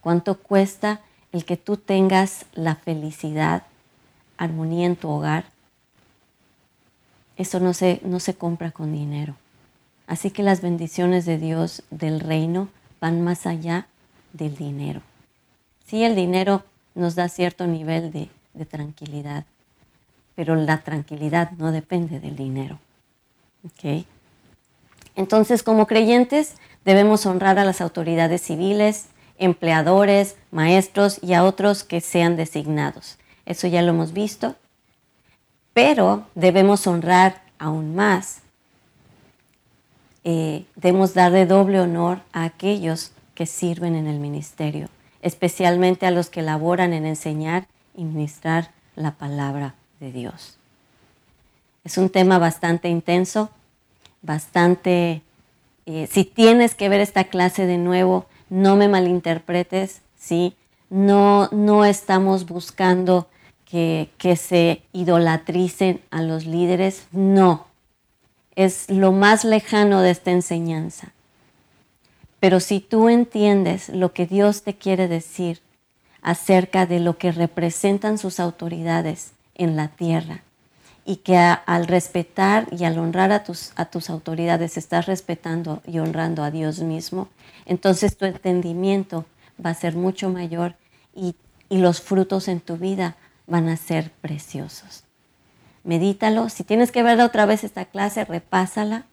¿Cuánto 0.00 0.36
cuesta 0.36 1.00
el 1.30 1.44
que 1.44 1.56
tú 1.56 1.76
tengas 1.76 2.44
la 2.54 2.74
felicidad, 2.74 3.62
armonía 4.36 4.86
en 4.86 4.96
tu 4.96 5.08
hogar? 5.08 5.44
Eso 7.36 7.60
no 7.60 7.72
se, 7.72 8.00
no 8.02 8.18
se 8.18 8.34
compra 8.34 8.72
con 8.72 8.92
dinero. 8.92 9.36
Así 10.10 10.32
que 10.32 10.42
las 10.42 10.60
bendiciones 10.60 11.24
de 11.24 11.38
Dios 11.38 11.84
del 11.90 12.18
reino 12.18 12.66
van 13.00 13.22
más 13.22 13.46
allá 13.46 13.86
del 14.32 14.56
dinero. 14.56 15.02
Sí, 15.86 16.02
el 16.02 16.16
dinero 16.16 16.64
nos 16.96 17.14
da 17.14 17.28
cierto 17.28 17.68
nivel 17.68 18.10
de, 18.10 18.28
tranquilidad, 18.64 19.44
pero 20.34 20.56
la 20.56 20.78
tranquilidad 20.78 21.52
no 21.52 21.70
depende 21.70 22.18
del 22.18 22.34
dinero. 22.34 22.80
¿Okay? 23.64 24.04
Entonces, 25.14 25.62
como 25.62 25.86
creyentes, 25.86 26.54
debemos 26.84 27.24
honrar 27.24 27.60
a 27.60 27.64
las 27.64 27.80
autoridades 27.80 28.42
civiles, 28.42 29.10
empleadores, 29.38 30.34
maestros 30.50 31.20
y 31.22 31.34
a 31.34 31.44
otros 31.44 31.84
que 31.84 32.00
sean 32.00 32.34
designados. 32.34 33.16
Eso 33.46 33.68
ya 33.68 33.80
lo 33.82 33.90
hemos 33.90 34.12
visto. 34.12 34.56
Pero 35.72 36.26
debemos 36.34 36.88
honrar 36.88 37.42
aún 37.60 37.94
más. 37.94 38.39
Eh, 40.24 40.64
debemos 40.76 41.14
darle 41.14 41.46
doble 41.46 41.80
honor 41.80 42.20
a 42.32 42.44
aquellos 42.44 43.12
que 43.34 43.46
sirven 43.46 43.94
en 43.94 44.06
el 44.06 44.20
ministerio, 44.20 44.88
especialmente 45.22 46.06
a 46.06 46.10
los 46.10 46.28
que 46.28 46.42
laboran 46.42 46.92
en 46.92 47.06
enseñar 47.06 47.66
y 47.96 48.04
ministrar 48.04 48.70
la 48.96 49.12
palabra 49.12 49.74
de 49.98 50.12
Dios. 50.12 50.58
Es 51.84 51.96
un 51.96 52.10
tema 52.10 52.38
bastante 52.38 52.88
intenso, 52.88 53.50
bastante... 54.22 55.22
Eh, 55.86 56.06
si 56.10 56.24
tienes 56.24 56.74
que 56.74 56.88
ver 56.88 57.00
esta 57.00 57.24
clase 57.24 57.66
de 57.66 57.78
nuevo, 57.78 58.26
no 58.50 58.76
me 58.76 58.88
malinterpretes, 58.88 60.02
¿sí? 60.18 60.54
No, 60.90 61.48
no 61.50 61.84
estamos 61.86 62.46
buscando 62.46 63.26
que, 63.64 64.10
que 64.18 64.36
se 64.36 64.82
idolatricen 64.92 66.02
a 66.10 66.20
los 66.20 66.44
líderes, 66.44 67.06
no. 67.12 67.69
Es 68.60 68.90
lo 68.90 69.10
más 69.10 69.44
lejano 69.44 70.02
de 70.02 70.10
esta 70.10 70.32
enseñanza. 70.32 71.12
Pero 72.40 72.60
si 72.60 72.80
tú 72.80 73.08
entiendes 73.08 73.88
lo 73.88 74.12
que 74.12 74.26
Dios 74.26 74.64
te 74.64 74.74
quiere 74.76 75.08
decir 75.08 75.60
acerca 76.20 76.84
de 76.84 77.00
lo 77.00 77.16
que 77.16 77.32
representan 77.32 78.18
sus 78.18 78.38
autoridades 78.38 79.32
en 79.54 79.76
la 79.76 79.88
tierra, 79.88 80.42
y 81.06 81.16
que 81.16 81.38
al 81.38 81.86
respetar 81.86 82.68
y 82.70 82.84
al 82.84 82.98
honrar 82.98 83.32
a 83.32 83.44
tus, 83.44 83.72
a 83.76 83.86
tus 83.86 84.10
autoridades 84.10 84.76
estás 84.76 85.06
respetando 85.06 85.80
y 85.86 85.98
honrando 85.98 86.42
a 86.42 86.50
Dios 86.50 86.80
mismo, 86.80 87.28
entonces 87.64 88.14
tu 88.14 88.26
entendimiento 88.26 89.24
va 89.64 89.70
a 89.70 89.74
ser 89.74 89.96
mucho 89.96 90.28
mayor 90.28 90.74
y, 91.14 91.34
y 91.70 91.78
los 91.78 92.02
frutos 92.02 92.46
en 92.46 92.60
tu 92.60 92.76
vida 92.76 93.16
van 93.46 93.70
a 93.70 93.78
ser 93.78 94.12
preciosos. 94.20 95.04
Medítalo. 95.84 96.48
Si 96.48 96.64
tienes 96.64 96.92
que 96.92 97.02
ver 97.02 97.20
otra 97.20 97.46
vez 97.46 97.64
esta 97.64 97.84
clase, 97.84 98.24
repásala. 98.24 99.06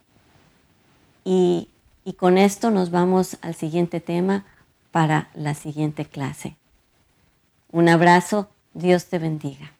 Y, 1.24 1.70
y 2.06 2.14
con 2.14 2.38
esto 2.38 2.72
nos 2.72 2.92
vamos 2.92 3.38
al 3.42 3.56
siguiente 3.56 4.00
tema 4.00 4.46
para 4.92 5.30
la 5.34 5.54
siguiente 5.54 6.06
clase. 6.06 6.56
Un 7.72 7.90
abrazo. 7.90 8.50
Dios 8.74 9.08
te 9.08 9.18
bendiga. 9.18 9.77